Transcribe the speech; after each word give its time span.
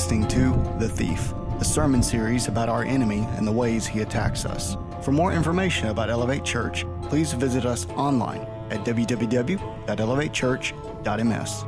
listening 0.00 0.26
to 0.26 0.50
The 0.78 0.88
Thief, 0.88 1.34
a 1.60 1.64
sermon 1.64 2.02
series 2.02 2.48
about 2.48 2.70
our 2.70 2.84
enemy 2.84 3.28
and 3.36 3.46
the 3.46 3.52
ways 3.52 3.86
he 3.86 4.00
attacks 4.00 4.46
us. 4.46 4.78
For 5.02 5.12
more 5.12 5.30
information 5.30 5.88
about 5.88 6.08
Elevate 6.08 6.42
Church, 6.42 6.86
please 7.02 7.34
visit 7.34 7.66
us 7.66 7.86
online 7.90 8.40
at 8.70 8.82
www.elevatechurch.ms. 8.82 11.64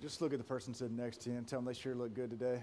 Just 0.00 0.22
look 0.22 0.32
at 0.32 0.38
the 0.38 0.44
person 0.44 0.72
sitting 0.72 0.96
next 0.96 1.18
to 1.18 1.28
you 1.28 1.36
and 1.36 1.46
tell 1.46 1.58
them 1.58 1.66
they 1.66 1.74
sure 1.74 1.94
look 1.94 2.14
good 2.14 2.30
today. 2.30 2.62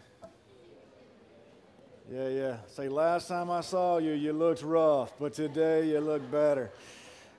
Yeah, 2.14 2.28
yeah. 2.28 2.58
Say, 2.68 2.90
last 2.90 3.30
time 3.30 3.50
I 3.50 3.62
saw 3.62 3.98
you, 3.98 4.12
you 4.12 4.34
looked 4.34 4.64
rough, 4.64 5.18
but 5.18 5.32
today 5.32 5.88
you 5.88 6.02
look 6.02 6.30
better. 6.30 6.70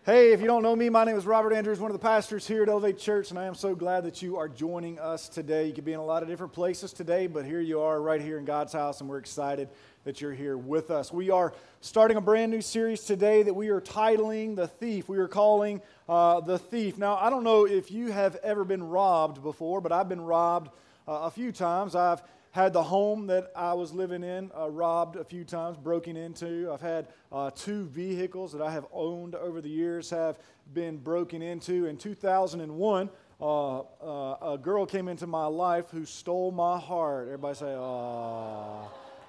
Hey, 0.06 0.32
if 0.32 0.40
you 0.40 0.46
don't 0.46 0.62
know 0.62 0.74
me, 0.74 0.88
my 0.88 1.04
name 1.04 1.18
is 1.18 1.26
Robert 1.26 1.52
Andrews, 1.52 1.78
one 1.78 1.90
of 1.90 1.92
the 1.92 2.02
pastors 2.02 2.48
here 2.48 2.62
at 2.62 2.70
Elevate 2.70 2.98
Church, 2.98 3.28
and 3.28 3.38
I 3.38 3.44
am 3.44 3.54
so 3.54 3.74
glad 3.74 4.04
that 4.04 4.22
you 4.22 4.38
are 4.38 4.48
joining 4.48 4.98
us 4.98 5.28
today. 5.28 5.66
You 5.66 5.74
could 5.74 5.84
be 5.84 5.92
in 5.92 5.98
a 5.98 6.04
lot 6.04 6.22
of 6.22 6.28
different 6.30 6.54
places 6.54 6.94
today, 6.94 7.26
but 7.26 7.44
here 7.44 7.60
you 7.60 7.82
are 7.82 8.00
right 8.00 8.22
here 8.22 8.38
in 8.38 8.46
God's 8.46 8.72
house, 8.72 9.02
and 9.02 9.10
we're 9.10 9.18
excited 9.18 9.68
that 10.04 10.22
you're 10.22 10.32
here 10.32 10.56
with 10.56 10.90
us. 10.90 11.12
We 11.12 11.28
are 11.28 11.52
starting 11.82 12.16
a 12.16 12.22
brand 12.22 12.50
new 12.50 12.62
series 12.62 13.02
today 13.02 13.42
that 13.42 13.52
we 13.52 13.68
are 13.68 13.80
titling 13.82 14.56
The 14.56 14.68
Thief. 14.68 15.06
We 15.06 15.18
are 15.18 15.28
calling 15.28 15.82
uh, 16.08 16.40
The 16.40 16.58
Thief. 16.58 16.96
Now, 16.96 17.16
I 17.16 17.28
don't 17.28 17.44
know 17.44 17.66
if 17.66 17.90
you 17.90 18.10
have 18.10 18.36
ever 18.36 18.64
been 18.64 18.84
robbed 18.84 19.42
before, 19.42 19.82
but 19.82 19.92
I've 19.92 20.08
been 20.08 20.22
robbed 20.22 20.70
uh, 21.06 21.12
a 21.24 21.30
few 21.30 21.52
times. 21.52 21.94
I've 21.94 22.22
had 22.52 22.74
the 22.74 22.82
home 22.82 23.26
that 23.26 23.50
I 23.56 23.72
was 23.72 23.92
living 23.92 24.22
in 24.22 24.50
uh, 24.56 24.70
robbed 24.70 25.16
a 25.16 25.24
few 25.24 25.42
times, 25.42 25.78
broken 25.78 26.16
into. 26.16 26.70
I've 26.70 26.82
had 26.82 27.08
uh, 27.32 27.50
two 27.50 27.86
vehicles 27.86 28.52
that 28.52 28.60
I 28.62 28.70
have 28.70 28.86
owned 28.92 29.34
over 29.34 29.60
the 29.62 29.70
years 29.70 30.10
have 30.10 30.38
been 30.74 30.98
broken 30.98 31.40
into. 31.40 31.86
In 31.86 31.96
2001, 31.96 33.10
uh, 33.40 33.78
uh, 33.80 34.52
a 34.52 34.58
girl 34.58 34.84
came 34.84 35.08
into 35.08 35.26
my 35.26 35.46
life 35.46 35.86
who 35.90 36.04
stole 36.04 36.52
my 36.52 36.78
heart. 36.78 37.28
Everybody 37.28 37.56
say. 37.56 37.74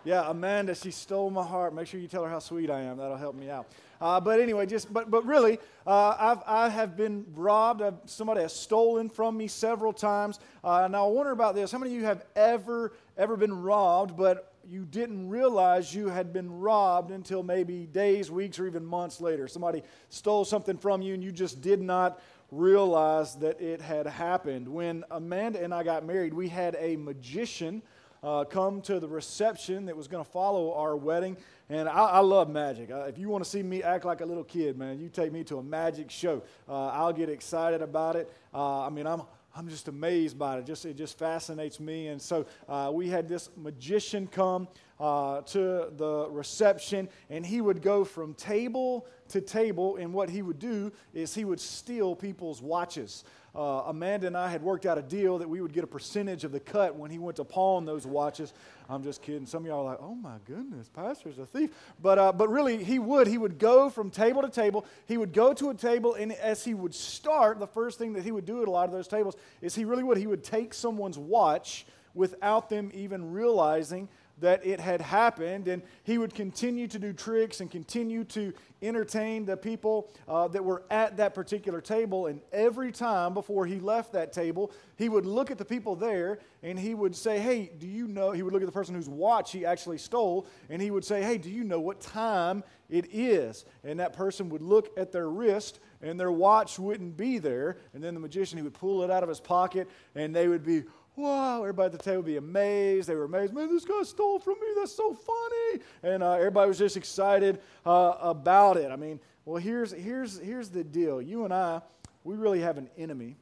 Yeah, 0.05 0.29
Amanda, 0.29 0.75
she 0.75 0.91
stole 0.91 1.29
my 1.29 1.45
heart. 1.45 1.73
Make 1.73 1.87
sure 1.87 1.97
you 1.97 2.09
tell 2.09 2.23
her 2.25 2.29
how 2.29 2.39
sweet 2.39 2.69
I 2.69 2.81
am. 2.81 2.97
That'll 2.97 3.15
help 3.15 3.35
me 3.35 3.49
out. 3.49 3.67
Uh, 4.01 4.19
but 4.19 4.41
anyway, 4.41 4.65
just 4.65 4.91
but 4.91 5.09
but 5.09 5.25
really, 5.25 5.59
uh, 5.87 6.15
I've 6.19 6.43
I 6.45 6.67
have 6.67 6.97
been 6.97 7.25
robbed. 7.33 7.81
I've, 7.81 7.95
somebody 8.05 8.41
has 8.41 8.53
stolen 8.53 9.09
from 9.09 9.37
me 9.37 9.47
several 9.47 9.93
times. 9.93 10.41
Uh, 10.61 10.89
now 10.91 11.07
I 11.07 11.09
wonder 11.09 11.31
about 11.31 11.55
this. 11.55 11.71
How 11.71 11.77
many 11.77 11.95
of 11.95 12.01
you 12.01 12.05
have 12.05 12.25
ever 12.35 12.91
ever 13.17 13.37
been 13.37 13.61
robbed, 13.61 14.17
but 14.17 14.53
you 14.67 14.85
didn't 14.85 15.29
realize 15.29 15.93
you 15.93 16.07
had 16.07 16.31
been 16.31 16.51
robbed 16.59 17.11
until 17.11 17.43
maybe 17.43 17.85
days, 17.85 18.31
weeks, 18.31 18.59
or 18.59 18.67
even 18.67 18.85
months 18.85 19.19
later? 19.19 19.47
Somebody 19.47 19.83
stole 20.09 20.45
something 20.45 20.77
from 20.77 21.01
you, 21.01 21.13
and 21.13 21.23
you 21.23 21.31
just 21.31 21.61
did 21.61 21.81
not 21.81 22.21
realize 22.51 23.35
that 23.35 23.59
it 23.59 23.81
had 23.81 24.07
happened. 24.07 24.67
When 24.67 25.03
Amanda 25.11 25.61
and 25.61 25.73
I 25.73 25.83
got 25.83 26.05
married, 26.05 26.33
we 26.33 26.47
had 26.47 26.75
a 26.79 26.95
magician 26.95 27.81
uh, 28.23 28.45
come 28.45 28.81
to 28.81 28.99
the 28.99 29.07
reception 29.07 29.85
that 29.85 29.97
was 29.97 30.07
going 30.07 30.23
to 30.23 30.29
follow 30.29 30.73
our 30.73 30.95
wedding. 30.95 31.35
And 31.69 31.89
I, 31.89 32.05
I 32.05 32.19
love 32.19 32.49
magic. 32.49 32.91
Uh, 32.91 33.01
if 33.01 33.17
you 33.17 33.29
want 33.29 33.43
to 33.43 33.49
see 33.49 33.63
me 33.63 33.83
act 33.83 34.05
like 34.05 34.21
a 34.21 34.25
little 34.25 34.43
kid, 34.43 34.77
man, 34.77 34.99
you 34.99 35.09
take 35.09 35.31
me 35.33 35.43
to 35.45 35.57
a 35.57 35.63
magic 35.63 36.09
show. 36.09 36.41
Uh, 36.69 36.87
I'll 36.87 37.13
get 37.13 37.29
excited 37.29 37.81
about 37.81 38.15
it. 38.15 38.31
Uh, 38.53 38.85
I 38.85 38.89
mean, 38.89 39.07
I'm. 39.07 39.23
I'm 39.55 39.67
just 39.67 39.87
amazed 39.87 40.39
by 40.39 40.57
it. 40.57 40.65
Just 40.65 40.85
it 40.85 40.95
just 40.95 41.19
fascinates 41.19 41.79
me. 41.79 42.07
And 42.07 42.19
so 42.19 42.45
uh, 42.67 42.89
we 42.91 43.07
had 43.07 43.29
this 43.29 43.49
magician 43.55 44.25
come 44.25 44.67
uh, 44.99 45.41
to 45.41 45.91
the 45.95 46.27
reception, 46.31 47.07
and 47.29 47.45
he 47.45 47.61
would 47.61 47.81
go 47.81 48.03
from 48.03 48.33
table 48.33 49.05
to 49.29 49.41
table. 49.41 49.97
And 49.97 50.11
what 50.11 50.29
he 50.29 50.41
would 50.41 50.57
do 50.57 50.91
is 51.13 51.35
he 51.35 51.45
would 51.45 51.59
steal 51.59 52.15
people's 52.15 52.61
watches 52.61 53.23
uh, 53.55 53.83
Amanda 53.85 54.25
and 54.27 54.35
I 54.35 54.49
had 54.49 54.63
worked 54.63 54.85
out 54.85 54.97
a 54.97 55.01
deal 55.01 55.37
that 55.37 55.47
we 55.47 55.61
would 55.61 55.73
get 55.73 55.83
a 55.83 55.87
percentage 55.87 56.43
of 56.43 56.51
the 56.51 56.59
cut 56.59 56.95
when 56.95 57.11
he 57.11 57.19
went 57.19 57.37
to 57.37 57.43
pawn 57.43 57.85
those 57.85 58.05
watches. 58.05 58.51
I'm 58.89 59.03
just 59.03 59.21
kidding. 59.21 59.45
Some 59.45 59.63
of 59.63 59.67
y'all 59.67 59.81
are 59.81 59.91
like, 59.91 59.99
oh 60.01 60.15
my 60.15 60.37
goodness, 60.45 60.89
pastor's 60.89 61.37
a 61.37 61.45
thief. 61.45 61.69
But, 62.01 62.17
uh, 62.17 62.31
but 62.31 62.49
really, 62.49 62.83
he 62.83 62.97
would. 62.97 63.27
He 63.27 63.37
would 63.37 63.59
go 63.59 63.89
from 63.91 64.09
table 64.09 64.41
to 64.41 64.49
table. 64.49 64.85
He 65.05 65.17
would 65.17 65.33
go 65.33 65.53
to 65.53 65.69
a 65.69 65.73
table, 65.75 66.15
and 66.15 66.31
as 66.33 66.65
he 66.65 66.73
would 66.73 66.95
start, 66.95 67.59
the 67.59 67.67
first 67.67 67.99
thing 67.99 68.13
that 68.13 68.23
he 68.23 68.31
would 68.31 68.45
do 68.45 68.61
at 68.61 68.67
a 68.67 68.71
lot 68.71 68.85
of 68.85 68.91
those 68.91 69.07
tables 69.07 69.35
is 69.61 69.75
he 69.75 69.85
really 69.85 70.03
would. 70.03 70.17
He 70.17 70.27
would 70.27 70.43
take 70.43 70.73
someone's 70.73 71.17
watch 71.17 71.85
without 72.15 72.69
them 72.69 72.91
even 72.93 73.31
realizing 73.31 74.07
that 74.39 74.65
it 74.65 74.79
had 74.79 75.01
happened, 75.01 75.67
and 75.67 75.81
he 76.03 76.17
would 76.17 76.33
continue 76.33 76.87
to 76.87 76.99
do 76.99 77.13
tricks 77.13 77.61
and 77.61 77.69
continue 77.69 78.23
to 78.25 78.51
entertain 78.81 79.45
the 79.45 79.55
people 79.55 80.11
uh, 80.27 80.47
that 80.49 80.63
were 80.63 80.83
at 80.89 81.17
that 81.17 81.33
particular 81.33 81.79
table. 81.79 82.27
And 82.27 82.41
every 82.51 82.91
time 82.91 83.33
before 83.33 83.65
he 83.65 83.79
left 83.79 84.11
that 84.13 84.33
table, 84.33 84.71
he 84.97 85.07
would 85.07 85.25
look 85.25 85.51
at 85.51 85.57
the 85.57 85.65
people 85.65 85.95
there 85.95 86.39
and 86.61 86.77
he 86.77 86.93
would 86.93 87.15
say, 87.15 87.39
Hey, 87.39 87.71
do 87.77 87.87
you 87.87 88.07
know? 88.07 88.31
He 88.31 88.43
would 88.43 88.53
look 88.53 88.61
at 88.61 88.65
the 88.65 88.71
person 88.71 88.95
whose 88.95 89.09
watch 89.09 89.51
he 89.51 89.65
actually 89.65 89.97
stole, 89.97 90.47
and 90.69 90.81
he 90.81 90.91
would 90.91 91.05
say, 91.05 91.21
Hey, 91.21 91.37
do 91.37 91.49
you 91.49 91.63
know 91.63 91.79
what 91.79 92.01
time 92.01 92.63
it 92.89 93.13
is? 93.13 93.65
And 93.83 93.99
that 93.99 94.13
person 94.13 94.49
would 94.49 94.61
look 94.61 94.97
at 94.97 95.11
their 95.11 95.29
wrist 95.29 95.79
and 96.01 96.19
their 96.19 96.31
watch 96.31 96.77
wouldn't 96.77 97.15
be 97.15 97.37
there. 97.37 97.77
And 97.93 98.03
then 98.03 98.13
the 98.13 98.19
magician, 98.19 98.57
he 98.57 98.63
would 98.63 98.73
pull 98.73 99.03
it 99.03 99.09
out 99.09 99.23
of 99.23 99.29
his 99.29 99.39
pocket 99.39 99.89
and 100.15 100.35
they 100.35 100.47
would 100.47 100.63
be, 100.63 100.83
wow, 101.15 101.61
everybody 101.61 101.85
at 101.87 101.91
the 101.91 101.97
table 101.97 102.17
would 102.17 102.25
be 102.25 102.37
amazed. 102.37 103.07
They 103.07 103.15
were 103.15 103.25
amazed. 103.25 103.53
Man, 103.53 103.69
this 103.69 103.85
guy 103.85 104.01
stole 104.03 104.39
from 104.39 104.55
me. 104.55 104.67
That's 104.75 104.95
so 104.95 105.13
funny. 105.13 105.83
And 106.01 106.23
uh, 106.23 106.33
everybody 106.33 106.67
was 106.67 106.77
just 106.77 106.97
excited 106.97 107.59
uh, 107.85 108.13
about 108.21 108.77
it. 108.77 108.91
I 108.91 108.95
mean, 108.95 109.19
well, 109.45 109.61
here's, 109.61 109.91
here's, 109.91 110.39
here's 110.39 110.69
the 110.69 110.83
deal. 110.83 111.21
You 111.21 111.45
and 111.45 111.53
I, 111.53 111.81
we 112.23 112.35
really 112.35 112.61
have 112.61 112.77
an 112.77 112.89
enemy. 112.97 113.35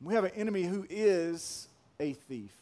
We 0.00 0.14
have 0.14 0.24
an 0.24 0.32
enemy 0.34 0.62
who 0.64 0.86
is 0.90 1.68
a 2.00 2.14
thief. 2.14 2.52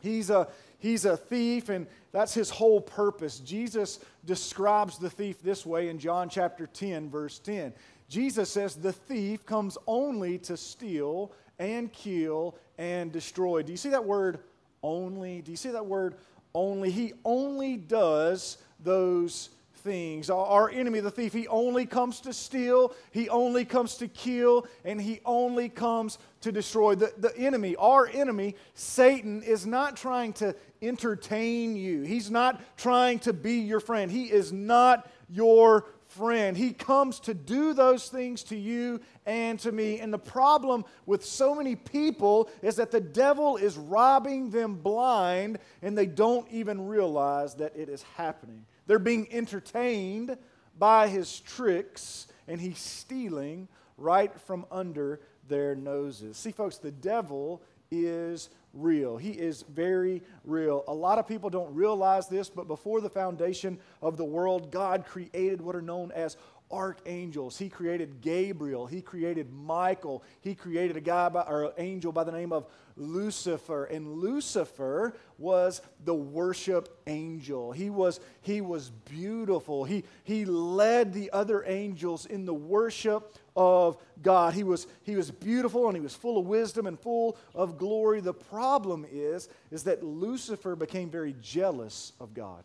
He's 0.00 0.30
a, 0.30 0.48
he's 0.78 1.04
a 1.04 1.16
thief, 1.16 1.68
and 1.68 1.86
that's 2.10 2.34
his 2.34 2.50
whole 2.50 2.80
purpose. 2.80 3.38
Jesus 3.38 4.00
describes 4.24 4.98
the 4.98 5.08
thief 5.08 5.40
this 5.42 5.64
way 5.64 5.88
in 5.88 5.98
John 5.98 6.28
chapter 6.28 6.66
10, 6.66 7.08
verse 7.08 7.38
10. 7.38 7.72
Jesus 8.08 8.50
says, 8.50 8.74
The 8.74 8.92
thief 8.92 9.46
comes 9.46 9.78
only 9.86 10.38
to 10.38 10.56
steal 10.56 11.32
and 11.58 11.92
kill 11.92 12.56
and 12.82 13.12
destroy. 13.12 13.62
Do 13.62 13.70
you 13.70 13.78
see 13.78 13.90
that 13.90 14.04
word 14.04 14.40
only? 14.82 15.40
Do 15.40 15.52
you 15.52 15.56
see 15.56 15.70
that 15.70 15.86
word 15.86 16.16
only? 16.52 16.90
He 16.90 17.12
only 17.24 17.76
does 17.76 18.58
those 18.82 19.50
things. 19.76 20.28
Our 20.30 20.68
enemy, 20.68 20.98
the 20.98 21.10
thief, 21.10 21.32
he 21.32 21.46
only 21.46 21.86
comes 21.86 22.20
to 22.22 22.32
steal, 22.32 22.92
he 23.12 23.28
only 23.28 23.64
comes 23.64 23.94
to 23.98 24.08
kill, 24.08 24.66
and 24.84 25.00
he 25.00 25.20
only 25.24 25.68
comes 25.68 26.18
to 26.40 26.50
destroy. 26.50 26.96
The, 26.96 27.12
the 27.18 27.36
enemy, 27.38 27.76
our 27.76 28.08
enemy, 28.08 28.56
Satan, 28.74 29.44
is 29.44 29.64
not 29.64 29.96
trying 29.96 30.32
to 30.34 30.56
entertain 30.82 31.76
you, 31.76 32.02
he's 32.02 32.32
not 32.32 32.60
trying 32.76 33.20
to 33.20 33.32
be 33.32 33.58
your 33.60 33.78
friend. 33.78 34.10
He 34.10 34.24
is 34.24 34.52
not 34.52 35.08
your 35.30 35.86
friend. 36.16 36.56
He 36.56 36.72
comes 36.72 37.20
to 37.20 37.34
do 37.34 37.74
those 37.74 38.08
things 38.08 38.42
to 38.44 38.56
you 38.56 39.00
and 39.26 39.58
to 39.60 39.72
me. 39.72 40.00
And 40.00 40.12
the 40.12 40.18
problem 40.18 40.84
with 41.06 41.24
so 41.24 41.54
many 41.54 41.76
people 41.76 42.50
is 42.62 42.76
that 42.76 42.90
the 42.90 43.00
devil 43.00 43.56
is 43.56 43.76
robbing 43.76 44.50
them 44.50 44.74
blind 44.74 45.58
and 45.82 45.96
they 45.96 46.06
don't 46.06 46.46
even 46.50 46.86
realize 46.86 47.54
that 47.56 47.76
it 47.76 47.88
is 47.88 48.02
happening. 48.16 48.64
They're 48.86 48.98
being 48.98 49.32
entertained 49.32 50.36
by 50.78 51.08
his 51.08 51.40
tricks 51.40 52.26
and 52.48 52.60
he's 52.60 52.78
stealing 52.78 53.68
right 53.96 54.38
from 54.40 54.66
under 54.70 55.20
their 55.48 55.74
noses. 55.74 56.36
See, 56.36 56.52
folks, 56.52 56.78
the 56.78 56.90
devil 56.90 57.62
is 57.90 58.48
real. 58.74 59.16
He 59.16 59.30
is 59.30 59.64
very 59.68 60.22
real. 60.44 60.84
A 60.88 60.94
lot 60.94 61.18
of 61.18 61.26
people 61.26 61.50
don't 61.50 61.74
realize 61.74 62.28
this, 62.28 62.48
but 62.48 62.66
before 62.66 63.00
the 63.00 63.10
foundation 63.10 63.78
of 64.00 64.16
the 64.16 64.24
world, 64.24 64.70
God 64.70 65.04
created 65.06 65.60
what 65.60 65.76
are 65.76 65.82
known 65.82 66.10
as 66.12 66.36
archangels. 66.72 67.58
He 67.58 67.68
created 67.68 68.20
Gabriel. 68.20 68.86
He 68.86 69.02
created 69.02 69.52
Michael. 69.52 70.22
He 70.40 70.54
created 70.54 70.96
a 70.96 71.00
guy 71.00 71.28
by, 71.28 71.42
or 71.42 71.64
an 71.64 71.72
angel 71.78 72.12
by 72.12 72.24
the 72.24 72.32
name 72.32 72.52
of 72.52 72.66
Lucifer. 72.96 73.84
And 73.84 74.18
Lucifer 74.18 75.14
was 75.38 75.82
the 76.04 76.14
worship 76.14 77.00
angel. 77.06 77.72
He 77.72 77.90
was, 77.90 78.20
he 78.40 78.60
was 78.60 78.90
beautiful. 78.90 79.84
He, 79.84 80.04
he 80.24 80.44
led 80.44 81.12
the 81.12 81.30
other 81.32 81.64
angels 81.66 82.26
in 82.26 82.46
the 82.46 82.54
worship 82.54 83.36
of 83.54 83.96
God. 84.22 84.54
He 84.54 84.64
was, 84.64 84.86
he 85.02 85.16
was 85.16 85.30
beautiful 85.30 85.86
and 85.86 85.96
he 85.96 86.00
was 86.00 86.14
full 86.14 86.38
of 86.38 86.46
wisdom 86.46 86.86
and 86.86 86.98
full 86.98 87.36
of 87.54 87.78
glory. 87.78 88.20
The 88.20 88.34
problem 88.34 89.06
is, 89.10 89.48
is 89.70 89.84
that 89.84 90.02
Lucifer 90.02 90.74
became 90.76 91.10
very 91.10 91.34
jealous 91.40 92.12
of 92.18 92.34
God. 92.34 92.64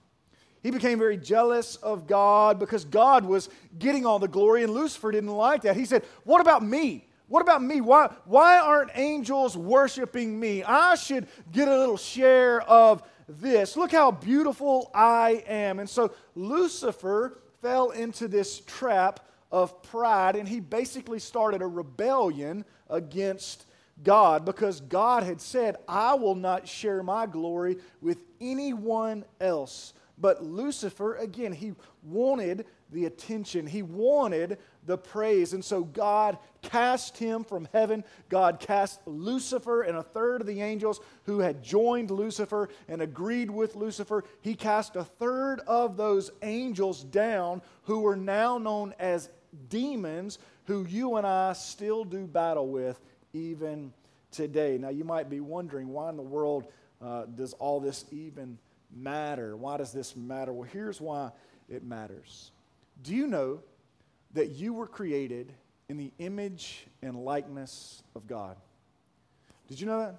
He 0.67 0.71
became 0.71 0.99
very 0.99 1.15
jealous 1.15 1.77
of 1.77 2.07
God 2.07 2.59
because 2.59 2.83
God 2.83 3.23
was 3.23 3.47
getting 3.79 4.05
all 4.05 4.19
the 4.19 4.27
glory, 4.27 4.63
and 4.63 4.73
Lucifer 4.73 5.13
didn't 5.13 5.29
like 5.29 5.61
that. 5.61 5.77
He 5.77 5.85
said, 5.85 6.03
What 6.25 6.41
about 6.41 6.61
me? 6.61 7.07
What 7.29 7.41
about 7.41 7.63
me? 7.63 7.79
Why, 7.79 8.13
why 8.25 8.59
aren't 8.59 8.91
angels 8.93 9.55
worshiping 9.55 10.37
me? 10.37 10.63
I 10.63 10.95
should 10.95 11.27
get 11.53 11.69
a 11.69 11.79
little 11.79 11.95
share 11.95 12.61
of 12.63 13.01
this. 13.29 13.77
Look 13.77 13.93
how 13.93 14.11
beautiful 14.11 14.91
I 14.93 15.41
am. 15.47 15.79
And 15.79 15.89
so 15.89 16.11
Lucifer 16.35 17.39
fell 17.61 17.91
into 17.91 18.27
this 18.27 18.59
trap 18.59 19.21
of 19.53 19.81
pride, 19.83 20.35
and 20.35 20.45
he 20.45 20.59
basically 20.59 21.19
started 21.19 21.61
a 21.61 21.65
rebellion 21.65 22.65
against 22.89 23.67
God 24.03 24.43
because 24.43 24.81
God 24.81 25.23
had 25.23 25.39
said, 25.39 25.77
I 25.87 26.15
will 26.15 26.35
not 26.35 26.67
share 26.67 27.03
my 27.03 27.25
glory 27.25 27.77
with 28.01 28.17
anyone 28.41 29.23
else. 29.39 29.93
But 30.19 30.43
Lucifer, 30.43 31.15
again, 31.15 31.51
he 31.51 31.73
wanted 32.03 32.65
the 32.91 33.05
attention, 33.05 33.67
he 33.67 33.83
wanted 33.83 34.57
the 34.85 34.97
praise. 34.97 35.53
And 35.53 35.63
so 35.63 35.83
God 35.83 36.37
cast 36.61 37.17
him 37.17 37.43
from 37.43 37.67
heaven. 37.73 38.03
God 38.29 38.59
cast 38.59 38.99
Lucifer 39.05 39.81
and 39.81 39.97
a 39.97 40.03
third 40.03 40.41
of 40.41 40.47
the 40.47 40.61
angels 40.61 40.99
who 41.25 41.39
had 41.39 41.61
joined 41.61 42.09
Lucifer 42.09 42.69
and 42.87 43.01
agreed 43.01 43.51
with 43.51 43.75
Lucifer. 43.75 44.23
He 44.41 44.55
cast 44.55 44.95
a 44.95 45.03
third 45.03 45.59
of 45.67 45.97
those 45.97 46.31
angels 46.41 47.03
down 47.03 47.61
who 47.83 48.07
are 48.07 48.15
now 48.15 48.57
known 48.57 48.95
as 48.99 49.29
demons, 49.69 50.39
who 50.65 50.85
you 50.85 51.17
and 51.17 51.27
I 51.27 51.53
still 51.53 52.03
do 52.03 52.25
battle 52.25 52.69
with 52.69 52.99
even 53.33 53.93
today. 54.31 54.77
Now, 54.77 54.89
you 54.89 55.03
might 55.03 55.29
be 55.29 55.41
wondering 55.41 55.89
why 55.89 56.09
in 56.09 56.17
the 56.17 56.23
world 56.23 56.67
uh, 57.01 57.25
does 57.25 57.53
all 57.53 57.79
this 57.79 58.05
even 58.11 58.57
matter? 58.95 59.55
Why 59.55 59.77
does 59.77 59.91
this 59.91 60.15
matter? 60.15 60.53
Well, 60.53 60.69
here's 60.71 60.99
why 61.01 61.31
it 61.69 61.83
matters. 61.83 62.51
Do 63.03 63.15
you 63.15 63.27
know 63.27 63.59
that 64.33 64.49
you 64.49 64.73
were 64.73 64.87
created 64.87 65.53
in 65.89 65.97
the 65.97 66.11
image 66.19 66.87
and 67.01 67.15
likeness 67.15 68.03
of 68.15 68.27
God? 68.27 68.57
Did 69.67 69.79
you 69.79 69.85
know 69.87 69.99
that? 69.99 70.15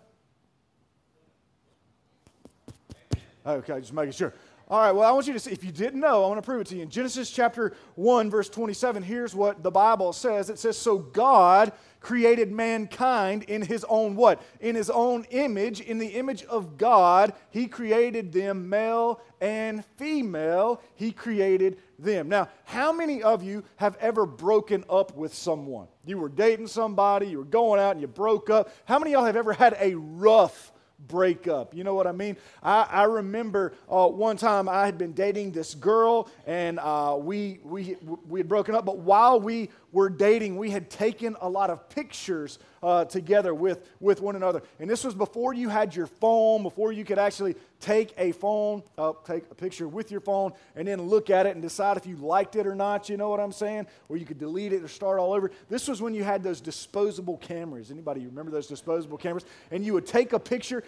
Okay, 3.46 3.80
just 3.80 3.92
making 3.92 4.12
sure. 4.12 4.34
All 4.70 4.80
right, 4.80 4.92
well, 4.92 5.08
I 5.08 5.12
want 5.12 5.26
you 5.26 5.32
to 5.32 5.38
see, 5.38 5.50
if 5.50 5.64
you 5.64 5.72
didn't 5.72 5.98
know, 5.98 6.24
I 6.24 6.28
want 6.28 6.36
to 6.36 6.42
prove 6.42 6.60
it 6.60 6.66
to 6.66 6.76
you. 6.76 6.82
In 6.82 6.90
Genesis 6.90 7.30
chapter 7.30 7.72
1, 7.94 8.28
verse 8.28 8.50
27, 8.50 9.02
here's 9.02 9.34
what 9.34 9.62
the 9.62 9.70
Bible 9.70 10.12
says. 10.12 10.50
It 10.50 10.58
says, 10.58 10.76
So 10.76 10.98
God 10.98 11.72
created 12.00 12.52
mankind 12.52 13.44
in 13.44 13.62
his 13.62 13.86
own 13.88 14.14
what? 14.14 14.42
In 14.60 14.74
his 14.74 14.90
own 14.90 15.24
image. 15.30 15.80
In 15.80 15.96
the 15.96 16.08
image 16.08 16.44
of 16.44 16.76
God, 16.76 17.32
he 17.48 17.66
created 17.66 18.30
them 18.30 18.68
male 18.68 19.22
and 19.40 19.86
female. 19.96 20.82
He 20.96 21.12
created 21.12 21.78
them. 21.98 22.28
Now, 22.28 22.50
how 22.64 22.92
many 22.92 23.22
of 23.22 23.42
you 23.42 23.64
have 23.76 23.96
ever 24.00 24.26
broken 24.26 24.84
up 24.90 25.16
with 25.16 25.32
someone? 25.32 25.88
You 26.04 26.18
were 26.18 26.28
dating 26.28 26.66
somebody, 26.66 27.28
you 27.28 27.38
were 27.38 27.44
going 27.44 27.80
out 27.80 27.92
and 27.92 28.02
you 28.02 28.06
broke 28.06 28.50
up. 28.50 28.70
How 28.84 28.98
many 28.98 29.14
of 29.14 29.20
y'all 29.20 29.26
have 29.26 29.36
ever 29.36 29.54
had 29.54 29.78
a 29.80 29.94
rough 29.94 30.72
breakup. 30.98 31.74
You 31.74 31.84
know 31.84 31.94
what 31.94 32.06
I 32.06 32.12
mean? 32.12 32.36
I, 32.62 32.82
I 32.90 33.04
remember 33.04 33.74
uh, 33.90 34.08
one 34.08 34.36
time 34.36 34.68
I 34.68 34.84
had 34.84 34.98
been 34.98 35.12
dating 35.12 35.52
this 35.52 35.74
girl 35.74 36.28
and 36.46 36.78
uh, 36.78 37.16
we, 37.18 37.60
we, 37.62 37.96
we 38.28 38.40
had 38.40 38.48
broken 38.48 38.74
up, 38.74 38.84
but 38.84 38.98
while 38.98 39.40
we 39.40 39.70
were 39.92 40.10
dating, 40.10 40.56
we 40.56 40.70
had 40.70 40.90
taken 40.90 41.36
a 41.40 41.48
lot 41.48 41.70
of 41.70 41.88
pictures 41.88 42.58
uh, 42.82 43.04
together 43.04 43.54
with, 43.54 43.86
with 44.00 44.20
one 44.20 44.36
another. 44.36 44.62
And 44.78 44.88
this 44.88 45.04
was 45.04 45.14
before 45.14 45.54
you 45.54 45.68
had 45.68 45.94
your 45.94 46.06
phone, 46.06 46.62
before 46.62 46.92
you 46.92 47.04
could 47.04 47.18
actually 47.18 47.56
take 47.80 48.12
a 48.18 48.32
phone, 48.32 48.82
uh, 48.96 49.12
take 49.24 49.44
a 49.50 49.54
picture 49.54 49.86
with 49.86 50.10
your 50.10 50.20
phone, 50.20 50.52
and 50.76 50.86
then 50.86 51.02
look 51.02 51.30
at 51.30 51.46
it 51.46 51.54
and 51.54 51.62
decide 51.62 51.96
if 51.96 52.06
you 52.06 52.16
liked 52.16 52.56
it 52.56 52.66
or 52.66 52.74
not. 52.74 53.08
You 53.08 53.16
know 53.16 53.28
what 53.28 53.40
I'm 53.40 53.52
saying? 53.52 53.86
Or 54.08 54.16
you 54.16 54.26
could 54.26 54.38
delete 54.38 54.72
it 54.72 54.82
or 54.82 54.88
start 54.88 55.18
all 55.18 55.32
over. 55.32 55.50
This 55.68 55.88
was 55.88 56.02
when 56.02 56.14
you 56.14 56.24
had 56.24 56.42
those 56.42 56.60
disposable 56.60 57.36
cameras. 57.38 57.90
Anybody 57.90 58.26
remember 58.26 58.50
those 58.50 58.66
disposable 58.66 59.16
cameras? 59.16 59.44
And 59.70 59.84
you 59.84 59.92
would 59.94 60.06
take 60.06 60.32
a 60.32 60.38
picture. 60.38 60.84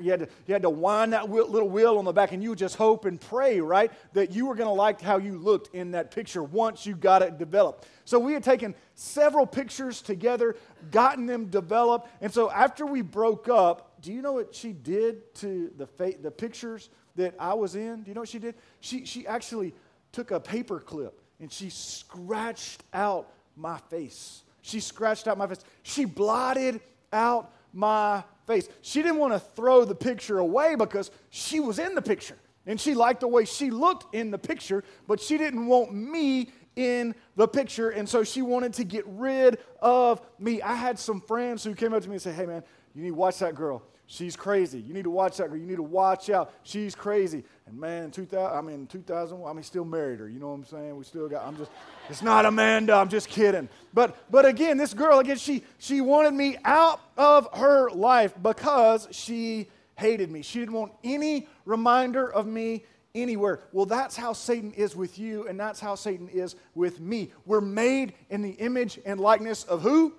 You 0.00 0.10
had 0.10 0.20
to, 0.20 0.28
you 0.46 0.52
had 0.54 0.62
to 0.62 0.70
wind 0.70 1.12
that 1.12 1.30
little 1.30 1.68
wheel 1.68 1.98
on 1.98 2.04
the 2.04 2.12
back, 2.12 2.32
and 2.32 2.42
you 2.42 2.50
would 2.50 2.58
just 2.58 2.76
hope 2.76 3.04
and 3.04 3.20
pray, 3.20 3.60
right, 3.60 3.92
that 4.14 4.32
you 4.32 4.46
were 4.46 4.54
going 4.54 4.68
to 4.68 4.74
like 4.74 5.00
how 5.00 5.18
you 5.18 5.38
looked 5.38 5.74
in 5.74 5.92
that 5.92 6.10
picture 6.10 6.42
once 6.42 6.86
you 6.86 6.94
got 6.94 7.22
it 7.22 7.27
developed. 7.36 7.86
So 8.04 8.18
we 8.18 8.32
had 8.32 8.42
taken 8.42 8.74
several 8.94 9.46
pictures 9.46 10.00
together, 10.00 10.56
gotten 10.90 11.26
them 11.26 11.46
developed, 11.46 12.08
and 12.20 12.32
so 12.32 12.50
after 12.50 12.86
we 12.86 13.02
broke 13.02 13.48
up, 13.48 14.00
do 14.00 14.12
you 14.12 14.22
know 14.22 14.32
what 14.32 14.54
she 14.54 14.72
did 14.72 15.34
to 15.36 15.70
the, 15.76 15.86
fa- 15.86 16.14
the 16.22 16.30
pictures 16.30 16.88
that 17.16 17.34
I 17.38 17.54
was 17.54 17.74
in? 17.74 18.02
Do 18.02 18.10
you 18.10 18.14
know 18.14 18.20
what 18.20 18.28
she 18.28 18.38
did? 18.38 18.54
She, 18.80 19.04
she 19.04 19.26
actually 19.26 19.74
took 20.12 20.30
a 20.30 20.40
paper 20.40 20.80
clip 20.80 21.20
and 21.40 21.52
she 21.52 21.70
scratched 21.70 22.82
out 22.94 23.28
my 23.56 23.78
face. 23.90 24.42
She 24.62 24.80
scratched 24.80 25.26
out 25.26 25.36
my 25.36 25.46
face. 25.46 25.64
She 25.82 26.04
blotted 26.04 26.80
out 27.12 27.52
my 27.72 28.22
face. 28.46 28.68
She 28.82 29.02
didn't 29.02 29.18
want 29.18 29.32
to 29.34 29.40
throw 29.40 29.84
the 29.84 29.94
picture 29.94 30.38
away 30.38 30.74
because 30.76 31.10
she 31.30 31.60
was 31.60 31.78
in 31.78 31.94
the 31.94 32.02
picture 32.02 32.36
and 32.66 32.80
she 32.80 32.94
liked 32.94 33.20
the 33.20 33.28
way 33.28 33.44
she 33.46 33.70
looked 33.70 34.14
in 34.14 34.30
the 34.30 34.38
picture, 34.38 34.84
but 35.06 35.20
she 35.20 35.38
didn't 35.38 35.66
want 35.66 35.92
me 35.92 36.50
in 36.78 37.12
the 37.34 37.48
picture. 37.48 37.90
And 37.90 38.08
so 38.08 38.22
she 38.22 38.40
wanted 38.40 38.72
to 38.74 38.84
get 38.84 39.04
rid 39.08 39.58
of 39.82 40.22
me. 40.38 40.62
I 40.62 40.74
had 40.74 40.96
some 40.96 41.20
friends 41.20 41.64
who 41.64 41.74
came 41.74 41.92
up 41.92 42.02
to 42.04 42.08
me 42.08 42.14
and 42.14 42.22
said, 42.22 42.36
Hey, 42.36 42.46
man, 42.46 42.62
you 42.94 43.02
need 43.02 43.10
to 43.10 43.14
watch 43.16 43.40
that 43.40 43.56
girl. 43.56 43.82
She's 44.06 44.36
crazy. 44.36 44.80
You 44.80 44.94
need 44.94 45.02
to 45.02 45.10
watch 45.10 45.36
that 45.36 45.48
girl. 45.50 45.58
You 45.58 45.66
need 45.66 45.76
to 45.76 45.82
watch 45.82 46.30
out. 46.30 46.54
She's 46.62 46.94
crazy. 46.94 47.44
And 47.66 47.78
man, 47.78 48.04
in 48.04 48.10
2000, 48.10 48.56
I 48.56 48.62
mean, 48.62 48.86
2000, 48.86 49.44
I 49.44 49.52
mean, 49.52 49.62
still 49.62 49.84
married 49.84 50.20
her. 50.20 50.28
You 50.28 50.38
know 50.38 50.48
what 50.48 50.54
I'm 50.54 50.64
saying? 50.64 50.96
We 50.96 51.04
still 51.04 51.28
got, 51.28 51.44
I'm 51.44 51.58
just, 51.58 51.70
it's 52.08 52.22
not 52.22 52.46
Amanda. 52.46 52.94
I'm 52.94 53.10
just 53.10 53.28
kidding. 53.28 53.68
But, 53.92 54.16
but 54.30 54.46
again, 54.46 54.78
this 54.78 54.94
girl, 54.94 55.18
again, 55.18 55.36
she, 55.36 55.62
she 55.78 56.00
wanted 56.00 56.32
me 56.32 56.56
out 56.64 57.00
of 57.18 57.48
her 57.54 57.90
life 57.90 58.32
because 58.40 59.08
she 59.10 59.68
hated 59.96 60.30
me. 60.30 60.40
She 60.40 60.60
didn't 60.60 60.74
want 60.74 60.92
any 61.04 61.48
reminder 61.66 62.32
of 62.32 62.46
me 62.46 62.84
anywhere. 63.22 63.60
Well, 63.72 63.86
that's 63.86 64.16
how 64.16 64.32
Satan 64.32 64.72
is 64.72 64.96
with 64.96 65.18
you, 65.18 65.46
and 65.48 65.58
that's 65.58 65.80
how 65.80 65.94
Satan 65.94 66.28
is 66.28 66.56
with 66.74 67.00
me. 67.00 67.32
We're 67.46 67.60
made 67.60 68.14
in 68.30 68.42
the 68.42 68.50
image 68.50 68.98
and 69.04 69.20
likeness 69.20 69.64
of 69.64 69.82
who? 69.82 70.14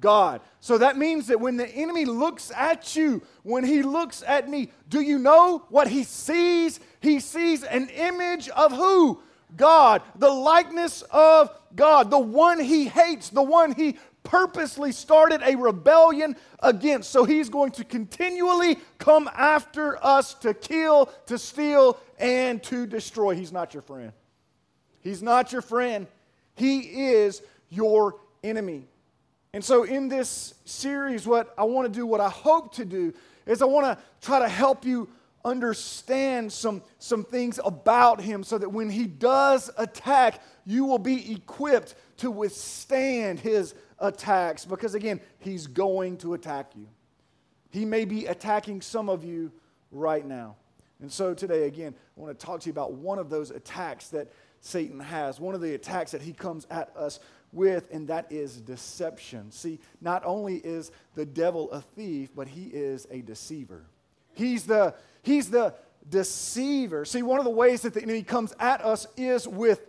God. 0.00 0.40
So 0.60 0.78
that 0.78 0.96
means 0.96 1.26
that 1.26 1.40
when 1.40 1.56
the 1.56 1.68
enemy 1.68 2.04
looks 2.04 2.50
at 2.56 2.96
you, 2.96 3.22
when 3.42 3.64
he 3.64 3.82
looks 3.82 4.22
at 4.26 4.48
me, 4.48 4.70
do 4.88 5.00
you 5.00 5.18
know 5.18 5.64
what 5.68 5.88
he 5.88 6.04
sees? 6.04 6.80
He 7.00 7.20
sees 7.20 7.62
an 7.62 7.88
image 7.90 8.48
of 8.50 8.72
who? 8.72 9.22
God, 9.56 10.02
the 10.16 10.30
likeness 10.30 11.02
of 11.10 11.50
God, 11.74 12.10
the 12.10 12.18
one 12.18 12.60
he 12.60 12.86
hates, 12.86 13.30
the 13.30 13.42
one 13.42 13.72
he 13.72 13.96
purposely 14.22 14.92
started 14.92 15.40
a 15.42 15.56
rebellion 15.56 16.36
against. 16.60 17.10
So 17.10 17.24
he's 17.24 17.48
going 17.48 17.72
to 17.72 17.84
continually 17.84 18.78
come 18.98 19.28
after 19.34 20.02
us 20.04 20.34
to 20.34 20.54
kill, 20.54 21.06
to 21.26 21.38
steal, 21.38 21.98
and 22.20 22.62
to 22.64 22.86
destroy. 22.86 23.34
He's 23.34 23.52
not 23.52 23.74
your 23.74 23.82
friend. 23.82 24.12
He's 25.00 25.22
not 25.22 25.52
your 25.52 25.62
friend. 25.62 26.06
He 26.54 26.80
is 27.12 27.42
your 27.70 28.16
enemy. 28.44 28.86
And 29.52 29.64
so, 29.64 29.82
in 29.82 30.08
this 30.08 30.54
series, 30.64 31.26
what 31.26 31.52
I 31.58 31.64
want 31.64 31.92
to 31.92 31.98
do, 31.98 32.06
what 32.06 32.20
I 32.20 32.28
hope 32.28 32.74
to 32.74 32.84
do, 32.84 33.12
is 33.46 33.62
I 33.62 33.64
want 33.64 33.86
to 33.86 33.98
try 34.20 34.38
to 34.38 34.48
help 34.48 34.84
you 34.84 35.08
understand 35.44 36.52
some, 36.52 36.82
some 36.98 37.24
things 37.24 37.58
about 37.64 38.20
him 38.20 38.44
so 38.44 38.58
that 38.58 38.68
when 38.68 38.90
he 38.90 39.06
does 39.06 39.70
attack, 39.78 40.42
you 40.66 40.84
will 40.84 40.98
be 40.98 41.32
equipped 41.32 41.94
to 42.18 42.30
withstand 42.30 43.40
his 43.40 43.74
attacks. 43.98 44.64
Because 44.64 44.94
again, 44.94 45.20
he's 45.38 45.66
going 45.66 46.18
to 46.18 46.34
attack 46.34 46.72
you. 46.76 46.86
He 47.70 47.84
may 47.84 48.04
be 48.04 48.26
attacking 48.26 48.82
some 48.82 49.08
of 49.08 49.24
you 49.24 49.50
right 49.90 50.24
now. 50.24 50.56
And 51.00 51.10
so 51.10 51.34
today, 51.34 51.66
again, 51.66 51.94
I 52.16 52.20
want 52.20 52.38
to 52.38 52.46
talk 52.46 52.60
to 52.60 52.66
you 52.66 52.72
about 52.72 52.92
one 52.92 53.18
of 53.18 53.30
those 53.30 53.50
attacks 53.50 54.08
that 54.08 54.30
Satan 54.60 55.00
has, 55.00 55.40
one 55.40 55.54
of 55.54 55.60
the 55.60 55.74
attacks 55.74 56.10
that 56.12 56.22
he 56.22 56.32
comes 56.32 56.66
at 56.70 56.94
us 56.96 57.20
with, 57.52 57.88
and 57.92 58.08
that 58.08 58.30
is 58.30 58.60
deception. 58.60 59.50
See, 59.50 59.78
not 60.00 60.24
only 60.24 60.56
is 60.56 60.92
the 61.14 61.24
devil 61.26 61.70
a 61.72 61.80
thief, 61.80 62.30
but 62.34 62.48
he 62.48 62.64
is 62.64 63.06
a 63.10 63.22
deceiver. 63.22 63.84
He's 64.34 64.64
the, 64.64 64.94
he's 65.22 65.50
the 65.50 65.74
deceiver. 66.08 67.04
See, 67.04 67.22
one 67.22 67.38
of 67.38 67.44
the 67.44 67.50
ways 67.50 67.82
that 67.82 67.94
the 67.94 68.02
enemy 68.02 68.22
comes 68.22 68.54
at 68.60 68.84
us 68.84 69.06
is 69.16 69.48
with 69.48 69.80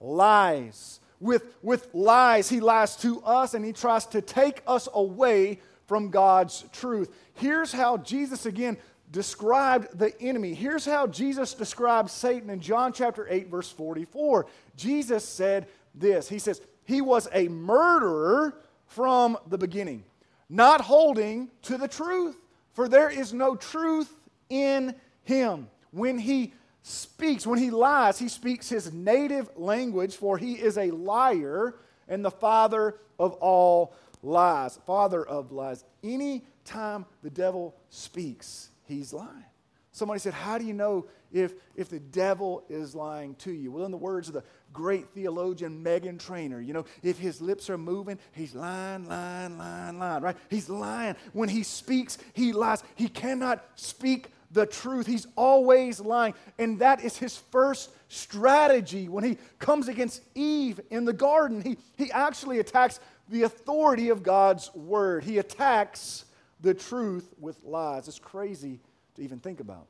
lies. 0.00 1.00
With, 1.20 1.44
with 1.62 1.88
lies, 1.94 2.48
he 2.48 2.60
lies 2.60 2.94
to 2.96 3.20
us 3.22 3.54
and 3.54 3.64
he 3.64 3.72
tries 3.72 4.06
to 4.06 4.20
take 4.20 4.62
us 4.66 4.88
away 4.92 5.60
from 5.86 6.10
God's 6.10 6.64
truth. 6.72 7.12
Here's 7.34 7.72
how 7.72 7.96
Jesus, 7.96 8.46
again, 8.46 8.76
described 9.10 9.98
the 9.98 10.18
enemy. 10.20 10.54
Here's 10.54 10.84
how 10.84 11.06
Jesus 11.06 11.54
described 11.54 12.10
Satan 12.10 12.50
in 12.50 12.60
John 12.60 12.92
chapter 12.92 13.26
8, 13.28 13.48
verse 13.48 13.70
44. 13.70 14.46
Jesus 14.76 15.24
said 15.26 15.66
this 15.94 16.28
He 16.28 16.38
says, 16.38 16.60
he 16.88 17.02
was 17.02 17.28
a 17.34 17.48
murderer 17.48 18.54
from 18.86 19.36
the 19.46 19.58
beginning, 19.58 20.04
not 20.48 20.80
holding 20.80 21.50
to 21.62 21.76
the 21.76 21.86
truth, 21.86 22.34
for 22.72 22.88
there 22.88 23.10
is 23.10 23.34
no 23.34 23.56
truth 23.56 24.10
in 24.48 24.94
him. 25.22 25.68
When 25.90 26.18
he 26.18 26.54
speaks, 26.82 27.46
when 27.46 27.58
he 27.58 27.68
lies, 27.70 28.18
he 28.18 28.28
speaks 28.28 28.70
his 28.70 28.90
native 28.90 29.50
language, 29.54 30.16
for 30.16 30.38
he 30.38 30.54
is 30.54 30.78
a 30.78 30.90
liar 30.90 31.74
and 32.08 32.24
the 32.24 32.30
father 32.30 32.94
of 33.18 33.34
all 33.34 33.94
lies. 34.22 34.78
Father 34.86 35.22
of 35.22 35.52
lies. 35.52 35.84
Any 36.02 36.46
time 36.64 37.04
the 37.22 37.28
devil 37.28 37.76
speaks, 37.90 38.70
he's 38.88 39.12
lying. 39.12 39.44
Somebody 39.92 40.20
said, 40.20 40.34
How 40.34 40.58
do 40.58 40.64
you 40.64 40.74
know 40.74 41.06
if, 41.32 41.54
if 41.74 41.88
the 41.88 41.98
devil 41.98 42.64
is 42.68 42.94
lying 42.94 43.34
to 43.36 43.52
you? 43.52 43.70
Well, 43.70 43.84
in 43.84 43.90
the 43.90 43.96
words 43.96 44.28
of 44.28 44.34
the 44.34 44.44
great 44.72 45.08
theologian 45.10 45.82
Meghan 45.84 46.18
Trainor, 46.18 46.60
you 46.60 46.72
know, 46.72 46.84
if 47.02 47.18
his 47.18 47.40
lips 47.40 47.68
are 47.70 47.78
moving, 47.78 48.18
he's 48.32 48.54
lying, 48.54 49.06
lying, 49.06 49.58
lying, 49.58 49.98
lying, 49.98 50.22
right? 50.22 50.36
He's 50.50 50.68
lying. 50.68 51.16
When 51.32 51.48
he 51.48 51.62
speaks, 51.62 52.18
he 52.32 52.52
lies. 52.52 52.82
He 52.94 53.08
cannot 53.08 53.64
speak 53.76 54.28
the 54.50 54.66
truth. 54.66 55.06
He's 55.06 55.26
always 55.36 56.00
lying. 56.00 56.34
And 56.58 56.78
that 56.78 57.02
is 57.02 57.16
his 57.16 57.36
first 57.36 57.90
strategy 58.08 59.08
when 59.08 59.24
he 59.24 59.38
comes 59.58 59.88
against 59.88 60.22
Eve 60.34 60.80
in 60.90 61.04
the 61.04 61.12
garden. 61.12 61.62
He, 61.62 61.76
he 61.96 62.10
actually 62.12 62.58
attacks 62.58 63.00
the 63.28 63.42
authority 63.42 64.08
of 64.08 64.22
God's 64.22 64.74
word, 64.74 65.24
he 65.24 65.38
attacks 65.38 66.24
the 66.60 66.74
truth 66.74 67.32
with 67.38 67.62
lies. 67.64 68.08
It's 68.08 68.18
crazy 68.18 68.80
to 69.14 69.22
even 69.22 69.38
think 69.38 69.60
about. 69.60 69.86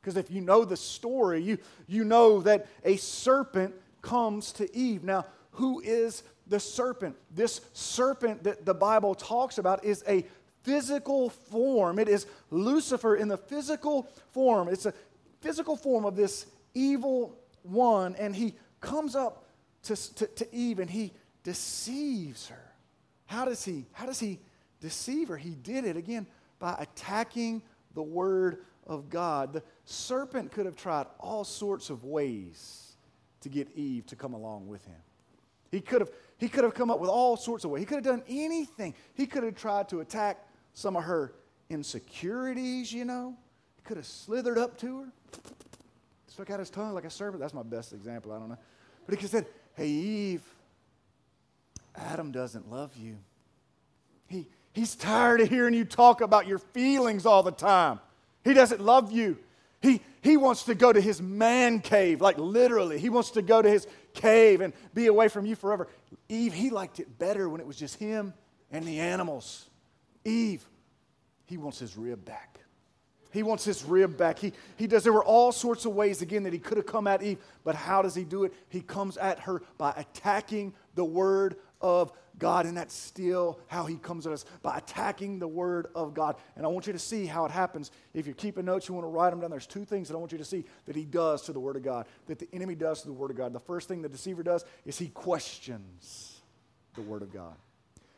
Because 0.00 0.16
if 0.16 0.30
you 0.30 0.40
know 0.40 0.64
the 0.64 0.76
story, 0.76 1.42
you, 1.42 1.58
you 1.86 2.04
know 2.04 2.40
that 2.42 2.66
a 2.84 2.96
serpent 2.96 3.74
comes 4.00 4.52
to 4.52 4.74
Eve. 4.76 5.04
Now, 5.04 5.26
who 5.52 5.80
is 5.80 6.22
the 6.46 6.60
serpent? 6.60 7.16
This 7.34 7.60
serpent 7.72 8.44
that 8.44 8.64
the 8.64 8.74
Bible 8.74 9.14
talks 9.14 9.58
about 9.58 9.84
is 9.84 10.04
a 10.08 10.24
physical 10.62 11.30
form. 11.30 11.98
It 11.98 12.08
is 12.08 12.26
Lucifer 12.50 13.16
in 13.16 13.28
the 13.28 13.36
physical 13.36 14.08
form. 14.32 14.68
It's 14.68 14.86
a 14.86 14.94
physical 15.40 15.76
form 15.76 16.04
of 16.04 16.16
this 16.16 16.46
evil 16.74 17.36
one, 17.62 18.14
and 18.16 18.34
he 18.34 18.54
comes 18.80 19.14
up 19.16 19.44
to, 19.84 20.14
to, 20.14 20.26
to 20.26 20.54
Eve 20.54 20.78
and 20.78 20.90
he 20.90 21.12
deceives 21.42 22.48
her. 22.48 22.72
How 23.26 23.44
does 23.44 23.64
he? 23.64 23.86
How 23.92 24.06
does 24.06 24.20
he 24.20 24.38
deceive 24.80 25.28
her? 25.28 25.36
He 25.36 25.50
did 25.50 25.84
it 25.84 25.96
again 25.96 26.26
by 26.58 26.76
attacking 26.78 27.62
the 27.94 28.02
word 28.02 28.64
of 28.86 29.10
God. 29.10 29.52
The 29.52 29.62
serpent 29.84 30.52
could 30.52 30.66
have 30.66 30.76
tried 30.76 31.06
all 31.18 31.44
sorts 31.44 31.90
of 31.90 32.04
ways 32.04 32.96
to 33.40 33.48
get 33.48 33.68
Eve 33.76 34.06
to 34.06 34.16
come 34.16 34.34
along 34.34 34.66
with 34.66 34.84
him. 34.86 34.96
He 35.70 35.80
could 35.80 36.00
have, 36.00 36.10
he 36.38 36.48
could 36.48 36.64
have 36.64 36.74
come 36.74 36.90
up 36.90 36.98
with 36.98 37.10
all 37.10 37.36
sorts 37.36 37.64
of 37.64 37.70
ways. 37.70 37.80
He 37.80 37.86
could 37.86 37.96
have 37.96 38.04
done 38.04 38.22
anything. 38.28 38.94
He 39.14 39.26
could 39.26 39.42
have 39.42 39.54
tried 39.54 39.88
to 39.90 40.00
attack 40.00 40.46
some 40.72 40.96
of 40.96 41.04
her 41.04 41.34
insecurities, 41.68 42.92
you 42.92 43.04
know. 43.04 43.36
He 43.76 43.82
could 43.82 43.98
have 43.98 44.06
slithered 44.06 44.58
up 44.58 44.78
to 44.78 45.00
her, 45.00 45.08
stuck 46.26 46.50
out 46.50 46.58
his 46.58 46.70
tongue 46.70 46.94
like 46.94 47.04
a 47.04 47.10
serpent. 47.10 47.40
That's 47.40 47.54
my 47.54 47.62
best 47.62 47.92
example, 47.92 48.32
I 48.32 48.38
don't 48.38 48.48
know. 48.48 48.58
But 49.06 49.12
he 49.12 49.16
could 49.16 49.30
have 49.30 49.30
said, 49.30 49.46
Hey, 49.74 49.88
Eve, 49.88 50.42
Adam 51.94 52.32
doesn't 52.32 52.70
love 52.70 52.96
you. 52.96 53.16
He, 54.26 54.46
he's 54.78 54.94
tired 54.94 55.40
of 55.40 55.48
hearing 55.48 55.74
you 55.74 55.84
talk 55.84 56.20
about 56.20 56.46
your 56.46 56.58
feelings 56.58 57.26
all 57.26 57.42
the 57.42 57.50
time. 57.50 58.00
He 58.44 58.54
doesn't 58.54 58.80
love 58.80 59.10
you. 59.10 59.38
He, 59.82 60.00
he 60.22 60.36
wants 60.36 60.64
to 60.64 60.74
go 60.74 60.92
to 60.92 61.00
his 61.00 61.20
man 61.20 61.80
cave, 61.80 62.20
like 62.20 62.38
literally. 62.38 62.98
He 62.98 63.10
wants 63.10 63.32
to 63.32 63.42
go 63.42 63.60
to 63.60 63.68
his 63.68 63.86
cave 64.14 64.60
and 64.60 64.72
be 64.94 65.06
away 65.06 65.28
from 65.28 65.46
you 65.46 65.54
forever. 65.54 65.88
Eve, 66.28 66.52
he 66.52 66.70
liked 66.70 67.00
it 67.00 67.18
better 67.18 67.48
when 67.48 67.60
it 67.60 67.66
was 67.66 67.76
just 67.76 67.96
him 67.96 68.34
and 68.70 68.84
the 68.84 69.00
animals. 69.00 69.68
Eve, 70.24 70.64
he 71.46 71.56
wants 71.56 71.78
his 71.78 71.96
rib 71.96 72.24
back. 72.24 72.60
He 73.30 73.42
wants 73.42 73.64
his 73.64 73.84
rib 73.84 74.16
back. 74.16 74.38
He, 74.38 74.52
he 74.76 74.86
does. 74.86 75.04
There 75.04 75.12
were 75.12 75.24
all 75.24 75.52
sorts 75.52 75.84
of 75.84 75.94
ways, 75.94 76.22
again, 76.22 76.44
that 76.44 76.52
he 76.52 76.58
could 76.58 76.76
have 76.76 76.86
come 76.86 77.06
at 77.06 77.22
Eve, 77.22 77.38
but 77.62 77.74
how 77.74 78.00
does 78.00 78.14
he 78.14 78.24
do 78.24 78.44
it? 78.44 78.54
He 78.68 78.80
comes 78.80 79.16
at 79.16 79.40
her 79.40 79.62
by 79.76 79.92
attacking 79.96 80.72
the 80.94 81.04
word 81.04 81.56
of 81.80 82.12
God, 82.38 82.66
and 82.66 82.76
that's 82.76 82.94
still 82.94 83.58
how 83.66 83.86
he 83.86 83.96
comes 83.96 84.26
at 84.26 84.32
us 84.32 84.44
by 84.62 84.78
attacking 84.78 85.38
the 85.38 85.48
word 85.48 85.88
of 85.94 86.14
God. 86.14 86.36
And 86.56 86.64
I 86.64 86.68
want 86.68 86.86
you 86.86 86.92
to 86.92 86.98
see 86.98 87.26
how 87.26 87.44
it 87.44 87.50
happens. 87.50 87.90
If 88.14 88.26
you're 88.26 88.34
keeping 88.34 88.64
notes, 88.64 88.88
you 88.88 88.94
want 88.94 89.04
to 89.04 89.10
write 89.10 89.30
them 89.30 89.40
down. 89.40 89.50
There's 89.50 89.66
two 89.66 89.84
things 89.84 90.08
that 90.08 90.14
I 90.14 90.18
want 90.18 90.32
you 90.32 90.38
to 90.38 90.44
see 90.44 90.64
that 90.86 90.96
he 90.96 91.04
does 91.04 91.42
to 91.42 91.52
the 91.52 91.60
word 91.60 91.76
of 91.76 91.82
God, 91.82 92.06
that 92.26 92.38
the 92.38 92.48
enemy 92.52 92.74
does 92.74 93.02
to 93.02 93.08
the 93.08 93.12
word 93.12 93.30
of 93.30 93.36
God. 93.36 93.52
The 93.52 93.60
first 93.60 93.88
thing 93.88 94.02
the 94.02 94.08
deceiver 94.08 94.42
does 94.42 94.64
is 94.84 94.98
he 94.98 95.08
questions 95.08 96.40
the 96.94 97.02
word 97.02 97.22
of 97.22 97.32
God. 97.32 97.54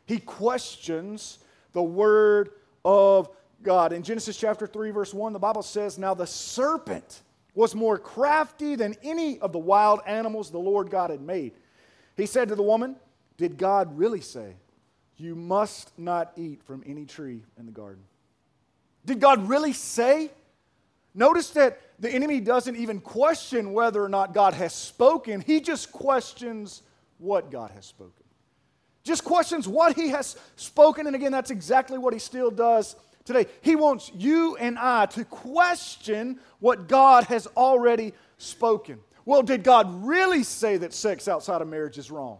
He 0.05 0.19
questions 0.19 1.39
the 1.73 1.83
word 1.83 2.49
of 2.83 3.29
God. 3.63 3.93
In 3.93 4.03
Genesis 4.03 4.37
chapter 4.37 4.67
3, 4.67 4.91
verse 4.91 5.13
1, 5.13 5.33
the 5.33 5.39
Bible 5.39 5.63
says, 5.63 5.97
Now 5.97 6.13
the 6.13 6.27
serpent 6.27 7.21
was 7.53 7.75
more 7.75 7.97
crafty 7.97 8.75
than 8.75 8.95
any 9.03 9.39
of 9.39 9.51
the 9.51 9.59
wild 9.59 10.01
animals 10.05 10.51
the 10.51 10.57
Lord 10.57 10.89
God 10.89 11.09
had 11.09 11.21
made. 11.21 11.53
He 12.15 12.25
said 12.25 12.49
to 12.49 12.55
the 12.55 12.63
woman, 12.63 12.95
did 13.41 13.57
God 13.57 13.97
really 13.97 14.21
say, 14.21 14.53
You 15.17 15.33
must 15.33 15.97
not 15.97 16.31
eat 16.37 16.61
from 16.61 16.83
any 16.85 17.05
tree 17.05 17.41
in 17.57 17.65
the 17.65 17.71
garden? 17.71 18.03
Did 19.03 19.19
God 19.19 19.49
really 19.49 19.73
say? 19.73 20.29
Notice 21.15 21.49
that 21.49 21.81
the 21.97 22.11
enemy 22.11 22.39
doesn't 22.39 22.75
even 22.75 23.01
question 23.01 23.73
whether 23.73 24.03
or 24.03 24.09
not 24.09 24.35
God 24.35 24.53
has 24.53 24.75
spoken, 24.75 25.41
he 25.41 25.59
just 25.59 25.91
questions 25.91 26.83
what 27.17 27.49
God 27.49 27.71
has 27.71 27.87
spoken. 27.87 28.23
Just 29.03 29.23
questions 29.23 29.67
what 29.67 29.95
he 29.95 30.09
has 30.09 30.37
spoken. 30.55 31.07
And 31.07 31.15
again, 31.15 31.31
that's 31.31 31.49
exactly 31.49 31.97
what 31.97 32.13
he 32.13 32.19
still 32.19 32.51
does 32.51 32.95
today. 33.25 33.47
He 33.61 33.75
wants 33.75 34.11
you 34.13 34.55
and 34.57 34.77
I 34.77 35.07
to 35.07 35.25
question 35.25 36.39
what 36.59 36.87
God 36.87 37.23
has 37.23 37.47
already 37.57 38.13
spoken. 38.37 38.99
Well, 39.25 39.41
did 39.41 39.63
God 39.63 40.05
really 40.05 40.43
say 40.43 40.77
that 40.77 40.93
sex 40.93 41.27
outside 41.27 41.63
of 41.63 41.67
marriage 41.67 41.97
is 41.97 42.11
wrong? 42.11 42.37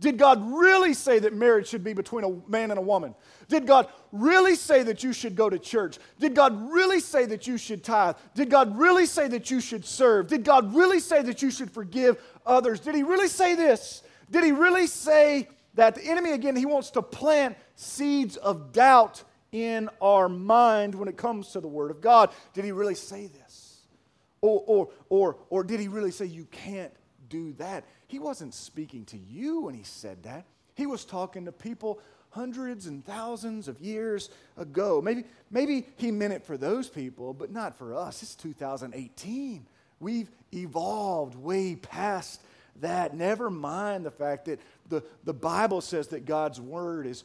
Did 0.00 0.16
God 0.16 0.40
really 0.52 0.94
say 0.94 1.18
that 1.18 1.34
marriage 1.34 1.68
should 1.68 1.82
be 1.82 1.92
between 1.92 2.24
a 2.24 2.30
man 2.48 2.70
and 2.70 2.78
a 2.78 2.82
woman? 2.82 3.14
Did 3.48 3.66
God 3.66 3.88
really 4.12 4.54
say 4.54 4.84
that 4.84 5.02
you 5.02 5.12
should 5.12 5.34
go 5.34 5.50
to 5.50 5.58
church? 5.58 5.98
Did 6.20 6.34
God 6.34 6.70
really 6.70 7.00
say 7.00 7.26
that 7.26 7.48
you 7.48 7.58
should 7.58 7.82
tithe? 7.82 8.14
Did 8.34 8.48
God 8.48 8.78
really 8.78 9.06
say 9.06 9.26
that 9.28 9.50
you 9.50 9.60
should 9.60 9.84
serve? 9.84 10.28
Did 10.28 10.44
God 10.44 10.74
really 10.74 11.00
say 11.00 11.22
that 11.22 11.42
you 11.42 11.50
should 11.50 11.70
forgive 11.70 12.22
others? 12.46 12.78
Did 12.78 12.94
He 12.94 13.02
really 13.02 13.28
say 13.28 13.56
this? 13.56 14.02
Did 14.30 14.44
He 14.44 14.52
really 14.52 14.86
say 14.86 15.48
that 15.74 15.96
the 15.96 16.04
enemy, 16.04 16.32
again, 16.32 16.54
he 16.54 16.66
wants 16.66 16.90
to 16.90 17.02
plant 17.02 17.56
seeds 17.74 18.36
of 18.36 18.72
doubt 18.72 19.24
in 19.50 19.88
our 20.00 20.28
mind 20.28 20.94
when 20.94 21.08
it 21.08 21.16
comes 21.16 21.48
to 21.52 21.60
the 21.60 21.68
Word 21.68 21.90
of 21.90 22.00
God? 22.00 22.30
Did 22.54 22.64
He 22.64 22.70
really 22.70 22.94
say 22.94 23.26
this? 23.26 23.80
Or, 24.40 24.62
or, 24.66 24.88
or, 25.08 25.36
or 25.50 25.64
did 25.64 25.80
He 25.80 25.88
really 25.88 26.12
say 26.12 26.26
you 26.26 26.44
can't 26.52 26.92
do 27.28 27.52
that? 27.54 27.84
He 28.08 28.18
wasn't 28.18 28.54
speaking 28.54 29.04
to 29.06 29.18
you 29.18 29.60
when 29.60 29.74
he 29.74 29.84
said 29.84 30.24
that. 30.24 30.46
He 30.74 30.86
was 30.86 31.04
talking 31.04 31.44
to 31.44 31.52
people 31.52 32.00
hundreds 32.30 32.86
and 32.86 33.04
thousands 33.04 33.68
of 33.68 33.80
years 33.80 34.30
ago. 34.56 35.00
Maybe, 35.02 35.24
maybe 35.50 35.86
he 35.96 36.10
meant 36.10 36.32
it 36.32 36.44
for 36.44 36.56
those 36.56 36.88
people, 36.88 37.32
but 37.34 37.50
not 37.50 37.76
for 37.76 37.94
us. 37.94 38.22
It's 38.22 38.34
2018. 38.34 39.66
We've 40.00 40.30
evolved 40.52 41.34
way 41.36 41.76
past 41.76 42.42
that. 42.80 43.14
Never 43.14 43.50
mind 43.50 44.06
the 44.06 44.10
fact 44.10 44.46
that 44.46 44.60
the, 44.88 45.02
the 45.24 45.34
Bible 45.34 45.80
says 45.80 46.08
that 46.08 46.24
God's 46.24 46.60
word 46.60 47.06
is 47.06 47.24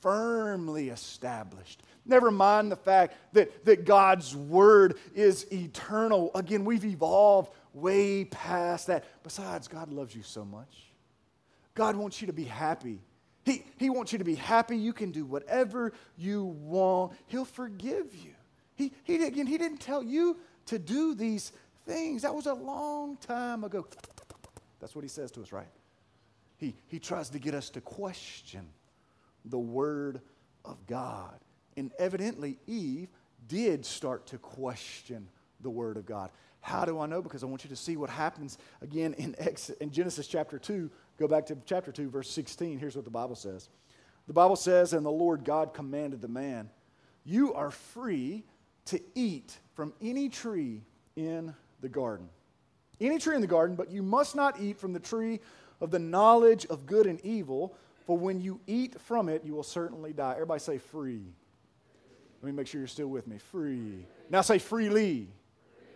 firmly 0.00 0.90
established. 0.90 1.82
Never 2.06 2.30
mind 2.30 2.72
the 2.72 2.76
fact 2.76 3.14
that, 3.34 3.64
that 3.64 3.84
God's 3.84 4.34
word 4.34 4.96
is 5.14 5.50
eternal. 5.52 6.30
Again, 6.34 6.64
we've 6.64 6.84
evolved 6.84 7.52
way 7.74 8.24
past 8.24 8.86
that. 8.88 9.04
Besides, 9.22 9.68
God 9.68 9.92
loves 9.92 10.14
you 10.14 10.22
so 10.22 10.44
much. 10.44 10.90
God 11.74 11.96
wants 11.96 12.20
you 12.20 12.26
to 12.26 12.32
be 12.32 12.44
happy. 12.44 13.00
He, 13.44 13.64
he 13.78 13.90
wants 13.90 14.12
you 14.12 14.18
to 14.18 14.24
be 14.24 14.34
happy. 14.34 14.76
You 14.76 14.92
can 14.92 15.10
do 15.12 15.24
whatever 15.24 15.92
you 16.16 16.44
want. 16.44 17.12
He'll 17.26 17.44
forgive 17.44 18.14
you. 18.14 18.32
He, 18.74 18.92
he, 19.04 19.24
again, 19.24 19.46
he 19.46 19.58
didn't 19.58 19.78
tell 19.78 20.02
you 20.02 20.36
to 20.66 20.78
do 20.78 21.14
these 21.14 21.52
things. 21.86 22.22
That 22.22 22.34
was 22.34 22.46
a 22.46 22.54
long 22.54 23.16
time 23.16 23.64
ago. 23.64 23.86
That's 24.78 24.94
what 24.94 25.02
he 25.02 25.08
says 25.08 25.30
to 25.32 25.42
us, 25.42 25.52
right? 25.52 25.68
He, 26.56 26.74
he 26.88 26.98
tries 26.98 27.30
to 27.30 27.38
get 27.38 27.54
us 27.54 27.70
to 27.70 27.80
question 27.80 28.66
the 29.44 29.58
Word 29.58 30.20
of 30.64 30.86
God. 30.86 31.38
And 31.76 31.90
evidently, 31.98 32.58
Eve 32.66 33.08
did 33.48 33.86
start 33.86 34.26
to 34.28 34.38
question 34.38 35.28
the 35.60 35.70
Word 35.70 35.96
of 35.96 36.06
God. 36.06 36.30
How 36.60 36.84
do 36.84 37.00
I 37.00 37.06
know? 37.06 37.22
Because 37.22 37.42
I 37.42 37.46
want 37.46 37.64
you 37.64 37.70
to 37.70 37.76
see 37.76 37.96
what 37.96 38.10
happens 38.10 38.58
again 38.82 39.14
in, 39.14 39.34
in 39.80 39.90
Genesis 39.90 40.26
chapter 40.26 40.58
2. 40.58 40.90
Go 41.18 41.26
back 41.26 41.46
to 41.46 41.56
chapter 41.64 41.90
2, 41.90 42.10
verse 42.10 42.30
16. 42.30 42.78
Here's 42.78 42.96
what 42.96 43.04
the 43.04 43.10
Bible 43.10 43.36
says 43.36 43.68
The 44.26 44.32
Bible 44.32 44.56
says, 44.56 44.92
And 44.92 45.04
the 45.04 45.10
Lord 45.10 45.44
God 45.44 45.72
commanded 45.72 46.20
the 46.20 46.28
man, 46.28 46.70
You 47.24 47.54
are 47.54 47.70
free 47.70 48.44
to 48.86 49.00
eat 49.14 49.58
from 49.74 49.92
any 50.00 50.28
tree 50.28 50.82
in 51.16 51.54
the 51.80 51.88
garden. 51.88 52.28
Any 53.00 53.18
tree 53.18 53.34
in 53.34 53.40
the 53.40 53.46
garden, 53.46 53.76
but 53.76 53.90
you 53.90 54.02
must 54.02 54.36
not 54.36 54.60
eat 54.60 54.78
from 54.78 54.92
the 54.92 55.00
tree 55.00 55.40
of 55.80 55.90
the 55.90 55.98
knowledge 55.98 56.66
of 56.66 56.84
good 56.84 57.06
and 57.06 57.18
evil, 57.24 57.74
for 58.06 58.18
when 58.18 58.40
you 58.40 58.60
eat 58.66 59.00
from 59.00 59.28
it, 59.28 59.42
you 59.44 59.54
will 59.54 59.62
certainly 59.62 60.12
die. 60.12 60.32
Everybody 60.32 60.60
say 60.60 60.78
free. 60.78 61.22
Let 62.42 62.46
me 62.46 62.52
make 62.52 62.66
sure 62.66 62.80
you're 62.80 62.88
still 62.88 63.08
with 63.08 63.26
me. 63.26 63.38
Free. 63.38 64.06
Now 64.28 64.40
say 64.42 64.58
freely. 64.58 65.28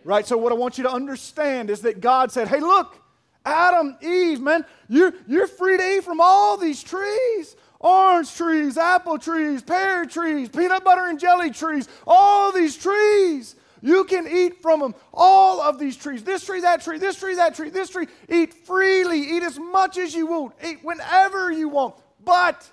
Right? 0.05 0.25
So, 0.25 0.37
what 0.37 0.53
I 0.53 0.55
want 0.55 0.77
you 0.77 0.83
to 0.85 0.91
understand 0.91 1.69
is 1.69 1.81
that 1.81 1.99
God 1.99 2.31
said, 2.31 2.47
hey, 2.47 2.59
look, 2.59 2.95
Adam, 3.43 3.97
Eve, 4.01 4.39
man, 4.39 4.63
you're, 4.87 5.13
you're 5.27 5.47
free 5.47 5.77
to 5.77 5.97
eat 5.97 6.03
from 6.03 6.21
all 6.21 6.55
these 6.55 6.81
trees 6.81 7.55
orange 7.79 8.33
trees, 8.35 8.77
apple 8.77 9.19
trees, 9.19 9.61
pear 9.61 10.05
trees, 10.05 10.49
peanut 10.49 10.83
butter 10.83 11.05
and 11.05 11.19
jelly 11.19 11.51
trees, 11.51 11.87
all 12.07 12.51
these 12.51 12.75
trees. 12.75 13.55
You 13.81 14.05
can 14.05 14.27
eat 14.27 14.61
from 14.61 14.79
them, 14.79 14.95
all 15.13 15.61
of 15.61 15.77
these 15.77 15.95
trees. 15.95 16.23
This 16.23 16.43
tree, 16.43 16.61
that 16.61 16.83
tree, 16.83 16.97
this 16.97 17.19
tree, 17.19 17.35
that 17.35 17.53
tree, 17.53 17.69
this 17.69 17.91
tree. 17.91 18.07
Eat 18.27 18.53
freely, 18.53 19.19
eat 19.19 19.43
as 19.43 19.59
much 19.59 19.99
as 19.99 20.15
you 20.15 20.25
want, 20.25 20.55
eat 20.65 20.79
whenever 20.83 21.51
you 21.51 21.69
want. 21.69 21.95
But 22.23 22.67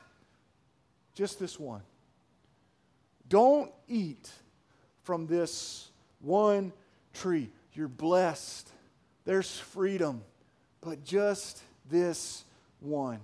just 1.14 1.38
this 1.38 1.60
one. 1.60 1.82
Don't 3.28 3.70
eat 3.88 4.30
from 5.02 5.26
this 5.26 5.90
one 6.20 6.72
tree. 7.12 7.50
You're 7.74 7.88
blessed. 7.88 8.68
There's 9.24 9.58
freedom, 9.58 10.22
but 10.80 11.04
just 11.04 11.62
this 11.90 12.44
one. 12.80 13.20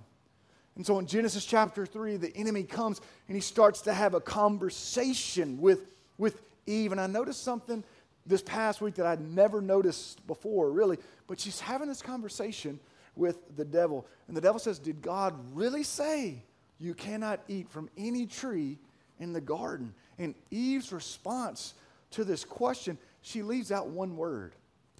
And 0.75 0.85
so 0.85 0.97
in 0.97 1.07
Genesis 1.07 1.45
chapter 1.45 1.85
3, 1.85 2.17
the 2.17 2.35
enemy 2.37 2.63
comes 2.63 3.01
and 3.27 3.35
he 3.35 3.41
starts 3.41 3.81
to 3.81 3.93
have 3.93 4.13
a 4.13 4.21
conversation 4.21 5.59
with, 5.59 5.87
with 6.17 6.41
Eve. 6.65 6.93
And 6.93 7.01
I 7.01 7.07
noticed 7.07 7.43
something 7.43 7.83
this 8.25 8.41
past 8.41 8.79
week 8.79 8.95
that 8.95 9.05
I'd 9.05 9.19
never 9.19 9.61
noticed 9.61 10.25
before, 10.25 10.71
really. 10.71 10.97
But 11.27 11.39
she's 11.39 11.59
having 11.59 11.89
this 11.89 12.01
conversation 12.01 12.79
with 13.15 13.57
the 13.57 13.65
devil. 13.65 14.07
And 14.27 14.37
the 14.37 14.41
devil 14.41 14.59
says, 14.59 14.79
Did 14.79 15.01
God 15.01 15.35
really 15.53 15.83
say 15.83 16.43
you 16.79 16.93
cannot 16.93 17.41
eat 17.49 17.69
from 17.69 17.89
any 17.97 18.25
tree 18.25 18.77
in 19.19 19.33
the 19.33 19.41
garden? 19.41 19.93
And 20.17 20.35
Eve's 20.49 20.93
response 20.93 21.73
to 22.11 22.23
this 22.23 22.43
question, 22.45 22.97
she 23.29 23.43
leaves 23.43 23.71
out 23.71 23.89
one 23.89 24.17
word. 24.17 24.55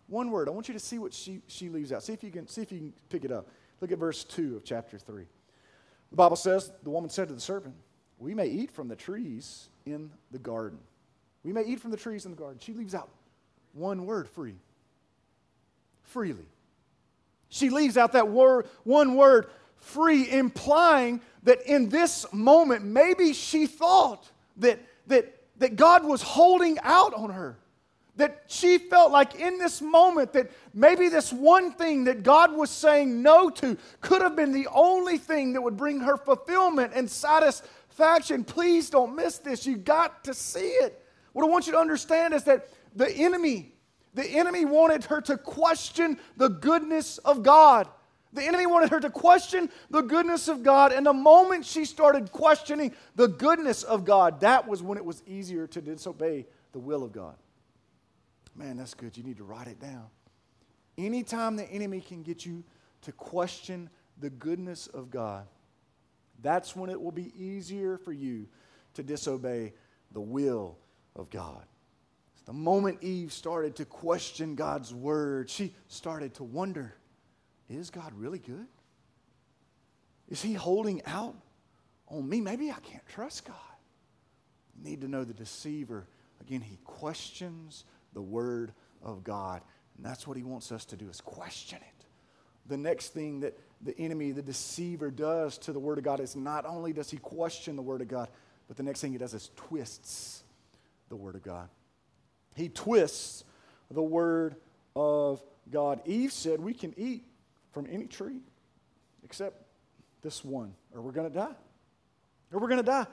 One 0.08 0.30
word. 0.30 0.48
I 0.48 0.52
want 0.52 0.68
you 0.68 0.76
to 0.76 0.80
see 0.80 1.00
what 1.00 1.14
she, 1.14 1.42
she 1.48 1.70
leaves 1.70 1.92
out. 1.92 2.04
See 2.04 2.14
if 2.14 2.24
you 2.24 2.30
can 2.30 2.48
see 2.48 2.62
if 2.62 2.72
you 2.72 2.78
can 2.78 2.94
pick 3.10 3.26
it 3.26 3.32
up. 3.32 3.48
Look 3.82 3.92
at 3.92 3.98
verse 3.98 4.24
2 4.24 4.56
of 4.56 4.64
chapter 4.64 5.00
3. 5.00 5.24
The 6.12 6.16
Bible 6.16 6.36
says, 6.36 6.72
the 6.84 6.92
woman 6.92 7.10
said 7.10 7.28
to 7.30 7.34
the 7.34 7.42
serpent, 7.42 7.74
We 8.20 8.36
may 8.36 8.48
eat 8.48 8.72
from 8.72 8.88
the 8.88 8.96
trees 8.96 9.70
in 9.86 10.12
the 10.30 10.38
garden. 10.38 10.78
We 11.44 11.54
may 11.54 11.64
eat 11.64 11.80
from 11.80 11.90
the 11.90 11.98
trees 11.98 12.26
in 12.26 12.32
the 12.32 12.38
garden. 12.38 12.60
She 12.60 12.74
leaves 12.74 12.94
out 12.94 13.10
one 13.74 14.06
word 14.06 14.30
free. 14.30 14.56
Freely. 16.04 16.46
She 17.50 17.72
leaves 17.72 17.98
out 17.98 18.12
that 18.12 18.30
word, 18.30 18.68
one 18.84 19.16
word, 19.16 19.48
free, 19.78 20.30
implying 20.30 21.22
that 21.44 21.64
in 21.64 21.90
this 21.90 22.32
moment, 22.32 22.86
maybe 22.86 23.34
she 23.34 23.66
thought 23.66 24.30
that, 24.58 24.80
that, 25.08 25.34
that 25.58 25.76
God 25.76 26.06
was 26.06 26.22
holding 26.22 26.78
out 26.84 27.16
on 27.16 27.32
her 27.32 27.58
that 28.20 28.44
she 28.48 28.78
felt 28.78 29.12
like 29.12 29.36
in 29.36 29.58
this 29.58 29.82
moment 29.82 30.34
that 30.34 30.52
maybe 30.74 31.10
this 31.10 31.32
one 31.34 31.72
thing 31.72 32.04
that 32.04 32.22
God 32.24 32.54
was 32.54 32.70
saying 32.70 33.22
no 33.22 33.50
to 33.52 33.78
could 34.02 34.22
have 34.22 34.36
been 34.36 34.52
the 34.52 34.68
only 34.74 35.18
thing 35.18 35.54
that 35.54 35.62
would 35.62 35.78
bring 35.78 36.02
her 36.02 36.18
fulfillment 36.18 36.94
and 36.94 37.10
satisfaction. 37.10 38.44
Please 38.44 38.90
don't 38.90 39.16
miss 39.16 39.38
this. 39.38 39.66
You 39.66 39.78
got 39.78 40.24
to 40.26 40.34
see 40.34 40.68
it. 40.68 41.06
What 41.34 41.46
I 41.46 41.48
want 41.48 41.66
you 41.66 41.74
to 41.74 41.80
understand 41.80 42.34
is 42.34 42.44
that 42.44 42.68
the 42.96 43.10
enemy, 43.10 43.72
the 44.14 44.26
enemy 44.26 44.66
wanted 44.66 45.06
her 45.06 45.22
to 45.22 45.38
question 45.38 46.20
the 46.36 46.50
goodness 46.50 47.20
of 47.20 47.42
God. 47.42 47.88
The 48.34 48.44
enemy 48.44 48.68
wanted 48.68 48.90
her 48.90 49.00
to 49.00 49.10
question 49.10 49.70
the 49.90 50.02
goodness 50.02 50.50
of 50.50 50.62
God. 50.62 50.92
And 50.92 51.06
the 51.06 51.14
moment 51.14 51.66
she 51.66 51.86
started 51.86 52.32
questioning 52.32 52.94
the 53.16 53.28
goodness 53.28 53.84
of 53.84 54.06
God, 54.06 54.42
that 54.42 54.68
was 54.68 54.84
when 54.84 54.98
it 54.98 55.06
was 55.06 55.24
easier 55.26 55.68
to 55.68 55.82
disobey 55.82 56.46
the 56.74 56.80
will 56.80 57.04
of 57.04 57.12
God. 57.12 57.36
Man, 58.56 58.78
that's 58.78 58.94
good. 58.94 59.16
You 59.18 59.24
need 59.24 59.38
to 59.38 59.44
write 59.44 59.68
it 59.68 59.80
down. 59.80 60.06
Anytime 60.98 61.56
the 61.56 61.70
enemy 61.70 62.02
can 62.02 62.24
get 62.24 62.46
you 62.46 62.64
to 63.04 63.12
question 63.12 63.90
the 64.20 64.30
goodness 64.30 64.88
of 64.88 65.10
God, 65.10 65.48
that's 66.42 66.76
when 66.76 66.90
it 66.90 67.02
will 67.02 67.12
be 67.12 67.32
easier 67.42 67.98
for 67.98 68.12
you 68.12 68.48
to 68.96 69.04
disobey 69.04 69.74
the 70.12 70.22
will 70.22 70.78
of 71.16 71.30
God. 71.30 71.64
The 72.46 72.54
moment 72.54 73.04
Eve 73.04 73.32
started 73.32 73.76
to 73.78 73.86
question 73.86 74.56
God's 74.56 74.94
word, 74.94 75.50
she 75.50 75.74
started 75.88 76.34
to 76.36 76.44
wonder 76.44 76.96
is 77.70 77.92
God 77.92 78.12
really 78.16 78.40
good? 78.40 78.66
Is 80.28 80.42
he 80.42 80.54
holding 80.54 81.06
out 81.06 81.36
on 82.08 82.28
me? 82.28 82.42
Maybe 82.42 82.72
I 82.72 82.80
can't 82.82 83.06
trust 83.08 83.46
God. 83.46 83.56
You 84.76 84.90
need 84.90 85.02
to 85.02 85.08
know 85.08 85.24
the 85.24 85.34
deceiver. 85.34 86.08
Again, 86.42 86.62
he 86.62 86.78
questions 86.84 87.86
the 88.14 88.22
Word 88.22 88.74
of 89.04 89.24
God. 89.24 89.62
And 89.98 90.06
that's 90.06 90.28
what 90.28 90.38
he 90.38 90.44
wants 90.44 90.72
us 90.72 90.86
to 90.86 90.96
do 90.96 91.10
is 91.10 91.22
question 91.22 91.78
it. 91.78 92.06
The 92.68 92.78
next 92.78 93.10
thing 93.10 93.42
that 93.42 93.58
the 93.82 93.98
enemy, 93.98 94.32
the 94.32 94.42
deceiver, 94.42 95.12
does 95.12 95.58
to 95.60 95.74
the 95.74 95.80
Word 95.80 95.98
of 95.98 96.04
God 96.04 96.20
is 96.20 96.36
not 96.36 96.66
only 96.66 96.94
does 96.94 97.10
he 97.10 97.18
question 97.18 97.76
the 97.76 97.82
Word 97.82 98.02
of 98.02 98.08
God, 98.08 98.30
but 98.68 98.78
the 98.78 98.84
next 98.84 99.02
thing 99.02 99.12
he 99.12 99.18
does 99.18 99.34
is 99.34 99.50
twists 99.56 100.44
the 101.10 101.16
Word 101.16 101.36
of 101.36 101.44
God. 101.44 101.70
He 102.56 102.70
twists 102.70 103.44
the 103.90 104.04
Word 104.04 104.56
of 104.96 105.44
God. 105.72 106.02
Eve 106.06 106.32
said, 106.32 106.60
We 106.60 106.74
can 106.74 106.94
eat 106.98 107.26
from 107.72 107.88
any 107.90 108.06
tree 108.06 108.42
except 109.24 109.64
this 110.22 110.44
one, 110.44 110.74
or 110.94 111.02
we're 111.02 111.12
going 111.12 111.30
to 111.30 111.34
die. 111.36 111.56
Or 112.52 112.60
we're 112.60 112.68
going 112.68 112.84
to 112.84 112.84
die. 112.84 113.08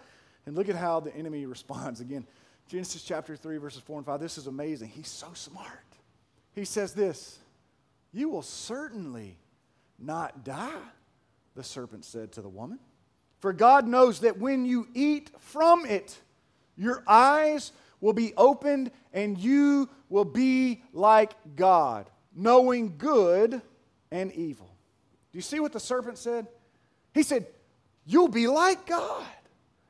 And 0.47 0.55
look 0.55 0.69
at 0.69 0.77
how 0.77 1.01
the 1.01 1.15
enemy 1.15 1.47
responds. 1.47 2.01
Again, 2.01 2.27
Genesis 2.69 3.03
chapter 3.03 3.37
3, 3.37 3.59
verses 3.59 3.81
4 3.81 3.99
and 3.99 4.07
5. 4.07 4.21
This 4.21 4.39
is 4.39 4.47
amazing. 4.47 4.89
He's 4.89 5.09
so 5.09 5.29
smart. 5.35 5.69
He 6.55 6.65
says 6.65 6.93
this 6.93 7.39
You 8.13 8.29
will 8.29 8.43
certainly 8.43 9.39
not 9.99 10.45
die, 10.45 10.71
the 11.55 11.63
serpent 11.63 12.05
said 12.05 12.33
to 12.33 12.43
the 12.43 12.49
woman. 12.49 12.79
For 13.41 13.53
God 13.53 13.87
knows 13.87 14.21
that 14.21 14.39
when 14.39 14.65
you 14.65 14.89
eat 14.95 15.31
from 15.39 15.87
it, 15.87 16.19
your 16.77 17.05
eyes 17.07 17.73
will 18.01 18.13
be 18.13 18.35
opened 18.37 18.91
and 19.13 19.39
you 19.39 19.89
will 20.09 20.25
be 20.25 20.83
like 20.93 21.33
God, 21.55 22.11
knowing 22.35 22.97
good 22.99 23.61
and 24.11 24.33
evil. 24.33 24.67
Do 25.33 25.39
you 25.39 25.43
see 25.43 25.61
what 25.61 25.73
the 25.73 25.81
serpent 25.81 26.19
said? 26.19 26.47
He 27.15 27.23
said, 27.23 27.47
You'll 28.05 28.29
be 28.29 28.47
like 28.47 28.87
God. 28.87 29.25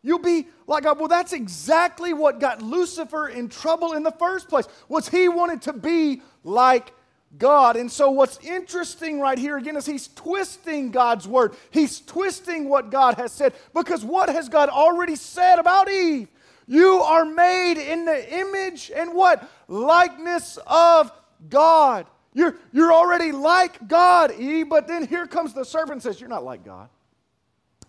You'll 0.07 0.21
be 0.21 0.47
like 0.69 0.85
God. 0.85 1.01
Well, 1.01 1.09
that's 1.09 1.33
exactly 1.33 2.13
what 2.13 2.39
got 2.39 2.63
Lucifer 2.63 3.27
in 3.27 3.49
trouble 3.49 3.95
in 3.95 4.05
the 4.05 4.13
first 4.13 4.49
place. 4.49 4.69
Was 4.89 5.09
he 5.09 5.29
wanted 5.29 5.63
to 5.63 5.73
be 5.73 6.23
like 6.45 6.93
God. 7.37 7.75
And 7.75 7.91
so 7.91 8.13
what's 8.13 8.39
interesting 8.39 9.19
right 9.19 9.37
here 9.37 9.57
again 9.57 9.77
is 9.77 9.85
he's 9.85 10.07
twisting 10.07 10.93
God's 10.93 11.27
word. 11.27 11.57
He's 11.71 11.99
twisting 12.01 12.69
what 12.69 12.93
God 12.93 13.17
has 13.17 13.33
said 13.33 13.53
because 13.75 14.05
what 14.05 14.29
has 14.29 14.49
God 14.49 14.69
already 14.69 15.17
said 15.17 15.59
about 15.59 15.91
Eve? 15.91 16.29
You 16.69 17.01
are 17.01 17.25
made 17.25 17.83
in 17.83 18.05
the 18.05 18.33
image 18.33 18.93
and 18.95 19.13
what? 19.13 19.51
Likeness 19.67 20.57
of 20.69 21.11
God. 21.49 22.07
You're, 22.33 22.55
you're 22.73 22.93
already 22.93 23.33
like 23.33 23.89
God, 23.89 24.31
Eve, 24.39 24.69
but 24.69 24.87
then 24.87 25.05
here 25.05 25.27
comes 25.27 25.53
the 25.53 25.65
serpent 25.65 26.05
says, 26.05 26.21
You're 26.21 26.31
not 26.31 26.45
like 26.45 26.65
God. 26.65 26.91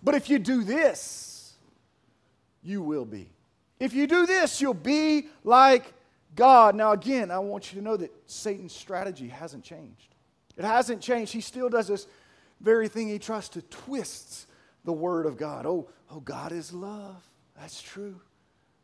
But 0.02 0.16
if 0.16 0.32
you 0.32 0.40
do 0.40 0.64
this, 0.64 1.27
you 2.62 2.82
will 2.82 3.06
be. 3.06 3.30
If 3.80 3.94
you 3.94 4.08
do 4.08 4.26
this, 4.26 4.60
you'll 4.60 4.74
be 4.74 5.28
like 5.44 5.94
God. 6.36 6.76
Now, 6.76 6.92
again, 6.92 7.32
I 7.32 7.40
want 7.40 7.72
you 7.72 7.80
to 7.80 7.86
know 7.86 7.98
that 7.98 8.12
Satan's 8.26 8.74
strategy 8.74 9.28
hasn't 9.28 9.64
changed. 9.64 10.16
It 10.58 10.66
hasn't 10.66 11.02
changed. 11.02 11.34
He 11.34 11.42
still 11.42 11.70
does 11.70 11.88
this 11.88 12.08
very 12.60 12.88
thing. 12.88 13.08
He 13.08 13.20
tries 13.20 13.50
to 13.50 13.62
twist 13.64 14.48
the 14.84 14.94
word 14.94 15.26
of 15.26 15.38
God. 15.38 15.66
Oh, 15.66 15.90
oh, 16.10 16.20
God 16.20 16.52
is 16.52 16.74
love. 16.74 17.24
That's 17.60 17.82
true. 17.82 18.20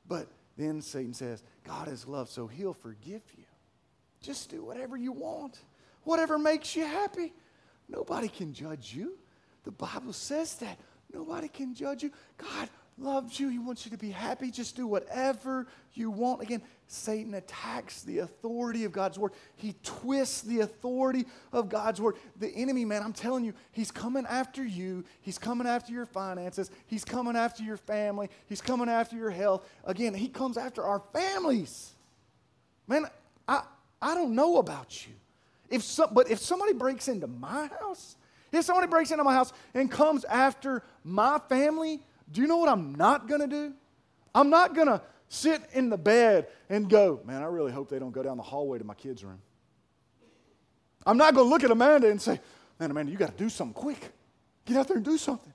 But 0.08 0.28
then 0.58 0.82
Satan 0.82 1.14
says, 1.14 1.42
God 1.64 1.88
is 1.88 2.08
love, 2.08 2.30
so 2.30 2.46
he'll 2.46 2.74
forgive 2.74 3.22
you. 3.38 3.46
Just 4.22 4.50
do 4.50 4.64
whatever 4.64 4.96
you 4.96 5.12
want, 5.12 5.60
whatever 6.04 6.38
makes 6.38 6.76
you 6.76 6.86
happy. 6.86 7.34
Nobody 7.90 8.28
can 8.28 8.54
judge 8.54 8.94
you. 8.94 9.18
The 9.64 9.72
Bible 9.72 10.14
says 10.14 10.56
that. 10.56 10.78
Nobody 11.14 11.48
can 11.48 11.74
judge 11.74 12.04
you. 12.04 12.12
God 12.38 12.70
loves 12.98 13.40
you. 13.40 13.50
He 13.50 13.60
wants 13.60 13.86
you 13.86 13.92
to 13.92 13.98
be 13.98 14.12
happy. 14.12 14.52
Just 14.52 14.76
do 14.76 14.88
whatever 14.88 15.68
you 15.94 16.12
want. 16.12 16.42
Again, 16.42 16.62
Satan 16.88 17.34
attacks 17.34 18.04
the 18.04 18.20
authority 18.20 18.84
of 18.86 18.92
God's 18.92 19.18
word. 19.18 19.32
He 19.56 19.76
twists 19.84 20.42
the 20.42 20.60
authority 20.60 21.26
of 21.52 21.70
God's 21.70 22.00
word. 22.00 22.16
The 22.40 22.50
enemy, 22.50 22.86
man, 22.86 23.02
I'm 23.02 23.14
telling 23.14 23.44
you, 23.46 23.54
he's 23.72 23.92
coming 23.92 24.26
after 24.30 24.64
you. 24.64 25.04
He's 25.22 25.38
coming 25.38 25.66
after 25.66 25.92
your 25.92 26.06
finances. 26.06 26.70
He's 26.86 27.04
coming 27.04 27.36
after 27.36 27.64
your 27.64 27.78
family. 27.78 28.30
He's 28.48 28.62
coming 28.62 28.90
after 28.90 29.16
your 29.16 29.32
health. 29.32 29.68
Again, 29.86 30.14
he 30.14 30.28
comes 30.28 30.58
after 30.58 30.84
our 30.84 31.02
families. 31.14 31.94
Man, 32.88 33.06
I, 33.48 33.64
I 34.02 34.14
don't 34.14 34.36
know 34.36 34.58
about 34.58 35.08
you. 35.08 35.14
If 35.70 35.84
some, 35.84 36.10
but 36.14 36.30
if 36.30 36.40
somebody 36.40 36.74
breaks 36.74 37.08
into 37.08 37.26
my 37.26 37.68
house, 37.80 38.16
if 38.52 38.66
somebody 38.66 38.88
breaks 38.88 39.10
into 39.10 39.24
my 39.24 39.34
house 39.34 39.52
and 39.74 39.90
comes 39.90 40.26
after 40.26 40.84
my 41.04 41.40
family, 41.50 42.02
do 42.32 42.42
you 42.42 42.48
know 42.48 42.58
what 42.58 42.70
I'm 42.70 42.96
not 42.96 43.28
going 43.28 43.42
to 43.42 43.48
do? 43.48 43.74
I'm 44.34 44.50
not 44.50 44.76
going 44.76 44.88
to 44.88 45.02
sit 45.28 45.62
in 45.74 45.90
the 45.90 45.98
bed 45.98 46.48
and 46.70 46.90
go, 46.90 47.20
man, 47.26 47.42
I 47.42 47.46
really 47.46 47.72
hope 47.72 47.90
they 47.90 48.00
don't 48.00 48.12
go 48.12 48.24
down 48.24 48.38
the 48.38 48.44
hallway 48.44 48.78
to 48.78 48.84
my 48.84 48.94
kids' 48.94 49.24
room. 49.24 49.42
I'm 51.06 51.18
not 51.18 51.34
going 51.34 51.46
to 51.46 51.50
look 51.50 51.64
at 51.64 51.72
Amanda 51.72 52.10
and 52.10 52.22
say, 52.22 52.40
man, 52.80 52.92
Amanda, 52.92 53.12
you 53.12 53.18
got 53.18 53.36
to 53.36 53.44
do 53.44 53.50
something 53.50 53.74
quick. 53.74 54.12
Get 54.66 54.78
out 54.78 54.88
there 54.88 54.98
and 54.98 55.06
do 55.06 55.18
something. 55.18 55.54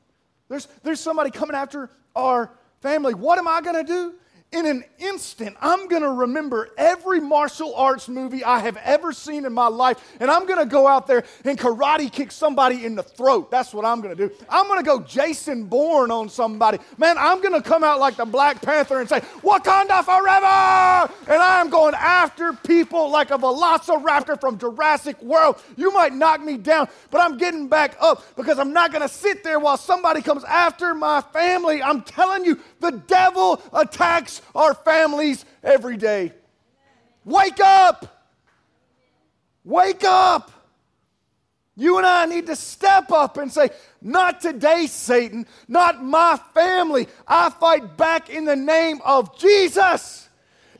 There's, 0.48 0.66
there's 0.82 1.00
somebody 1.00 1.30
coming 1.30 1.56
after 1.56 1.90
our 2.14 2.52
family. 2.80 3.14
What 3.14 3.38
am 3.38 3.48
I 3.48 3.60
going 3.60 3.84
to 3.84 3.90
do? 3.90 4.14
In 4.50 4.64
an 4.64 4.82
instant, 4.98 5.56
I'm 5.60 5.88
going 5.88 6.00
to 6.00 6.10
remember 6.10 6.70
every 6.78 7.20
martial 7.20 7.74
arts 7.74 8.08
movie 8.08 8.42
I 8.42 8.60
have 8.60 8.78
ever 8.78 9.12
seen 9.12 9.44
in 9.44 9.52
my 9.52 9.66
life, 9.66 10.02
and 10.20 10.30
I'm 10.30 10.46
going 10.46 10.58
to 10.58 10.64
go 10.64 10.86
out 10.86 11.06
there 11.06 11.24
and 11.44 11.58
karate 11.58 12.10
kick 12.10 12.32
somebody 12.32 12.86
in 12.86 12.94
the 12.94 13.02
throat. 13.02 13.50
That's 13.50 13.74
what 13.74 13.84
I'm 13.84 14.00
going 14.00 14.16
to 14.16 14.28
do. 14.28 14.34
I'm 14.48 14.66
going 14.66 14.78
to 14.78 14.84
go 14.84 15.00
Jason 15.00 15.64
Bourne 15.64 16.10
on 16.10 16.30
somebody. 16.30 16.78
Man, 16.96 17.18
I'm 17.18 17.42
going 17.42 17.52
to 17.52 17.60
come 17.60 17.84
out 17.84 18.00
like 18.00 18.16
the 18.16 18.24
Black 18.24 18.62
Panther 18.62 19.00
and 19.00 19.08
say, 19.08 19.20
Wakanda 19.42 20.02
forever! 20.02 21.12
And 21.30 21.42
I'm 21.42 21.68
going 21.68 21.94
after 21.94 22.54
people 22.54 23.10
like 23.10 23.30
a 23.30 23.36
velociraptor 23.36 24.40
from 24.40 24.56
Jurassic 24.58 25.20
World. 25.22 25.62
You 25.76 25.92
might 25.92 26.14
knock 26.14 26.40
me 26.40 26.56
down, 26.56 26.88
but 27.10 27.20
I'm 27.20 27.36
getting 27.36 27.68
back 27.68 27.96
up 28.00 28.24
because 28.34 28.58
I'm 28.58 28.72
not 28.72 28.92
going 28.92 29.02
to 29.02 29.12
sit 29.12 29.44
there 29.44 29.60
while 29.60 29.76
somebody 29.76 30.22
comes 30.22 30.44
after 30.44 30.94
my 30.94 31.20
family. 31.20 31.82
I'm 31.82 32.00
telling 32.00 32.46
you, 32.46 32.58
the 32.80 32.90
devil 32.90 33.60
attacks 33.72 34.42
our 34.54 34.74
families 34.74 35.44
every 35.62 35.96
day. 35.96 36.32
Wake 37.24 37.60
up! 37.60 38.24
Wake 39.64 40.04
up! 40.04 40.50
You 41.76 41.98
and 41.98 42.06
I 42.06 42.26
need 42.26 42.46
to 42.46 42.56
step 42.56 43.12
up 43.12 43.36
and 43.36 43.52
say, 43.52 43.70
Not 44.02 44.40
today, 44.40 44.86
Satan, 44.88 45.46
not 45.68 46.02
my 46.02 46.40
family. 46.52 47.06
I 47.26 47.50
fight 47.50 47.96
back 47.96 48.30
in 48.30 48.44
the 48.44 48.56
name 48.56 49.00
of 49.04 49.38
Jesus. 49.38 50.28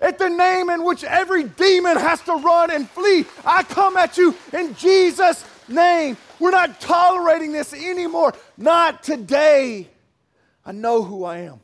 At 0.00 0.18
the 0.18 0.28
name 0.28 0.70
in 0.70 0.84
which 0.84 1.04
every 1.04 1.44
demon 1.44 1.96
has 1.96 2.20
to 2.22 2.34
run 2.34 2.70
and 2.70 2.88
flee. 2.90 3.26
I 3.44 3.62
come 3.62 3.96
at 3.96 4.16
you 4.16 4.34
in 4.52 4.74
Jesus' 4.74 5.44
name. 5.68 6.16
We're 6.40 6.50
not 6.50 6.80
tolerating 6.80 7.52
this 7.52 7.72
anymore. 7.72 8.32
Not 8.56 9.02
today. 9.02 9.88
I 10.64 10.72
know 10.72 11.02
who 11.02 11.24
I 11.24 11.38
am 11.38 11.61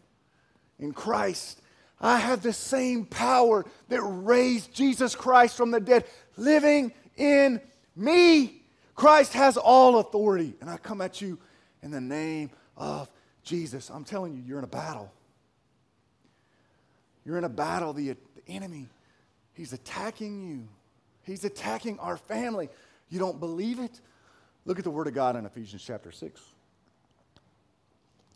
in 0.84 0.92
Christ. 0.92 1.60
I 2.00 2.18
have 2.18 2.42
the 2.42 2.52
same 2.52 3.06
power 3.06 3.64
that 3.88 4.02
raised 4.02 4.72
Jesus 4.72 5.16
Christ 5.16 5.56
from 5.56 5.70
the 5.70 5.80
dead 5.80 6.04
living 6.36 6.92
in 7.16 7.60
me. 7.96 8.62
Christ 8.94 9.32
has 9.32 9.56
all 9.56 9.98
authority. 9.98 10.54
And 10.60 10.68
I 10.70 10.76
come 10.76 11.00
at 11.00 11.20
you 11.20 11.38
in 11.82 11.90
the 11.90 12.00
name 12.00 12.50
of 12.76 13.08
Jesus. 13.42 13.90
I'm 13.90 14.04
telling 14.04 14.34
you, 14.34 14.42
you're 14.46 14.58
in 14.58 14.64
a 14.64 14.68
battle. 14.68 15.10
You're 17.24 17.38
in 17.38 17.44
a 17.44 17.48
battle. 17.48 17.92
The, 17.92 18.10
the 18.10 18.48
enemy, 18.48 18.88
he's 19.54 19.72
attacking 19.72 20.46
you, 20.46 20.68
he's 21.22 21.44
attacking 21.44 21.98
our 21.98 22.16
family. 22.16 22.68
You 23.08 23.18
don't 23.18 23.40
believe 23.40 23.78
it? 23.78 24.00
Look 24.66 24.78
at 24.78 24.84
the 24.84 24.90
Word 24.90 25.06
of 25.06 25.14
God 25.14 25.36
in 25.36 25.44
Ephesians 25.46 25.82
chapter 25.84 26.10
6. 26.10 26.40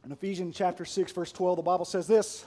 In 0.04 0.12
Ephesians 0.12 0.56
chapter 0.56 0.84
6, 0.84 1.12
verse 1.12 1.32
12, 1.32 1.56
the 1.56 1.62
Bible 1.62 1.84
says 1.84 2.06
this 2.06 2.44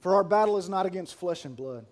For 0.00 0.14
our 0.14 0.24
battle 0.24 0.56
is 0.56 0.68
not 0.68 0.86
against 0.86 1.14
flesh 1.14 1.44
and 1.44 1.56
blood, 1.56 1.86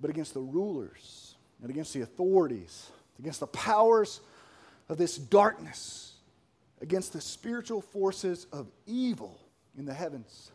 but 0.00 0.10
against 0.10 0.34
the 0.34 0.40
rulers 0.40 1.34
and 1.60 1.70
against 1.70 1.94
the 1.94 2.00
authorities, 2.00 2.90
against 3.18 3.40
the 3.40 3.46
powers 3.46 4.20
of 4.88 4.98
this 4.98 5.16
darkness, 5.16 6.14
against 6.80 7.12
the 7.12 7.20
spiritual 7.20 7.80
forces 7.80 8.46
of 8.52 8.66
evil 8.86 9.38
in 9.78 9.84
the 9.84 9.94
heavens. 9.94 10.50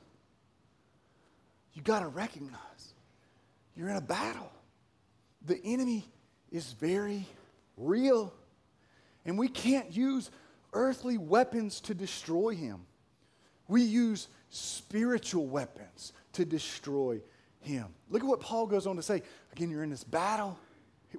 You 1.74 1.82
got 1.82 2.00
to 2.00 2.08
recognize 2.08 2.60
you're 3.76 3.90
in 3.90 3.96
a 3.96 4.02
battle. 4.02 4.52
The 5.46 5.62
enemy 5.64 6.04
is 6.52 6.74
very 6.74 7.26
real, 7.78 8.34
and 9.26 9.38
we 9.38 9.48
can't 9.48 9.96
use 9.96 10.32
earthly 10.78 11.18
weapons 11.18 11.82
to 11.82 11.96
destroy 11.96 12.56
him. 12.56 12.86
We 13.68 13.82
use 13.82 14.28
spiritual 14.50 15.48
weapons 15.48 16.14
to 16.34 16.46
destroy 16.46 17.20
him. 17.62 17.88
Look 18.10 18.22
at 18.22 18.28
what 18.28 18.40
Paul 18.40 18.68
goes 18.68 18.86
on 18.86 18.96
to 18.96 19.02
say. 19.02 19.24
Again, 19.54 19.72
you're 19.72 19.84
in 19.84 19.90
this 19.90 20.04
battle. 20.04 20.58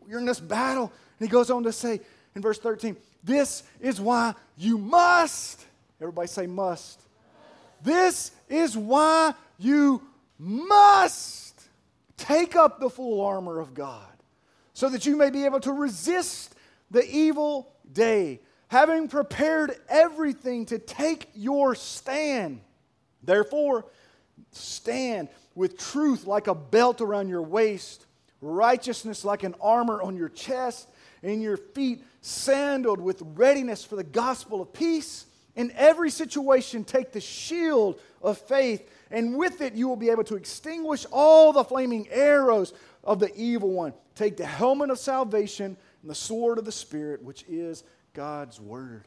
You're 0.09 0.21
in 0.21 0.25
this 0.25 0.40
battle. 0.40 0.92
And 1.18 1.29
he 1.29 1.31
goes 1.31 1.51
on 1.51 1.64
to 1.64 1.73
say 1.73 2.01
in 2.37 2.40
verse 2.40 2.59
13, 2.59 2.97
This 3.25 3.64
is 3.81 4.01
why 4.01 4.35
you 4.57 4.79
must. 4.79 5.66
Everybody 6.01 6.29
say 6.29 6.47
must. 6.47 7.03
This 7.83 8.31
is 8.49 8.77
why 8.77 9.35
you 9.59 10.03
must 10.38 11.61
take 12.16 12.55
up 12.55 12.79
the 12.79 12.88
full 12.88 13.21
armor 13.21 13.59
of 13.59 13.75
God 13.75 14.07
so 14.73 14.88
that 14.88 15.05
you 15.05 15.16
may 15.16 15.31
be 15.31 15.44
able 15.44 15.61
to 15.61 15.73
resist 15.73 16.55
the 16.90 17.05
evil 17.05 17.73
day 17.92 18.40
having 18.68 19.09
prepared 19.09 19.76
everything 19.88 20.66
to 20.66 20.78
take 20.78 21.28
your 21.35 21.74
stand. 21.74 22.61
Therefore, 23.22 23.87
stand 24.52 25.28
with 25.54 25.78
truth 25.78 26.26
like 26.26 26.46
a 26.46 26.54
belt 26.54 27.00
around 27.00 27.28
your 27.28 27.42
waist, 27.42 28.07
righteousness 28.40 29.24
like 29.24 29.42
an 29.42 29.54
armor 29.61 30.00
on 30.00 30.16
your 30.16 30.28
chest, 30.28 30.88
and 31.22 31.42
your 31.42 31.57
feet 31.57 32.04
sandaled 32.20 33.00
with 33.00 33.20
readiness 33.35 33.85
for 33.85 33.96
the 33.96 34.04
gospel 34.04 34.62
of 34.62 34.72
peace. 34.72 35.26
In 35.57 35.72
every 35.74 36.11
situation, 36.11 36.85
take 36.85 37.11
the 37.11 37.20
shield 37.20 37.98
of 38.22 38.38
faith, 38.38 38.88
and 39.11 39.37
with 39.37 39.61
it, 39.61 39.74
you 39.74 39.88
will 39.88 39.96
be 39.96 40.11
able 40.11 40.24
to 40.24 40.37
extinguish 40.37 41.04
all 41.11 41.52
the 41.52 41.64
flaming 41.64 42.07
arrows 42.11 42.72
of 43.02 43.18
the 43.18 43.35
evil 43.35 43.70
one. 43.70 43.92
Take 44.14 44.37
the 44.37 44.46
helmet 44.46 44.90
of 44.90 44.98
salvation 44.98 45.76
and 46.02 46.11
the 46.11 46.14
sword 46.14 46.59
of 46.59 46.64
the 46.64 46.72
Spirit, 46.72 47.22
which 47.22 47.44
is 47.48 47.83
God's 48.14 48.61
Word. 48.61 49.05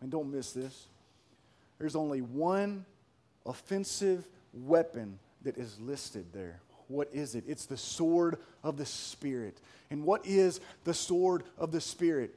And 0.00 0.10
don't 0.10 0.30
miss 0.30 0.52
this 0.52 0.86
there's 1.78 1.96
only 1.96 2.20
one 2.20 2.84
offensive 3.44 4.28
weapon 4.52 5.18
that 5.42 5.56
is 5.58 5.80
listed 5.80 6.26
there. 6.32 6.60
What 6.86 7.08
is 7.12 7.34
it? 7.34 7.42
It's 7.48 7.66
the 7.66 7.76
sword 7.76 8.38
of 8.62 8.76
the 8.76 8.86
Spirit. 8.86 9.60
And 9.90 10.04
what 10.04 10.24
is 10.24 10.60
the 10.84 10.94
sword 10.94 11.42
of 11.58 11.72
the 11.72 11.80
Spirit? 11.80 12.34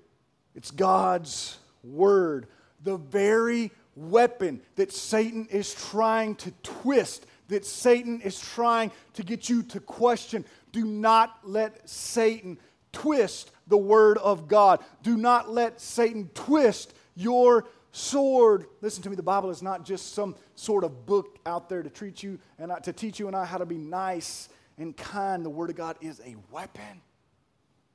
It's 0.56 0.71
God's 0.71 1.60
Word, 1.84 2.47
the 2.84 2.97
very 2.97 3.71
weapon 3.95 4.62
that 4.78 4.91
Satan 4.91 5.47
is 5.51 5.73
trying 5.73 6.36
to 6.38 6.51
twist, 6.63 7.28
that 7.49 7.65
Satan 7.65 8.21
is 8.21 8.39
trying 8.39 8.91
to 9.13 9.23
get 9.23 9.47
you 9.49 9.62
to 9.63 9.80
question. 9.80 10.43
Do 10.71 10.86
not 10.86 11.38
let 11.43 11.88
Satan 11.88 12.58
twist 12.91 13.51
the 13.67 13.78
Word 13.78 14.17
of 14.17 14.47
God. 14.47 14.84
Do 15.04 15.17
not 15.17 15.49
let 15.49 15.82
Satan 15.82 16.30
twist 16.34 16.93
your 17.15 17.65
sword. 17.91 18.65
Listen 18.82 19.01
to 19.04 19.10
me, 19.10 19.15
the 19.15 19.23
Bible 19.23 19.49
is 19.49 19.62
not 19.62 19.86
just 19.86 20.13
some 20.13 20.36
sort 20.56 20.84
of 20.84 21.06
book 21.06 21.39
out 21.45 21.69
there 21.69 21.82
to 21.82 21.89
treat 21.89 22.21
you 22.21 22.39
and 22.60 22.71
to 22.84 22.93
teach 22.93 23.19
you 23.19 23.28
and 23.28 23.36
I 23.36 23.45
how 23.45 23.58
to 23.58 23.65
be 23.65 23.78
nice 23.78 24.49
and 24.78 24.95
kind. 24.95 25.45
The 25.45 25.49
Word 25.49 25.69
of 25.69 25.75
God 25.75 25.97
is 26.01 26.21
a 26.25 26.36
weapon. 26.51 27.01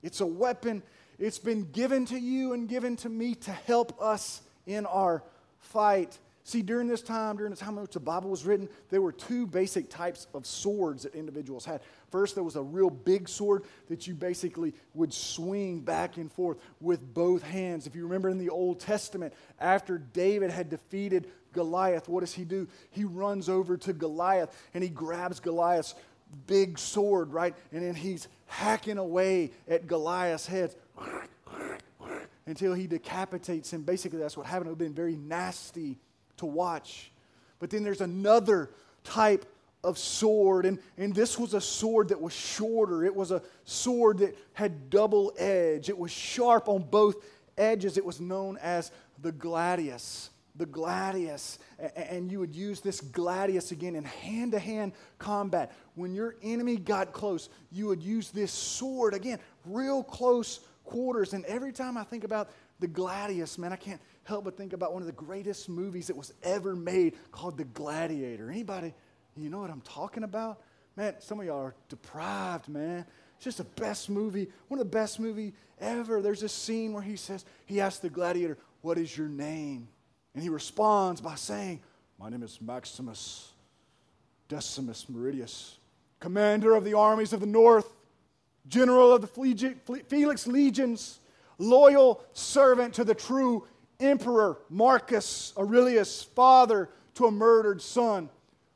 It's 0.02 0.20
a 0.20 0.26
weapon. 0.26 0.82
It's 1.18 1.38
been 1.38 1.70
given 1.70 2.06
to 2.06 2.18
you 2.18 2.54
and 2.54 2.68
given 2.68 2.96
to 2.96 3.08
me 3.08 3.34
to 3.36 3.52
help 3.52 4.00
us 4.00 4.40
in 4.66 4.86
our 4.86 5.22
fight 5.58 6.18
See, 6.50 6.62
during 6.62 6.88
this 6.88 7.00
time, 7.00 7.36
during 7.36 7.52
the 7.52 7.56
time 7.56 7.76
in 7.76 7.82
which 7.82 7.92
the 7.92 8.00
Bible 8.00 8.28
was 8.28 8.44
written, 8.44 8.68
there 8.88 9.00
were 9.00 9.12
two 9.12 9.46
basic 9.46 9.88
types 9.88 10.26
of 10.34 10.44
swords 10.44 11.04
that 11.04 11.14
individuals 11.14 11.64
had. 11.64 11.80
First, 12.10 12.34
there 12.34 12.42
was 12.42 12.56
a 12.56 12.62
real 12.62 12.90
big 12.90 13.28
sword 13.28 13.62
that 13.88 14.08
you 14.08 14.14
basically 14.14 14.74
would 14.92 15.14
swing 15.14 15.78
back 15.78 16.16
and 16.16 16.28
forth 16.32 16.58
with 16.80 17.14
both 17.14 17.44
hands. 17.44 17.86
If 17.86 17.94
you 17.94 18.02
remember 18.02 18.28
in 18.30 18.36
the 18.36 18.48
Old 18.48 18.80
Testament, 18.80 19.32
after 19.60 19.96
David 19.96 20.50
had 20.50 20.70
defeated 20.70 21.28
Goliath, 21.52 22.08
what 22.08 22.18
does 22.18 22.32
he 22.32 22.44
do? 22.44 22.66
He 22.90 23.04
runs 23.04 23.48
over 23.48 23.76
to 23.76 23.92
Goliath 23.92 24.50
and 24.74 24.82
he 24.82 24.90
grabs 24.90 25.38
Goliath's 25.38 25.94
big 26.48 26.80
sword, 26.80 27.32
right? 27.32 27.54
And 27.70 27.80
then 27.80 27.94
he's 27.94 28.26
hacking 28.46 28.98
away 28.98 29.52
at 29.68 29.86
Goliath's 29.86 30.48
head 30.48 30.74
until 32.44 32.74
he 32.74 32.88
decapitates 32.88 33.72
him. 33.72 33.82
Basically, 33.82 34.18
that's 34.18 34.36
what 34.36 34.46
happened. 34.46 34.66
It 34.66 34.70
would 34.70 34.80
have 34.80 34.88
been 34.88 34.94
very 34.94 35.14
nasty 35.14 35.96
to 36.40 36.46
watch. 36.46 37.10
But 37.58 37.70
then 37.70 37.82
there's 37.82 38.00
another 38.00 38.70
type 39.04 39.46
of 39.82 39.96
sword, 39.96 40.66
and, 40.66 40.78
and 40.98 41.14
this 41.14 41.38
was 41.38 41.54
a 41.54 41.60
sword 41.60 42.08
that 42.08 42.20
was 42.20 42.34
shorter. 42.34 43.04
It 43.04 43.14
was 43.14 43.30
a 43.30 43.42
sword 43.64 44.18
that 44.18 44.36
had 44.52 44.90
double 44.90 45.32
edge. 45.38 45.88
It 45.88 45.96
was 45.96 46.10
sharp 46.10 46.68
on 46.68 46.82
both 46.82 47.16
edges. 47.56 47.96
It 47.96 48.04
was 48.04 48.20
known 48.20 48.58
as 48.58 48.90
the 49.22 49.32
gladius. 49.32 50.30
The 50.56 50.66
gladius. 50.66 51.58
And 51.96 52.30
you 52.30 52.40
would 52.40 52.54
use 52.54 52.80
this 52.80 53.00
gladius 53.00 53.72
again 53.72 53.94
in 53.96 54.04
hand 54.04 54.52
to 54.52 54.58
hand 54.58 54.92
combat. 55.18 55.72
When 55.94 56.14
your 56.14 56.36
enemy 56.42 56.76
got 56.76 57.12
close, 57.12 57.48
you 57.72 57.86
would 57.86 58.02
use 58.02 58.30
this 58.30 58.52
sword 58.52 59.14
again, 59.14 59.38
real 59.64 60.02
close 60.02 60.60
quarters. 60.84 61.32
And 61.32 61.44
every 61.46 61.72
time 61.72 61.96
I 61.96 62.04
think 62.04 62.24
about 62.24 62.50
the 62.80 62.88
gladius, 62.88 63.56
man, 63.58 63.72
I 63.72 63.76
can't 63.76 64.00
help 64.24 64.44
but 64.44 64.56
think 64.56 64.72
about 64.72 64.92
one 64.92 65.02
of 65.02 65.06
the 65.06 65.12
greatest 65.12 65.68
movies 65.68 66.06
that 66.06 66.16
was 66.16 66.32
ever 66.42 66.76
made 66.76 67.14
called 67.32 67.56
The 67.56 67.64
Gladiator. 67.64 68.50
Anybody, 68.50 68.94
you 69.36 69.50
know 69.50 69.60
what 69.60 69.70
I'm 69.70 69.80
talking 69.82 70.22
about? 70.22 70.60
Man, 70.96 71.14
some 71.20 71.40
of 71.40 71.46
y'all 71.46 71.62
are 71.62 71.74
deprived, 71.88 72.68
man. 72.68 73.06
It's 73.36 73.44
just 73.44 73.58
the 73.58 73.64
best 73.64 74.10
movie, 74.10 74.48
one 74.68 74.78
of 74.78 74.86
the 74.86 74.98
best 74.98 75.18
movie 75.18 75.54
ever. 75.80 76.20
There's 76.20 76.42
a 76.42 76.48
scene 76.48 76.92
where 76.92 77.02
he 77.02 77.16
says, 77.16 77.44
he 77.64 77.80
asks 77.80 78.00
the 78.00 78.10
gladiator, 78.10 78.58
What 78.82 78.98
is 78.98 79.16
your 79.16 79.28
name? 79.28 79.88
And 80.34 80.42
he 80.42 80.48
responds 80.48 81.20
by 81.20 81.36
saying, 81.36 81.80
My 82.18 82.28
name 82.28 82.42
is 82.42 82.60
Maximus 82.60 83.52
Decimus 84.48 85.06
Meridius, 85.08 85.76
commander 86.18 86.74
of 86.74 86.84
the 86.84 86.94
armies 86.94 87.32
of 87.32 87.40
the 87.40 87.46
north, 87.46 87.88
general 88.68 89.12
of 89.12 89.22
the 89.22 90.02
Felix 90.08 90.46
legions, 90.46 91.20
loyal 91.58 92.24
servant 92.32 92.94
to 92.94 93.04
the 93.04 93.14
true 93.14 93.66
emperor 94.00 94.58
Marcus 94.68 95.52
Aurelius, 95.56 96.22
father 96.22 96.88
to 97.14 97.26
a 97.26 97.30
murdered 97.30 97.82
son, 97.82 98.30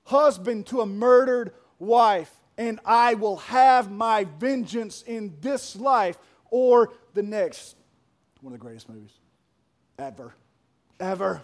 husband 0.04 0.66
to 0.66 0.80
a 0.80 0.86
murdered 0.86 1.52
wife 1.78 2.30
and 2.56 2.80
I 2.84 3.14
will 3.14 3.36
have 3.36 3.90
my 3.90 4.24
vengeance 4.24 5.02
in 5.02 5.34
this 5.40 5.76
life 5.76 6.18
or 6.50 6.92
the 7.14 7.22
next. 7.22 7.76
One 8.40 8.52
of 8.52 8.58
the 8.58 8.62
greatest 8.62 8.88
movies 8.88 9.10
ever. 9.98 10.34
Ever. 11.00 11.42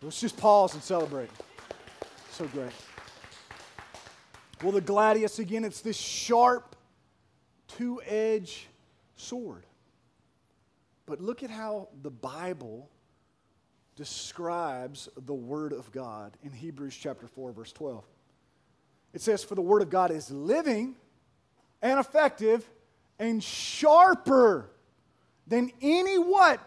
Let's 0.00 0.20
just 0.20 0.36
pause 0.36 0.74
and 0.74 0.82
celebrate. 0.82 1.30
So 2.30 2.46
great. 2.46 2.70
Well, 4.62 4.72
the 4.72 4.80
gladius, 4.80 5.38
again, 5.38 5.64
it's 5.64 5.80
this 5.80 5.96
sharp, 5.96 6.74
two 7.68 8.00
edged 8.06 8.66
sword. 9.16 9.64
But 11.08 11.22
look 11.22 11.42
at 11.42 11.48
how 11.48 11.88
the 12.02 12.10
Bible 12.10 12.90
describes 13.96 15.08
the 15.16 15.34
Word 15.34 15.72
of 15.72 15.90
God 15.90 16.36
in 16.44 16.52
Hebrews 16.52 16.94
chapter 16.94 17.26
4, 17.26 17.52
verse 17.52 17.72
12. 17.72 18.04
It 19.14 19.22
says, 19.22 19.42
For 19.42 19.54
the 19.54 19.62
word 19.62 19.80
of 19.80 19.88
God 19.88 20.10
is 20.10 20.30
living 20.30 20.96
and 21.80 21.98
effective 21.98 22.68
and 23.18 23.42
sharper 23.42 24.70
than 25.46 25.72
any 25.80 26.18
what? 26.18 26.60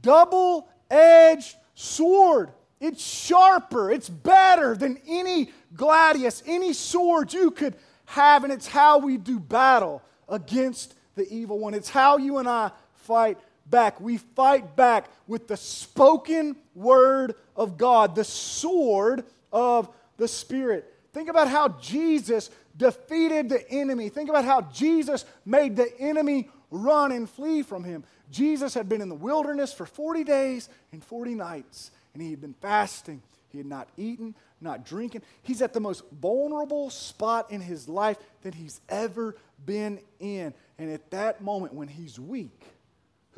Double 0.00 0.68
edged 0.88 1.56
sword. 1.74 2.52
It's 2.80 3.04
sharper, 3.04 3.90
it's 3.90 4.08
better 4.08 4.76
than 4.76 4.98
any 5.08 5.50
gladius, 5.74 6.44
any 6.46 6.72
sword 6.72 7.32
you 7.32 7.50
could 7.50 7.74
have, 8.06 8.44
and 8.44 8.52
it's 8.52 8.68
how 8.68 8.98
we 8.98 9.16
do 9.16 9.40
battle 9.40 10.02
against 10.28 10.94
the 11.16 11.28
evil 11.28 11.58
one. 11.58 11.74
It's 11.74 11.90
how 11.90 12.18
you 12.18 12.38
and 12.38 12.48
I 12.48 12.70
fight 12.94 13.38
back. 13.70 14.00
We 14.00 14.18
fight 14.18 14.76
back 14.76 15.06
with 15.26 15.48
the 15.48 15.56
spoken 15.56 16.56
word 16.74 17.34
of 17.56 17.76
God, 17.76 18.14
the 18.14 18.24
sword 18.24 19.24
of 19.52 19.88
the 20.16 20.28
Spirit. 20.28 20.92
Think 21.12 21.28
about 21.28 21.48
how 21.48 21.68
Jesus 21.68 22.50
defeated 22.76 23.48
the 23.48 23.68
enemy. 23.70 24.08
Think 24.08 24.30
about 24.30 24.44
how 24.44 24.62
Jesus 24.62 25.24
made 25.44 25.76
the 25.76 25.98
enemy 25.98 26.48
run 26.70 27.12
and 27.12 27.28
flee 27.28 27.62
from 27.62 27.84
him. 27.84 28.04
Jesus 28.30 28.74
had 28.74 28.88
been 28.88 29.00
in 29.00 29.08
the 29.08 29.14
wilderness 29.14 29.72
for 29.72 29.86
40 29.86 30.24
days 30.24 30.68
and 30.92 31.02
40 31.02 31.34
nights, 31.34 31.90
and 32.12 32.22
he 32.22 32.30
had 32.30 32.40
been 32.40 32.54
fasting. 32.54 33.22
He 33.50 33.58
had 33.58 33.66
not 33.66 33.88
eaten, 33.96 34.34
not 34.60 34.84
drinking. 34.84 35.22
He's 35.42 35.62
at 35.62 35.72
the 35.72 35.80
most 35.80 36.04
vulnerable 36.12 36.90
spot 36.90 37.50
in 37.50 37.60
his 37.60 37.88
life 37.88 38.18
that 38.42 38.54
he's 38.54 38.80
ever 38.88 39.36
been 39.64 40.00
in. 40.20 40.52
And 40.78 40.90
at 40.90 41.10
that 41.10 41.40
moment, 41.40 41.72
when 41.72 41.88
he's 41.88 42.20
weak, 42.20 42.62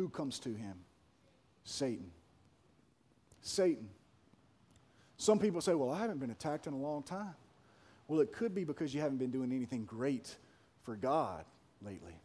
who 0.00 0.08
comes 0.08 0.38
to 0.40 0.48
him? 0.48 0.74
Satan. 1.64 2.10
Satan. 3.42 3.88
Some 5.16 5.38
people 5.38 5.60
say, 5.60 5.74
Well, 5.74 5.90
I 5.90 6.00
haven't 6.00 6.18
been 6.18 6.30
attacked 6.30 6.66
in 6.66 6.72
a 6.72 6.78
long 6.78 7.02
time. 7.02 7.34
Well, 8.08 8.20
it 8.20 8.32
could 8.32 8.54
be 8.54 8.64
because 8.64 8.94
you 8.94 9.00
haven't 9.00 9.18
been 9.18 9.30
doing 9.30 9.52
anything 9.52 9.84
great 9.84 10.34
for 10.82 10.96
God 10.96 11.44
lately. 11.82 12.18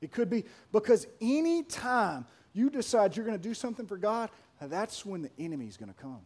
It 0.00 0.12
could 0.12 0.30
be 0.30 0.44
because 0.72 1.06
any 1.20 1.62
time 1.64 2.24
you 2.52 2.70
decide 2.70 3.16
you're 3.16 3.26
going 3.26 3.38
to 3.38 3.42
do 3.42 3.54
something 3.54 3.86
for 3.86 3.96
God, 3.96 4.30
that's 4.60 5.04
when 5.04 5.22
the 5.22 5.30
enemy 5.38 5.66
is 5.66 5.76
going 5.76 5.92
to 5.92 6.00
come. 6.00 6.20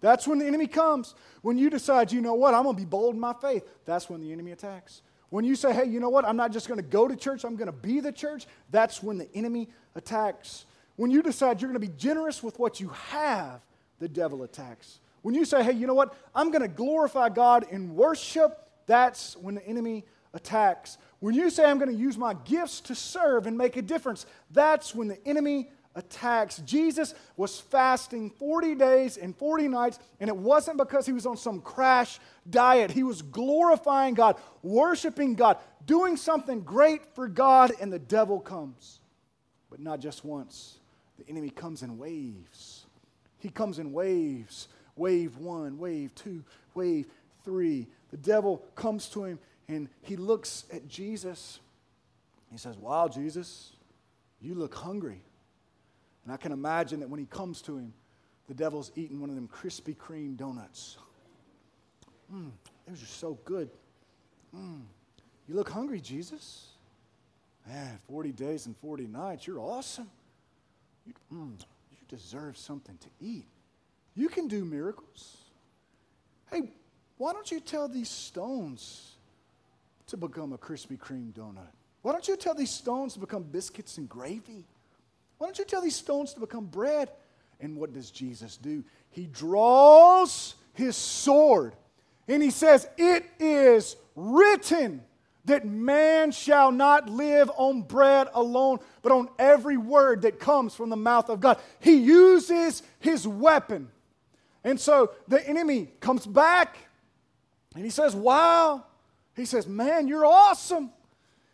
That's 0.00 0.26
when 0.26 0.38
the 0.38 0.46
enemy 0.46 0.66
comes. 0.66 1.14
When 1.42 1.58
you 1.58 1.70
decide, 1.70 2.12
you 2.12 2.20
know 2.20 2.34
what, 2.34 2.54
I'm 2.54 2.62
going 2.62 2.76
to 2.76 2.80
be 2.80 2.86
bold 2.86 3.14
in 3.14 3.20
my 3.20 3.34
faith, 3.34 3.64
that's 3.84 4.08
when 4.08 4.20
the 4.20 4.32
enemy 4.32 4.52
attacks. 4.52 5.02
When 5.30 5.44
you 5.44 5.56
say, 5.56 5.72
hey, 5.74 5.84
you 5.84 6.00
know 6.00 6.08
what, 6.08 6.24
I'm 6.26 6.36
not 6.36 6.52
just 6.52 6.68
going 6.68 6.80
to 6.80 6.86
go 6.86 7.06
to 7.06 7.14
church, 7.14 7.44
I'm 7.44 7.56
going 7.56 7.66
to 7.66 7.72
be 7.72 8.00
the 8.00 8.12
church, 8.12 8.46
that's 8.70 9.02
when 9.02 9.18
the 9.18 9.28
enemy 9.34 9.68
attacks. 9.94 10.64
When 10.96 11.10
you 11.10 11.22
decide 11.22 11.60
you're 11.60 11.70
going 11.70 11.80
to 11.80 11.86
be 11.86 11.94
generous 11.98 12.42
with 12.42 12.58
what 12.58 12.80
you 12.80 12.88
have, 12.88 13.60
the 13.98 14.08
devil 14.08 14.42
attacks. 14.42 15.00
When 15.22 15.34
you 15.34 15.44
say, 15.44 15.62
hey, 15.62 15.72
you 15.72 15.86
know 15.86 15.94
what? 15.94 16.14
I'm 16.34 16.50
going 16.50 16.62
to 16.62 16.68
glorify 16.68 17.28
God 17.28 17.66
in 17.70 17.94
worship, 17.94 18.68
that's 18.86 19.36
when 19.36 19.54
the 19.54 19.66
enemy 19.66 20.04
attacks. 20.32 20.96
When 21.20 21.34
you 21.34 21.50
say, 21.50 21.64
I'm 21.64 21.78
going 21.78 21.90
to 21.90 21.96
use 21.96 22.16
my 22.16 22.34
gifts 22.34 22.80
to 22.82 22.94
serve 22.94 23.46
and 23.46 23.58
make 23.58 23.76
a 23.76 23.82
difference, 23.82 24.24
that's 24.50 24.94
when 24.94 25.08
the 25.08 25.18
enemy 25.26 25.70
attacks. 25.98 26.58
Jesus 26.58 27.14
was 27.36 27.60
fasting 27.60 28.30
40 28.30 28.74
days 28.76 29.16
and 29.16 29.36
40 29.36 29.68
nights, 29.68 29.98
and 30.20 30.28
it 30.28 30.36
wasn't 30.36 30.78
because 30.78 31.04
he 31.04 31.12
was 31.12 31.26
on 31.26 31.36
some 31.36 31.60
crash 31.60 32.18
diet. 32.48 32.90
He 32.90 33.02
was 33.02 33.20
glorifying 33.20 34.14
God, 34.14 34.36
worshiping 34.62 35.34
God, 35.34 35.58
doing 35.84 36.16
something 36.16 36.62
great 36.62 37.04
for 37.14 37.28
God, 37.28 37.72
and 37.80 37.92
the 37.92 37.98
devil 37.98 38.40
comes. 38.40 39.00
But 39.68 39.80
not 39.80 40.00
just 40.00 40.24
once, 40.24 40.78
the 41.18 41.28
enemy 41.28 41.50
comes 41.50 41.82
in 41.82 41.98
waves. 41.98 42.86
He 43.40 43.50
comes 43.50 43.78
in 43.78 43.92
waves 43.92 44.68
wave 44.98 45.36
one, 45.38 45.78
wave 45.78 46.14
two, 46.14 46.44
wave 46.74 47.06
three. 47.44 47.86
The 48.10 48.16
devil 48.16 48.64
comes 48.74 49.08
to 49.10 49.24
him 49.24 49.38
and 49.68 49.88
he 50.02 50.16
looks 50.16 50.64
at 50.72 50.88
Jesus. 50.88 51.60
He 52.50 52.58
says, 52.58 52.76
Wow, 52.76 53.08
Jesus, 53.08 53.72
you 54.40 54.54
look 54.54 54.74
hungry. 54.74 55.22
And 56.28 56.34
I 56.34 56.36
can 56.36 56.52
imagine 56.52 57.00
that 57.00 57.08
when 57.08 57.18
he 57.18 57.24
comes 57.24 57.62
to 57.62 57.78
him, 57.78 57.94
the 58.48 58.52
devil's 58.52 58.92
eating 58.94 59.18
one 59.18 59.30
of 59.30 59.34
them 59.34 59.48
Krispy 59.48 59.96
Kreme 59.96 60.36
donuts. 60.36 60.98
Mmm, 62.30 62.50
those 62.86 63.02
are 63.02 63.06
so 63.06 63.38
good. 63.46 63.70
Mmm, 64.54 64.82
you 65.48 65.54
look 65.54 65.70
hungry, 65.70 66.02
Jesus. 66.02 66.66
Man, 67.66 67.98
40 68.10 68.32
days 68.32 68.66
and 68.66 68.76
40 68.76 69.06
nights, 69.06 69.46
you're 69.46 69.58
awesome. 69.58 70.10
You, 71.06 71.14
mm, 71.32 71.58
you 71.92 71.96
deserve 72.08 72.58
something 72.58 72.98
to 72.98 73.08
eat. 73.22 73.46
You 74.14 74.28
can 74.28 74.48
do 74.48 74.66
miracles. 74.66 75.38
Hey, 76.50 76.72
why 77.16 77.32
don't 77.32 77.50
you 77.50 77.58
tell 77.58 77.88
these 77.88 78.10
stones 78.10 79.12
to 80.08 80.18
become 80.18 80.52
a 80.52 80.58
Krispy 80.58 80.98
Kreme 80.98 81.32
donut? 81.32 81.72
Why 82.02 82.12
don't 82.12 82.28
you 82.28 82.36
tell 82.36 82.54
these 82.54 82.70
stones 82.70 83.14
to 83.14 83.18
become 83.18 83.44
biscuits 83.44 83.96
and 83.96 84.06
gravy? 84.10 84.66
Why 85.38 85.46
don't 85.46 85.58
you 85.58 85.64
tell 85.64 85.82
these 85.82 85.96
stones 85.96 86.34
to 86.34 86.40
become 86.40 86.66
bread? 86.66 87.10
And 87.60 87.76
what 87.76 87.92
does 87.92 88.10
Jesus 88.10 88.56
do? 88.56 88.84
He 89.10 89.26
draws 89.26 90.54
his 90.74 90.96
sword 90.96 91.74
and 92.28 92.42
he 92.42 92.50
says, 92.50 92.88
It 92.96 93.24
is 93.38 93.96
written 94.14 95.02
that 95.46 95.64
man 95.66 96.30
shall 96.30 96.70
not 96.70 97.08
live 97.08 97.50
on 97.56 97.82
bread 97.82 98.28
alone, 98.34 98.78
but 99.02 99.12
on 99.12 99.28
every 99.38 99.76
word 99.76 100.22
that 100.22 100.38
comes 100.38 100.74
from 100.74 100.90
the 100.90 100.96
mouth 100.96 101.30
of 101.30 101.40
God. 101.40 101.58
He 101.80 101.94
uses 101.94 102.82
his 103.00 103.26
weapon 103.26 103.90
and 104.64 104.78
so 104.78 105.12
the 105.28 105.46
enemy 105.48 105.88
comes 106.00 106.26
back 106.26 106.76
and 107.74 107.84
he 107.84 107.90
says, 107.90 108.14
Wow. 108.14 108.84
He 109.34 109.44
says, 109.44 109.66
Man, 109.66 110.08
you're 110.08 110.26
awesome. 110.26 110.90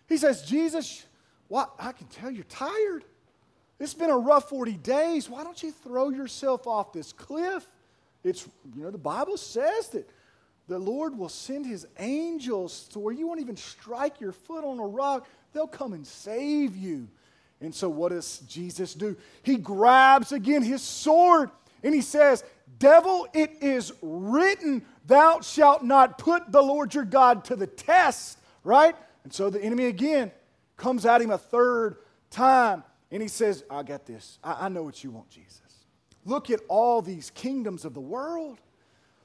He 0.09 0.16
says, 0.16 0.42
Jesus, 0.42 1.05
what? 1.49 1.73
I 1.79 1.92
can 1.92 2.07
tell 2.09 2.31
you're 2.31 2.44
tired. 2.44 3.05
It's 3.79 3.95
been 3.95 4.11
a 4.11 4.17
rough 4.17 4.49
40 4.49 4.75
days. 4.75 5.29
Why 5.29 5.43
don't 5.43 5.61
you 5.63 5.73
throw 5.73 6.11
yourself 6.11 6.67
off 6.67 6.93
this 6.93 7.13
cliff? 7.13 7.67
It's, 8.23 8.49
you 8.75 8.83
know, 8.85 8.91
the 8.91 8.99
Bible 8.99 9.37
says 9.37 9.89
that 9.89 10.09
the 10.69 10.79
Lord 10.79 11.19
will 11.19 11.29
send 11.29 11.67
his 11.67 11.87
angels 11.99 12.89
to 12.93 12.99
where 12.99 13.13
you 13.13 13.27
won't 13.27 13.41
even 13.41 13.57
strike 13.57 14.21
your 14.21 14.33
foot 14.33 14.65
on 14.65 14.79
a 14.79 14.87
rock. 14.87 15.29
They'll 15.53 15.67
come 15.67 15.93
and 15.93 16.07
save 16.07 16.77
you. 16.77 17.09
And 17.61 17.75
so, 17.75 17.89
what 17.89 18.11
does 18.11 18.39
Jesus 18.49 18.95
do? 18.95 19.17
He 19.43 19.57
grabs 19.57 20.33
again 20.33 20.63
his 20.63 20.83
sword 20.83 21.51
and 21.83 21.95
he 21.95 22.01
says, 22.01 22.45
Devil, 22.79 23.29
it 23.35 23.63
is 23.63 23.93
written, 24.03 24.85
Thou 25.07 25.41
shalt 25.41 25.85
not 25.85 26.19
put 26.19 26.51
the 26.51 26.63
Lord 26.63 26.95
your 26.95 27.05
God 27.05 27.45
to 27.47 27.57
the 27.57 27.67
test, 27.67 28.39
right? 28.65 28.97
And 29.23 29.33
so 29.33 29.51
the 29.51 29.63
enemy 29.63 29.87
again 29.87 30.33
comes 30.77 31.07
at 31.07 31.21
him 31.21 31.31
a 31.31 31.39
third 31.39 31.97
time 32.31 32.83
and 33.14 33.22
he 33.22 33.29
says, 33.29 33.62
I 33.70 33.85
got 33.85 34.07
this. 34.07 34.40
I, 34.42 34.66
I 34.66 34.68
know 34.68 34.83
what 34.83 35.05
you 35.05 35.12
want, 35.12 35.31
Jesus. 35.31 35.61
Look 36.24 36.50
at 36.50 36.59
all 36.66 37.00
these 37.00 37.31
kingdoms 37.31 37.85
of 37.85 37.94
the 37.94 38.00
world. 38.00 38.59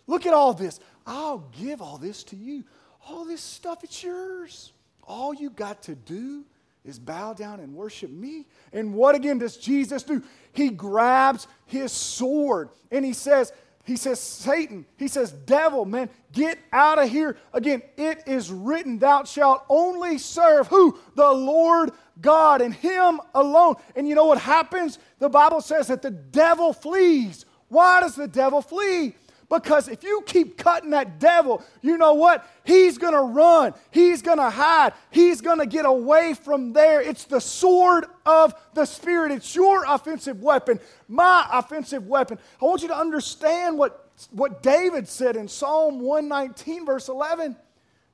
Look 0.06 0.28
at 0.28 0.34
all 0.34 0.54
this. 0.54 0.80
I'll 1.08 1.44
give 1.60 1.82
all 1.82 1.98
this 1.98 2.24
to 2.26 2.36
you. 2.36 2.66
All 3.08 3.26
this 3.26 3.42
stuff, 3.42 3.84
it's 3.84 4.04
yours. 4.04 4.74
All 5.02 5.34
you 5.34 5.50
got 5.50 5.82
to 5.84 5.96
do 5.96 6.46
is 6.86 7.00
bow 7.00 7.34
down 7.34 7.62
and 7.62 7.74
worship 7.74 8.12
me. 8.12 8.46
And 8.74 8.94
what 8.94 9.16
again 9.16 9.40
does 9.40 9.58
Jesus 9.58 10.04
do? 10.04 10.22
He 10.54 10.70
grabs 10.70 11.48
his 11.66 11.92
sword 11.92 12.70
and 12.92 13.04
he 13.04 13.14
says, 13.14 13.52
He 13.86 13.96
says, 13.96 14.20
Satan. 14.20 14.86
He 14.98 15.08
says, 15.08 15.32
devil, 15.32 15.84
man, 15.84 16.12
get 16.32 16.60
out 16.72 17.00
of 17.00 17.10
here. 17.10 17.38
Again, 17.54 17.82
it 17.98 18.22
is 18.28 18.52
written, 18.52 19.00
thou 19.00 19.24
shalt 19.24 19.66
only 19.68 20.20
serve 20.20 20.68
who? 20.68 21.00
The 21.16 21.32
Lord 21.32 21.90
God 22.22 22.62
and 22.62 22.74
Him 22.74 23.22
alone. 23.34 23.76
And 23.96 24.08
you 24.08 24.16
know 24.16 24.26
what 24.26 24.40
happens? 24.40 25.00
The 25.20 25.30
Bible 25.30 25.62
says 25.62 25.88
that 25.88 26.02
the 26.02 26.12
devil 26.12 26.74
flees. 26.74 27.46
Why 27.68 28.02
does 28.02 28.16
the 28.16 28.28
devil 28.28 28.62
flee? 28.62 29.16
Because 29.50 29.88
if 29.88 30.04
you 30.04 30.22
keep 30.28 30.58
cutting 30.58 30.92
that 30.92 31.20
devil, 31.20 31.64
you 31.82 31.98
know 31.98 32.14
what? 32.14 32.48
He's 32.64 33.00
going 33.00 33.16
to 33.16 33.22
run. 33.22 33.74
He's 33.90 34.22
going 34.22 34.38
to 34.38 34.50
hide. 34.50 34.94
He's 35.10 35.42
going 35.42 35.58
to 35.58 35.66
get 35.66 35.86
away 35.86 36.36
from 36.36 36.72
there. 36.72 37.02
It's 37.02 37.26
the 37.26 37.42
sword 37.42 38.06
of 38.28 38.54
the 38.76 38.86
Spirit. 38.86 39.32
It's 39.32 39.56
your 39.56 39.86
offensive 39.86 40.42
weapon, 40.42 40.80
my 41.08 41.48
offensive 41.52 42.06
weapon. 42.06 42.38
I 42.62 42.66
want 42.66 42.84
you 42.84 42.90
to 42.90 42.98
understand 42.98 43.80
what, 43.80 44.12
what 44.30 44.62
David 44.62 45.08
said 45.08 45.36
in 45.36 45.48
Psalm 45.48 46.00
119, 46.00 46.86
verse 46.86 47.10
11. 47.10 47.56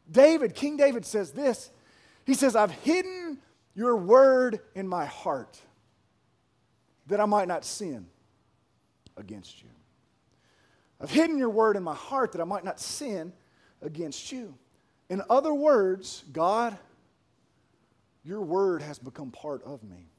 David, 0.09 0.55
King 0.55 0.77
David 0.77 1.05
says 1.05 1.31
this 1.31 1.69
He 2.25 2.33
says, 2.33 2.55
I've 2.55 2.71
hidden 2.71 3.39
your 3.75 3.97
word 3.97 4.61
in 4.73 4.87
my 4.87 5.05
heart 5.05 5.59
that 7.07 7.19
I 7.19 7.25
might 7.25 7.47
not 7.47 7.65
sin 7.65 8.07
against 9.17 9.61
you. 9.61 9.69
I've 10.99 11.11
hidden 11.11 11.37
your 11.37 11.49
word 11.49 11.75
in 11.75 11.83
my 11.83 11.93
heart 11.93 12.31
that 12.31 12.41
I 12.41 12.45
might 12.45 12.63
not 12.63 12.79
sin 12.79 13.33
against 13.81 14.31
you. 14.31 14.55
In 15.09 15.21
other 15.29 15.53
words, 15.53 16.23
God, 16.31 16.77
your 18.23 18.41
word 18.41 18.81
has 18.81 18.97
become 18.97 19.29
part 19.29 19.61
of 19.63 19.83
me. 19.83 20.09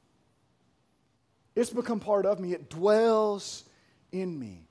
It's 1.55 1.71
become 1.71 1.99
part 1.99 2.25
of 2.25 2.39
me. 2.39 2.53
It 2.53 2.69
dwells 2.69 3.65
in 4.11 4.37
me. 4.37 4.67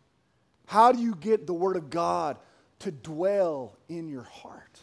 How 0.66 0.92
do 0.92 1.00
you 1.00 1.16
get 1.16 1.46
the 1.46 1.52
word 1.52 1.76
of 1.76 1.90
God 1.90 2.38
to 2.78 2.92
dwell 2.92 3.76
in 3.88 4.08
your 4.08 4.22
heart? 4.22 4.80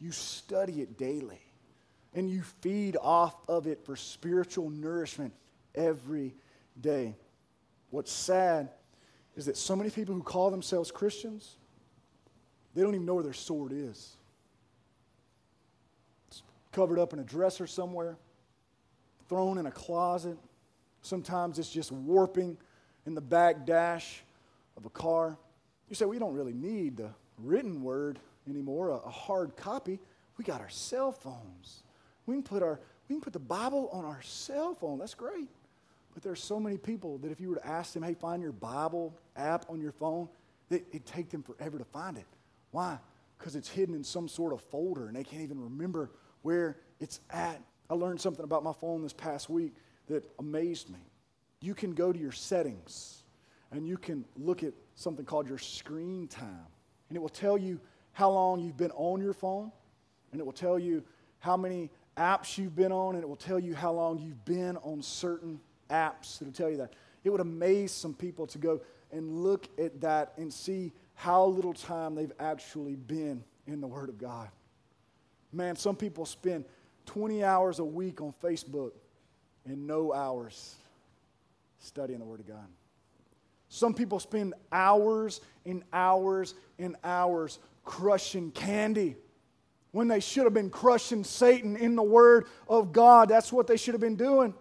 You 0.00 0.12
study 0.12 0.80
it 0.80 0.96
daily 0.96 1.42
and 2.14 2.30
you 2.30 2.42
feed 2.62 2.96
off 3.00 3.34
of 3.48 3.66
it 3.66 3.84
for 3.84 3.96
spiritual 3.96 4.70
nourishment 4.70 5.32
every 5.74 6.34
day. 6.80 7.14
What's 7.90 8.12
sad 8.12 8.70
is 9.36 9.46
that 9.46 9.56
so 9.56 9.76
many 9.76 9.90
people 9.90 10.14
who 10.14 10.22
call 10.22 10.50
themselves 10.50 10.90
Christians, 10.90 11.56
they 12.74 12.82
don't 12.82 12.94
even 12.94 13.06
know 13.06 13.14
where 13.14 13.24
their 13.24 13.32
sword 13.32 13.72
is. 13.72 14.16
It's 16.28 16.42
covered 16.72 16.98
up 16.98 17.12
in 17.12 17.18
a 17.18 17.24
dresser 17.24 17.66
somewhere, 17.66 18.16
thrown 19.28 19.58
in 19.58 19.66
a 19.66 19.70
closet. 19.70 20.36
Sometimes 21.02 21.58
it's 21.58 21.70
just 21.70 21.92
warping 21.92 22.56
in 23.06 23.14
the 23.14 23.20
back 23.20 23.64
dash 23.64 24.22
of 24.76 24.86
a 24.86 24.90
car. 24.90 25.38
You 25.88 25.94
say, 25.94 26.04
we 26.04 26.18
don't 26.18 26.34
really 26.34 26.52
need 26.52 26.96
the 26.96 27.10
written 27.38 27.82
word 27.82 28.18
anymore, 28.48 28.90
a, 28.90 29.10
hard 29.10 29.56
copy. 29.56 29.98
We 30.36 30.44
got 30.44 30.60
our 30.60 30.68
cell 30.68 31.12
phones. 31.12 31.82
We 32.28 32.34
can 32.34 32.42
put 32.42 32.62
our 32.62 32.78
we 33.08 33.14
can 33.14 33.22
put 33.22 33.32
the 33.32 33.38
Bible 33.38 33.88
on 33.90 34.04
our 34.04 34.20
cell 34.20 34.74
phone. 34.74 34.98
That's 34.98 35.14
great. 35.14 35.48
But 36.12 36.22
there's 36.22 36.42
so 36.42 36.60
many 36.60 36.76
people 36.76 37.16
that 37.18 37.32
if 37.32 37.40
you 37.40 37.48
were 37.48 37.56
to 37.56 37.66
ask 37.66 37.94
them, 37.94 38.02
hey, 38.02 38.12
find 38.12 38.42
your 38.42 38.52
Bible 38.52 39.18
app 39.34 39.64
on 39.70 39.80
your 39.80 39.92
phone, 39.92 40.28
it, 40.68 40.84
it'd 40.90 41.06
take 41.06 41.30
them 41.30 41.42
forever 41.42 41.78
to 41.78 41.84
find 41.86 42.18
it. 42.18 42.26
Why? 42.70 42.98
Because 43.38 43.56
it's 43.56 43.68
hidden 43.70 43.94
in 43.94 44.04
some 44.04 44.28
sort 44.28 44.52
of 44.52 44.60
folder 44.60 45.06
and 45.06 45.16
they 45.16 45.24
can't 45.24 45.40
even 45.42 45.58
remember 45.58 46.10
where 46.42 46.76
it's 47.00 47.20
at. 47.30 47.62
I 47.88 47.94
learned 47.94 48.20
something 48.20 48.44
about 48.44 48.62
my 48.62 48.74
phone 48.74 49.02
this 49.02 49.14
past 49.14 49.48
week 49.48 49.72
that 50.08 50.30
amazed 50.38 50.90
me. 50.90 50.98
You 51.62 51.74
can 51.74 51.92
go 51.94 52.12
to 52.12 52.18
your 52.18 52.32
settings 52.32 53.22
and 53.70 53.88
you 53.88 53.96
can 53.96 54.26
look 54.36 54.62
at 54.62 54.74
something 54.96 55.24
called 55.24 55.48
your 55.48 55.56
screen 55.56 56.28
time. 56.28 56.66
And 57.08 57.16
it 57.16 57.20
will 57.20 57.30
tell 57.30 57.56
you 57.56 57.80
how 58.12 58.30
long 58.30 58.60
you've 58.60 58.76
been 58.76 58.90
on 58.90 59.22
your 59.22 59.32
phone, 59.32 59.72
and 60.32 60.40
it 60.40 60.44
will 60.44 60.52
tell 60.52 60.78
you 60.78 61.02
how 61.38 61.56
many 61.56 61.90
apps 62.18 62.58
you've 62.58 62.76
been 62.76 62.92
on, 62.92 63.14
and 63.14 63.22
it 63.22 63.26
will 63.26 63.36
tell 63.36 63.58
you 63.58 63.74
how 63.74 63.92
long 63.92 64.18
you've 64.18 64.44
been 64.44 64.76
on 64.78 65.00
certain 65.02 65.60
apps 65.88 66.40
It'll 66.40 66.52
tell 66.52 66.70
you 66.70 66.76
that. 66.78 66.92
It 67.24 67.30
would 67.30 67.40
amaze 67.40 67.92
some 67.92 68.14
people 68.14 68.46
to 68.48 68.58
go 68.58 68.80
and 69.10 69.42
look 69.42 69.68
at 69.78 70.00
that 70.02 70.32
and 70.36 70.52
see 70.52 70.92
how 71.14 71.46
little 71.46 71.72
time 71.72 72.14
they've 72.14 72.32
actually 72.38 72.94
been 72.94 73.42
in 73.66 73.80
the 73.80 73.86
Word 73.86 74.08
of 74.08 74.18
God. 74.18 74.48
Man, 75.52 75.76
some 75.76 75.96
people 75.96 76.26
spend 76.26 76.64
20 77.06 77.42
hours 77.42 77.78
a 77.78 77.84
week 77.84 78.20
on 78.20 78.34
Facebook 78.42 78.92
and 79.64 79.86
no 79.86 80.12
hours 80.12 80.76
studying 81.78 82.18
the 82.18 82.24
Word 82.24 82.40
of 82.40 82.46
God. 82.46 82.66
Some 83.68 83.94
people 83.94 84.20
spend 84.20 84.54
hours 84.72 85.40
and 85.66 85.82
hours 85.92 86.54
and 86.78 86.96
hours 87.02 87.58
crushing 87.84 88.50
candy 88.50 89.16
when 89.92 90.08
they 90.08 90.20
should 90.20 90.44
have 90.44 90.54
been 90.54 90.70
crushing 90.70 91.24
Satan 91.24 91.76
in 91.76 91.96
the 91.96 92.02
Word 92.02 92.46
of 92.68 92.92
God. 92.92 93.28
That's 93.28 93.52
what 93.52 93.66
they 93.66 93.76
should 93.76 93.94
have 93.94 94.00
been 94.00 94.16
doing. 94.16 94.54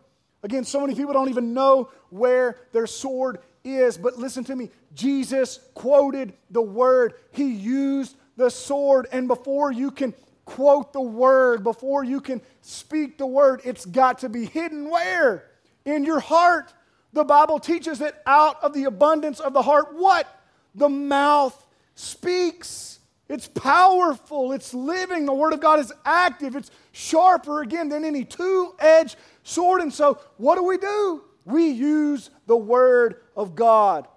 Again, 0.44 0.63
so 0.63 0.82
many 0.82 0.96
people 0.96 1.13
don't 1.13 1.30
even 1.30 1.54
know 1.54 1.90
where 2.10 2.58
their 2.72 2.88
sword 2.88 3.40
is. 3.63 3.98
But 3.98 4.18
listen 4.18 4.44
to 4.46 4.56
me 4.56 4.70
Jesus 4.94 5.60
quoted 5.74 6.34
the 6.50 6.62
word, 6.62 7.13
He 7.32 7.52
used 7.52 8.16
the 8.36 8.50
sword. 8.50 9.08
And 9.12 9.28
before 9.28 9.72
you 9.72 9.92
can 9.92 10.13
quote 10.46 10.94
the 10.94 11.02
word, 11.02 11.63
before 11.63 12.04
you 12.04 12.22
can 12.22 12.42
speak 12.62 13.18
the 13.18 13.28
word, 13.28 13.62
it's 13.66 13.86
got 13.86 14.20
to 14.20 14.30
be 14.30 14.46
hidden 14.46 14.90
where? 14.90 15.46
In 15.86 16.04
your 16.04 16.20
heart. 16.20 16.74
The 17.13 17.24
Bible 17.24 17.60
teaches 17.60 18.00
that 18.00 18.22
out 18.26 18.63
of 18.63 18.74
the 18.74 18.84
abundance 18.84 19.40
of 19.40 19.54
the 19.54 19.62
heart, 19.62 19.94
what? 19.94 20.28
The 20.76 20.90
mouth 20.90 21.66
speaks. 21.96 23.00
It's 23.30 23.48
powerful. 23.48 24.54
It's 24.54 24.74
living. 24.74 25.26
The 25.26 25.34
Word 25.34 25.54
of 25.54 25.60
God 25.60 25.80
is 25.80 25.92
active. 26.06 26.56
It's 26.56 26.72
sharper, 26.94 27.62
again, 27.62 27.90
than 27.90 28.06
any 28.06 28.24
two 28.24 28.74
edged 28.80 29.18
sword. 29.44 29.82
And 29.82 29.94
so, 29.94 30.20
what 30.38 30.56
do 30.56 30.63
we 30.63 30.78
do? 30.78 31.24
We 31.44 31.70
use 31.70 32.30
the 32.46 32.58
Word 32.58 33.22
of 33.36 33.56
God. 33.56 34.08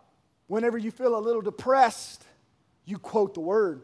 Whenever 0.46 0.78
you 0.78 0.90
feel 0.90 1.16
a 1.16 1.18
little 1.18 1.42
depressed, 1.42 2.24
you 2.84 2.98
quote 2.98 3.34
the 3.34 3.40
Word. 3.40 3.82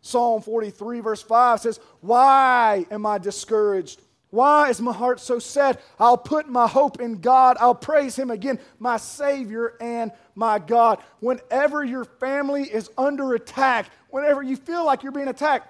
Psalm 0.00 0.42
43, 0.42 1.00
verse 1.00 1.22
5 1.22 1.60
says, 1.60 1.80
Why 2.00 2.86
am 2.90 3.06
I 3.06 3.18
discouraged? 3.18 4.00
Why 4.32 4.70
is 4.70 4.80
my 4.80 4.94
heart 4.94 5.20
so 5.20 5.38
sad? 5.38 5.78
I'll 6.00 6.16
put 6.16 6.48
my 6.48 6.66
hope 6.66 7.02
in 7.02 7.20
God. 7.20 7.58
I'll 7.60 7.74
praise 7.74 8.16
Him 8.16 8.30
again, 8.30 8.58
my 8.78 8.96
Savior 8.96 9.74
and 9.78 10.10
my 10.34 10.58
God. 10.58 11.00
Whenever 11.20 11.84
your 11.84 12.06
family 12.06 12.62
is 12.62 12.90
under 12.96 13.34
attack, 13.34 13.90
whenever 14.08 14.42
you 14.42 14.56
feel 14.56 14.86
like 14.86 15.02
you're 15.02 15.12
being 15.12 15.28
attacked, 15.28 15.68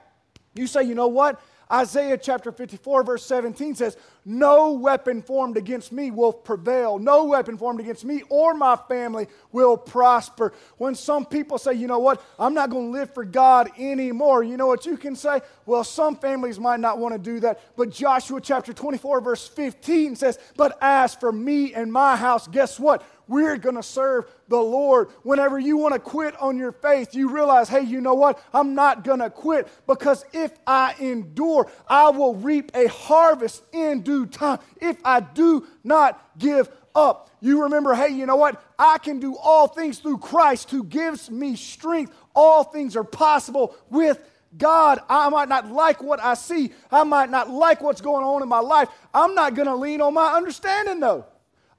you 0.54 0.68
say, 0.68 0.84
You 0.84 0.94
know 0.94 1.08
what? 1.08 1.42
Isaiah 1.72 2.16
chapter 2.16 2.52
54, 2.52 3.02
verse 3.02 3.26
17 3.26 3.74
says, 3.74 3.96
No 4.24 4.72
weapon 4.72 5.20
formed 5.20 5.56
against 5.56 5.90
me 5.90 6.12
will 6.12 6.32
prevail. 6.32 6.98
No 6.98 7.24
weapon 7.24 7.58
formed 7.58 7.80
against 7.80 8.04
me 8.04 8.22
or 8.28 8.54
my 8.54 8.76
family 8.88 9.26
will 9.50 9.76
prosper. 9.76 10.52
When 10.78 10.94
some 10.94 11.26
people 11.26 11.58
say, 11.58 11.72
You 11.74 11.88
know 11.88 11.98
what? 11.98 12.22
I'm 12.38 12.54
not 12.54 12.70
going 12.70 12.86
to 12.86 12.92
live 12.92 13.12
for 13.12 13.24
God 13.24 13.70
anymore, 13.78 14.44
you 14.44 14.56
know 14.56 14.68
what 14.68 14.86
you 14.86 14.96
can 14.96 15.16
say? 15.16 15.40
Well, 15.66 15.82
some 15.82 16.16
families 16.16 16.58
might 16.58 16.80
not 16.80 16.98
want 16.98 17.14
to 17.14 17.18
do 17.18 17.40
that. 17.40 17.60
But 17.76 17.90
Joshua 17.90 18.40
chapter 18.40 18.72
24, 18.72 19.20
verse 19.20 19.48
15 19.48 20.16
says, 20.16 20.38
But 20.56 20.78
as 20.80 21.14
for 21.14 21.32
me 21.32 21.74
and 21.74 21.92
my 21.92 22.16
house, 22.16 22.46
guess 22.46 22.78
what? 22.78 23.04
we're 23.32 23.56
going 23.56 23.76
to 23.76 23.82
serve 23.82 24.26
the 24.48 24.60
Lord. 24.60 25.08
Whenever 25.22 25.58
you 25.58 25.78
want 25.78 25.94
to 25.94 25.98
quit 25.98 26.38
on 26.38 26.58
your 26.58 26.70
faith, 26.70 27.14
you 27.14 27.30
realize, 27.30 27.66
hey, 27.66 27.80
you 27.80 28.02
know 28.02 28.12
what? 28.12 28.38
I'm 28.52 28.74
not 28.74 29.04
going 29.04 29.20
to 29.20 29.30
quit 29.30 29.68
because 29.86 30.24
if 30.34 30.52
I 30.66 30.94
endure, 31.00 31.70
I 31.88 32.10
will 32.10 32.34
reap 32.34 32.72
a 32.74 32.88
harvest 32.88 33.62
in 33.72 34.02
due 34.02 34.11
time 34.26 34.58
if 34.80 34.96
I 35.04 35.20
do 35.20 35.66
not 35.84 36.38
give 36.38 36.70
up. 36.94 37.30
You 37.40 37.62
remember, 37.64 37.94
hey, 37.94 38.10
you 38.10 38.26
know 38.26 38.36
what? 38.36 38.62
I 38.78 38.98
can 38.98 39.18
do 39.18 39.36
all 39.36 39.66
things 39.66 39.98
through 39.98 40.18
Christ 40.18 40.70
who 40.70 40.84
gives 40.84 41.30
me 41.30 41.56
strength. 41.56 42.14
All 42.34 42.64
things 42.64 42.96
are 42.96 43.04
possible 43.04 43.74
with 43.90 44.18
God, 44.56 45.00
I 45.08 45.28
might 45.30 45.48
not 45.48 45.70
like 45.70 46.02
what 46.02 46.20
I 46.20 46.34
see. 46.34 46.72
I 46.90 47.04
might 47.04 47.30
not 47.30 47.48
like 47.50 47.80
what's 47.80 48.00
going 48.00 48.24
on 48.24 48.42
in 48.42 48.48
my 48.48 48.58
life. 48.58 48.88
I'm 49.14 49.34
not 49.34 49.54
going 49.54 49.68
to 49.68 49.74
lean 49.74 50.00
on 50.00 50.12
my 50.14 50.34
understanding, 50.34 51.00
though. 51.00 51.24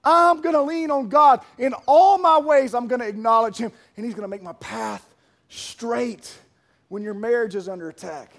I'm 0.03 0.41
going 0.41 0.55
to 0.55 0.61
lean 0.61 0.91
on 0.91 1.07
God. 1.07 1.41
In 1.57 1.73
all 1.85 2.17
my 2.17 2.39
ways, 2.39 2.73
I'm 2.73 2.87
going 2.87 3.01
to 3.01 3.07
acknowledge 3.07 3.57
Him, 3.57 3.71
and 3.95 4.05
He's 4.05 4.15
going 4.15 4.23
to 4.23 4.27
make 4.27 4.41
my 4.41 4.53
path 4.53 5.07
straight 5.49 6.35
when 6.89 7.03
your 7.03 7.13
marriage 7.13 7.55
is 7.55 7.69
under 7.69 7.89
attack. 7.89 8.31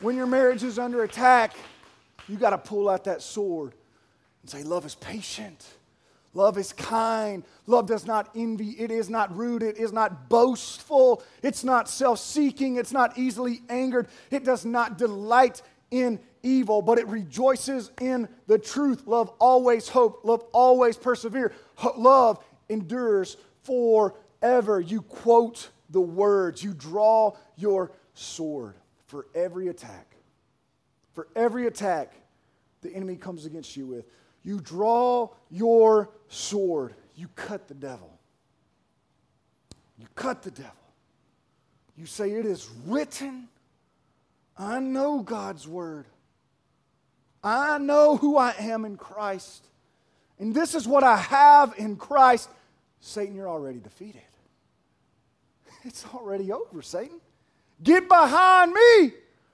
When 0.00 0.16
your 0.16 0.26
marriage 0.26 0.62
is 0.62 0.78
under 0.78 1.04
attack, 1.04 1.54
you 2.28 2.36
got 2.36 2.50
to 2.50 2.58
pull 2.58 2.88
out 2.88 3.04
that 3.04 3.22
sword 3.22 3.74
and 4.42 4.50
say, 4.50 4.62
Love 4.62 4.84
is 4.84 4.94
patient. 4.94 5.64
Love 6.36 6.58
is 6.58 6.72
kind. 6.72 7.44
Love 7.68 7.86
does 7.86 8.06
not 8.06 8.28
envy. 8.34 8.70
It 8.70 8.90
is 8.90 9.08
not 9.08 9.36
rude. 9.36 9.62
It 9.62 9.78
is 9.78 9.92
not 9.92 10.28
boastful. 10.28 11.22
It's 11.42 11.62
not 11.62 11.88
self 11.88 12.18
seeking. 12.18 12.76
It's 12.76 12.92
not 12.92 13.16
easily 13.16 13.62
angered. 13.68 14.08
It 14.30 14.44
does 14.44 14.64
not 14.64 14.98
delight 14.98 15.62
in 15.92 16.18
evil, 16.42 16.82
but 16.82 16.98
it 16.98 17.06
rejoices 17.06 17.92
in 18.00 18.28
the 18.48 18.58
truth. 18.58 19.06
Love 19.06 19.30
always 19.38 19.88
hope. 19.88 20.24
Love 20.24 20.42
always 20.52 20.96
persevere. 20.96 21.52
Love 21.96 22.44
endures 22.68 23.36
forever. 23.62 24.80
You 24.80 25.02
quote 25.02 25.70
the 25.90 26.00
words, 26.00 26.64
you 26.64 26.74
draw 26.74 27.36
your 27.56 27.92
sword 28.14 28.74
for 29.14 29.28
every 29.32 29.68
attack. 29.68 30.16
For 31.12 31.28
every 31.36 31.68
attack 31.68 32.14
the 32.80 32.92
enemy 32.92 33.14
comes 33.14 33.46
against 33.46 33.76
you 33.76 33.86
with, 33.86 34.06
you 34.42 34.58
draw 34.58 35.28
your 35.52 36.10
sword, 36.26 36.96
you 37.14 37.28
cut 37.36 37.68
the 37.68 37.74
devil. 37.74 38.18
You 40.00 40.08
cut 40.16 40.42
the 40.42 40.50
devil. 40.50 40.72
You 41.96 42.06
say, 42.06 42.32
It 42.32 42.44
is 42.44 42.68
written. 42.86 43.46
I 44.58 44.80
know 44.80 45.20
God's 45.20 45.68
word. 45.68 46.06
I 47.44 47.78
know 47.78 48.16
who 48.16 48.36
I 48.36 48.52
am 48.58 48.84
in 48.84 48.96
Christ. 48.96 49.64
And 50.40 50.52
this 50.52 50.74
is 50.74 50.88
what 50.88 51.04
I 51.04 51.18
have 51.18 51.72
in 51.78 51.94
Christ. 51.94 52.50
Satan, 52.98 53.36
you're 53.36 53.48
already 53.48 53.78
defeated. 53.78 54.22
It's 55.84 56.04
already 56.12 56.50
over, 56.50 56.82
Satan. 56.82 57.20
Get 57.82 58.08
behind 58.08 58.72
me 58.72 59.12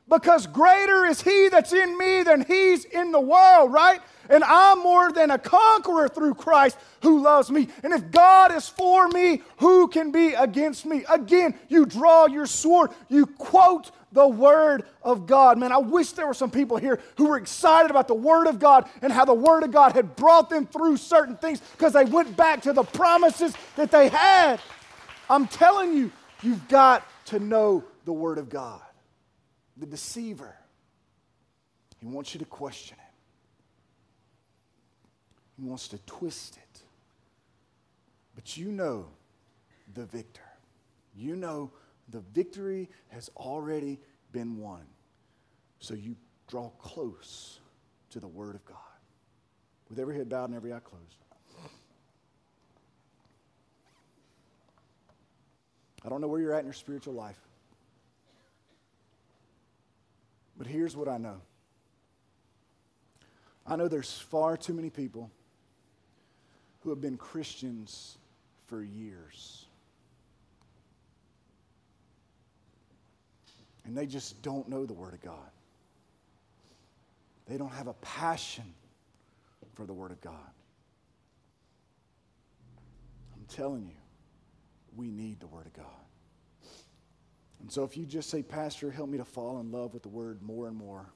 because 0.08 0.46
greater 0.46 1.06
is 1.06 1.22
he 1.22 1.48
that's 1.48 1.72
in 1.72 1.96
me 1.96 2.22
than 2.22 2.44
he's 2.44 2.84
in 2.84 3.12
the 3.12 3.20
world, 3.20 3.72
right? 3.72 4.00
And 4.28 4.44
I'm 4.44 4.80
more 4.80 5.12
than 5.12 5.30
a 5.30 5.38
conqueror 5.38 6.08
through 6.08 6.34
Christ 6.34 6.76
who 7.02 7.20
loves 7.22 7.50
me. 7.50 7.68
And 7.82 7.92
if 7.92 8.10
God 8.10 8.52
is 8.54 8.68
for 8.68 9.08
me, 9.08 9.42
who 9.58 9.88
can 9.88 10.10
be 10.10 10.34
against 10.34 10.84
me? 10.84 11.04
Again, 11.08 11.54
you 11.68 11.86
draw 11.86 12.26
your 12.26 12.46
sword, 12.46 12.90
you 13.08 13.26
quote 13.26 13.90
the 14.12 14.26
Word 14.26 14.84
of 15.02 15.26
God. 15.26 15.58
Man, 15.58 15.72
I 15.72 15.78
wish 15.78 16.12
there 16.12 16.26
were 16.26 16.34
some 16.34 16.50
people 16.50 16.76
here 16.76 17.00
who 17.16 17.26
were 17.28 17.36
excited 17.36 17.90
about 17.90 18.08
the 18.08 18.14
Word 18.14 18.46
of 18.48 18.58
God 18.58 18.88
and 19.02 19.12
how 19.12 19.24
the 19.24 19.34
Word 19.34 19.62
of 19.62 19.70
God 19.70 19.92
had 19.92 20.16
brought 20.16 20.50
them 20.50 20.66
through 20.66 20.96
certain 20.96 21.36
things 21.36 21.60
because 21.72 21.92
they 21.92 22.04
went 22.04 22.36
back 22.36 22.62
to 22.62 22.72
the 22.72 22.82
promises 22.82 23.54
that 23.76 23.90
they 23.90 24.08
had. 24.08 24.60
I'm 25.28 25.46
telling 25.46 25.96
you, 25.96 26.10
you've 26.42 26.66
got 26.68 27.06
to 27.26 27.38
know 27.38 27.84
the 28.10 28.14
Word 28.14 28.38
of 28.38 28.48
God. 28.48 28.82
The 29.76 29.86
deceiver, 29.86 30.56
he 32.00 32.06
wants 32.06 32.34
you 32.34 32.40
to 32.40 32.44
question 32.44 32.96
it. 32.98 33.14
He 35.56 35.62
wants 35.62 35.86
to 35.86 35.98
twist 36.06 36.56
it. 36.56 36.82
But 38.34 38.56
you 38.56 38.72
know 38.72 39.06
the 39.94 40.06
victor. 40.06 40.42
You 41.14 41.36
know 41.36 41.70
the 42.08 42.18
victory 42.34 42.88
has 43.10 43.30
already 43.36 44.00
been 44.32 44.58
won. 44.58 44.82
So 45.78 45.94
you 45.94 46.16
draw 46.48 46.70
close 46.80 47.60
to 48.10 48.18
the 48.18 48.26
Word 48.26 48.56
of 48.56 48.64
God. 48.64 48.76
With 49.88 50.00
every 50.00 50.16
head 50.16 50.28
bowed 50.28 50.46
and 50.46 50.56
every 50.56 50.72
eye 50.72 50.80
closed. 50.80 51.04
I 56.04 56.08
don't 56.08 56.20
know 56.20 56.26
where 56.26 56.40
you're 56.40 56.54
at 56.54 56.60
in 56.60 56.66
your 56.66 56.74
spiritual 56.74 57.14
life. 57.14 57.38
But 60.60 60.66
here's 60.66 60.94
what 60.94 61.08
I 61.08 61.16
know 61.16 61.40
I 63.66 63.76
know 63.76 63.88
there's 63.88 64.12
far 64.12 64.58
too 64.58 64.74
many 64.74 64.90
people 64.90 65.30
who 66.80 66.90
have 66.90 67.00
been 67.00 67.16
Christians 67.16 68.18
for 68.66 68.82
years. 68.82 69.64
And 73.86 73.96
they 73.96 74.04
just 74.04 74.42
don't 74.42 74.68
know 74.68 74.84
the 74.84 74.92
Word 74.92 75.14
of 75.14 75.22
God. 75.22 75.50
They 77.48 77.56
don't 77.56 77.72
have 77.72 77.86
a 77.86 77.94
passion 77.94 78.74
for 79.72 79.86
the 79.86 79.94
Word 79.94 80.10
of 80.10 80.20
God. 80.20 80.34
I'm 83.34 83.46
telling 83.48 83.86
you, 83.86 83.96
we 84.94 85.10
need 85.10 85.40
the 85.40 85.46
Word 85.46 85.64
of 85.64 85.72
God. 85.72 85.86
And 87.60 87.70
so 87.70 87.84
if 87.84 87.96
you 87.96 88.06
just 88.06 88.30
say, 88.30 88.42
Pastor, 88.42 88.90
help 88.90 89.08
me 89.08 89.18
to 89.18 89.24
fall 89.24 89.60
in 89.60 89.70
love 89.70 89.92
with 89.92 90.02
the 90.02 90.08
Word 90.08 90.42
more 90.42 90.66
and 90.66 90.76
more, 90.76 91.06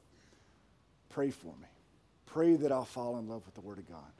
pray 1.08 1.30
for 1.30 1.54
me. 1.60 1.68
Pray 2.26 2.56
that 2.56 2.72
I'll 2.72 2.84
fall 2.84 3.18
in 3.18 3.28
love 3.28 3.44
with 3.46 3.54
the 3.54 3.60
Word 3.60 3.78
of 3.78 3.88
God. 3.88 4.12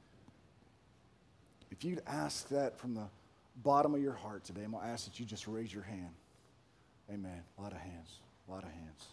If 1.71 1.83
you'd 1.83 2.01
ask 2.07 2.47
that 2.49 2.77
from 2.79 2.95
the 2.95 3.07
bottom 3.63 3.93
of 3.93 4.01
your 4.01 4.13
heart 4.13 4.43
today, 4.43 4.63
I'm 4.63 4.71
going 4.71 4.83
to 4.83 4.89
ask 4.89 5.05
that 5.05 5.19
you 5.19 5.25
just 5.25 5.47
raise 5.47 5.73
your 5.73 5.83
hand. 5.83 6.13
Amen. 7.11 7.41
A 7.57 7.61
lot 7.61 7.71
of 7.71 7.79
hands. 7.79 8.19
A 8.47 8.51
lot 8.51 8.63
of 8.63 8.69
hands. 8.69 9.05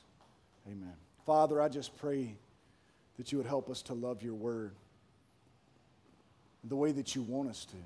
Amen. 0.67 0.95
Father, 1.27 1.61
I 1.61 1.69
just 1.69 1.97
pray 1.99 2.37
that 3.19 3.33
you 3.33 3.39
would 3.39 3.47
help 3.47 3.69
us 3.69 3.83
to 3.83 3.95
love 3.95 4.23
your 4.23 4.35
word 4.35 4.73
the 6.65 6.77
way 6.77 6.93
that 6.93 7.15
you 7.15 7.23
want 7.23 7.51
us 7.51 7.65
to. 7.67 7.77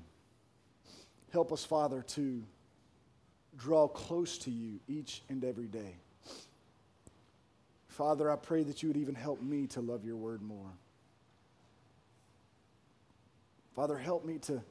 Help 1.31 1.51
us, 1.51 1.65
Father, 1.65 2.03
to 2.03 2.43
draw 3.57 3.87
close 3.87 4.37
to 4.39 4.51
you 4.51 4.79
each 4.87 5.21
and 5.29 5.43
every 5.43 5.67
day. 5.67 5.95
Father, 7.87 8.29
I 8.29 8.35
pray 8.35 8.63
that 8.63 8.83
you 8.83 8.89
would 8.89 8.97
even 8.97 9.15
help 9.15 9.41
me 9.41 9.67
to 9.67 9.81
love 9.81 10.05
your 10.05 10.15
word 10.15 10.41
more. 10.41 10.71
Father, 13.75 13.97
help 13.97 14.25
me 14.25 14.37
to 14.39 14.61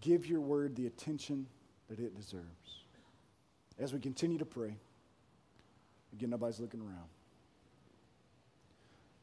give 0.00 0.26
your 0.26 0.40
word 0.40 0.76
the 0.76 0.86
attention 0.86 1.46
that 1.88 1.98
it 1.98 2.14
deserves. 2.14 2.44
As 3.78 3.92
we 3.92 4.00
continue 4.00 4.38
to 4.38 4.44
pray, 4.44 4.76
again, 6.12 6.30
nobody's 6.30 6.60
looking 6.60 6.80
around. 6.80 7.08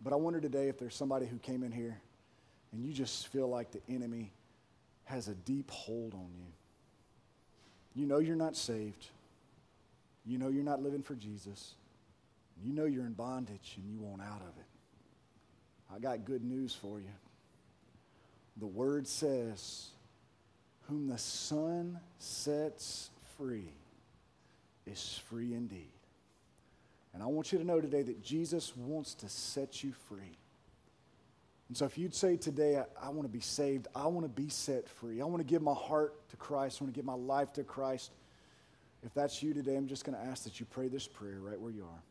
But 0.02 0.14
I 0.14 0.16
wonder 0.16 0.42
today 0.42 0.68
if 0.68 0.78
there's 0.78 0.96
somebody 0.96 1.26
who 1.26 1.38
came 1.38 1.64
in 1.64 1.72
here 1.72 2.00
and 2.72 2.84
you 2.84 2.94
just 2.94 3.28
feel 3.28 3.48
like 3.48 3.72
the 3.72 3.82
enemy 3.88 4.32
has 5.06 5.28
a 5.28 5.36
deep 5.36 5.70
hold 5.72 6.14
on 6.14 6.30
you. 6.36 6.52
You 7.96 8.06
know 8.06 8.20
you're 8.20 8.36
not 8.36 8.56
saved. 8.56 9.08
You 10.26 10.38
know 10.38 10.50
you're 10.50 10.64
not 10.64 10.82
living 10.82 11.04
for 11.04 11.16
Jesus. 11.16 11.74
You 12.64 12.74
know 12.74 12.86
you're 12.86 13.06
in 13.06 13.14
bondage 13.14 13.76
and 13.78 13.89
you 13.91 14.00
want 14.00 14.22
out 14.22 14.41
of 14.41 14.58
it. 14.58 14.66
I 15.94 16.00
got 16.00 16.26
good 16.26 16.44
news 16.44 16.74
for 16.74 17.00
you. 17.00 17.14
The 18.58 18.68
word 18.68 19.08
says, 19.08 19.89
Whom 20.88 21.08
the 21.08 21.18
Son 21.18 22.00
sets 22.20 23.10
free 23.38 23.74
is 24.86 25.22
free 25.30 25.54
indeed. 25.54 25.91
And 27.14 27.22
I 27.22 27.28
want 27.28 27.52
you 27.52 27.60
to 27.60 27.66
know 27.66 27.80
today 27.80 28.02
that 28.02 28.24
Jesus 28.24 28.76
wants 28.76 29.14
to 29.16 29.30
set 29.30 29.84
you 29.84 29.94
free. 30.10 30.38
And 31.74 31.78
so 31.80 31.86
if 31.86 31.98
you'd 31.98 32.14
say 32.14 32.38
today, 32.38 32.78
I, 32.78 33.08
I 33.08 33.10
want 33.10 33.24
to 33.24 33.34
be 33.34 33.40
saved, 33.40 33.88
I 33.96 34.06
want 34.06 34.26
to 34.26 34.30
be 34.30 34.48
set 34.48 34.88
free, 34.88 35.22
I 35.22 35.26
want 35.26 35.40
to 35.40 35.44
give 35.44 35.64
my 35.64 35.74
heart 35.74 36.30
to 36.30 36.38
Christ, 36.38 36.78
I 36.80 36.84
want 36.84 36.94
to 36.94 36.96
give 36.96 37.04
my 37.04 37.16
life 37.16 37.52
to 37.54 37.64
Christ. 37.64 38.12
If 39.02 39.12
that's 39.16 39.42
you 39.42 39.56
today, 39.56 39.76
I'm 39.76 39.88
just 39.88 40.06
going 40.06 40.16
to 40.16 40.24
ask 40.24 40.44
that 40.44 40.60
you 40.60 40.68
pray 40.68 40.88
this 40.88 41.08
prayer 41.08 41.40
right 41.40 41.60
where 41.60 41.72
you 41.72 41.82
are. 41.86 42.04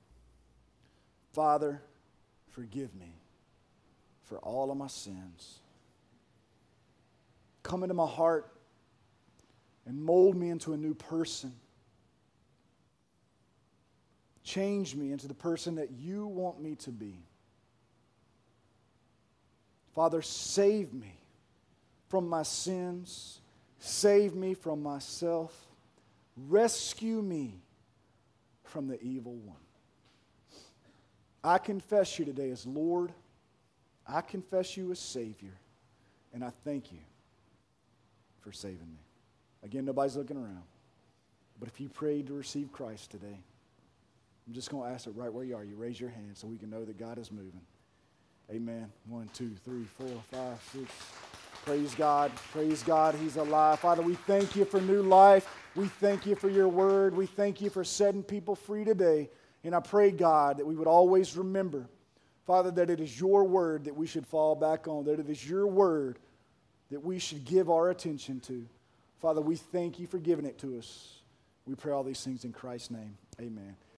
Father, 1.33 1.81
forgive 2.51 2.93
me 2.97 3.15
for 4.25 4.39
all 4.39 4.73
of 4.73 4.77
my 4.77 4.89
sins. 4.89 5.61
Come 7.63 7.85
into 7.85 7.95
my 7.95 8.09
heart 8.09 8.51
and 9.87 9.97
mold 10.03 10.35
me 10.35 10.51
into 10.51 10.73
a 10.73 10.77
new 10.77 10.95
person. 10.95 11.53
Change 14.43 14.97
me 14.97 15.13
into 15.13 15.29
the 15.29 15.35
person 15.35 15.77
that 15.77 15.93
you 15.93 16.27
want 16.27 16.61
me 16.61 16.75
to 16.75 16.91
be. 16.91 17.21
Father, 19.95 20.23
save 20.23 20.93
me 20.93 21.15
from 22.09 22.29
my 22.29 22.43
sins, 22.43 23.41
save 23.79 24.35
me 24.35 24.55
from 24.55 24.83
myself, 24.83 25.55
rescue 26.49 27.21
me 27.23 27.61
from 28.65 28.89
the 28.89 29.01
evil 29.03 29.35
one. 29.35 29.57
I 31.45 31.59
confess 31.59 32.19
you 32.19 32.25
today 32.25 32.51
as 32.51 32.67
Lord, 32.67 33.13
I 34.07 34.21
confess 34.21 34.77
you 34.77 34.91
as 34.93 34.99
Savior, 34.99 35.59
and 36.33 36.45
I 36.45 36.53
thank 36.65 36.93
you 36.93 37.01
for 38.41 38.53
saving 38.53 38.79
me. 38.79 39.01
Again, 39.63 39.85
nobody's 39.85 40.17
looking 40.17 40.37
around. 40.37 40.63
But 41.59 41.69
if 41.69 41.81
you 41.81 41.89
prayed 41.89 42.27
to 42.27 42.33
receive 42.33 42.73
Christ 42.73 43.11
today, 43.11 43.39
I'm 44.47 44.53
just 44.53 44.71
going 44.71 44.89
to 44.89 44.95
ask 44.95 45.07
it 45.07 45.15
right 45.15 45.33
where 45.33 45.45
you 45.45 45.57
are. 45.57 45.63
You 45.63 45.77
raise 45.77 46.01
your 46.01 46.11
hand 46.11 46.33
so 46.35 46.47
we 46.49 46.57
can 46.57 46.71
know 46.71 46.85
that 46.85 46.99
God 46.99 47.19
is 47.19 47.31
moving. 47.31 47.61
Amen. 48.51 48.91
One, 49.07 49.29
two, 49.33 49.51
three, 49.65 49.85
four, 49.99 50.23
five, 50.31 50.59
six. 50.73 50.91
Praise 51.65 51.95
God. 51.95 52.35
Praise 52.53 52.83
God. 52.83 53.15
He's 53.15 53.37
alive. 53.37 53.79
Father, 53.79 54.03
we 54.03 54.15
thank 54.15 54.57
you 54.57 54.65
for 54.65 54.81
new 54.81 55.03
life. 55.03 55.49
We 55.77 55.87
thank 55.87 56.27
you 56.27 56.35
for 56.35 56.51
your 56.51 56.69
word. 56.69 57.17
We 57.17 57.27
thank 57.27 57.61
you 57.61 57.71
for 57.71 57.85
setting 57.85 58.23
people 58.23 58.57
free 58.57 58.85
today. 58.85 59.31
And 59.65 59.75
I 59.75 59.81
pray, 59.81 60.11
God, 60.11 60.59
that 60.59 60.67
we 60.67 60.75
would 60.75 60.89
always 60.89 61.37
remember, 61.37 61.89
Father, 62.47 62.73
that 62.73 62.91
it 62.91 63.01
is 63.01 63.19
your 63.19 63.45
word 63.45 63.85
that 63.85 63.97
we 63.97 64.07
should 64.07 64.27
fall 64.27 64.57
back 64.57 64.89
on, 64.89 65.05
that 65.05 65.21
it 65.21 65.31
is 65.31 65.49
your 65.49 65.67
word 65.67 66.19
that 66.91 67.03
we 67.03 67.19
should 67.19 67.45
give 67.45 67.71
our 67.71 67.91
attention 67.91 68.41
to. 68.41 68.67
Father, 69.21 69.41
we 69.41 69.55
thank 69.55 70.01
you 70.01 70.07
for 70.09 70.19
giving 70.19 70.45
it 70.45 70.59
to 70.59 70.79
us. 70.79 71.21
We 71.65 71.77
pray 71.77 71.93
all 71.93 72.03
these 72.03 72.23
things 72.23 72.45
in 72.45 72.53
Christ's 72.53 72.91
name. 72.91 73.17
Amen. 73.41 73.77